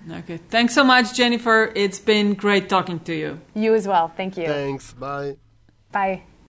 Okay. 0.09 0.37
Thanks 0.49 0.73
so 0.73 0.83
much, 0.83 1.13
Jennifer. 1.13 1.71
It's 1.75 1.99
been 1.99 2.35
great 2.35 2.69
talking 2.69 2.99
to 3.01 3.13
you. 3.13 3.41
You 3.53 3.73
as 3.73 3.87
well. 3.87 4.07
Thank 4.07 4.37
you. 4.37 4.45
Thanks. 4.45 4.93
Bye. 4.93 5.37
Bye. 5.91 6.23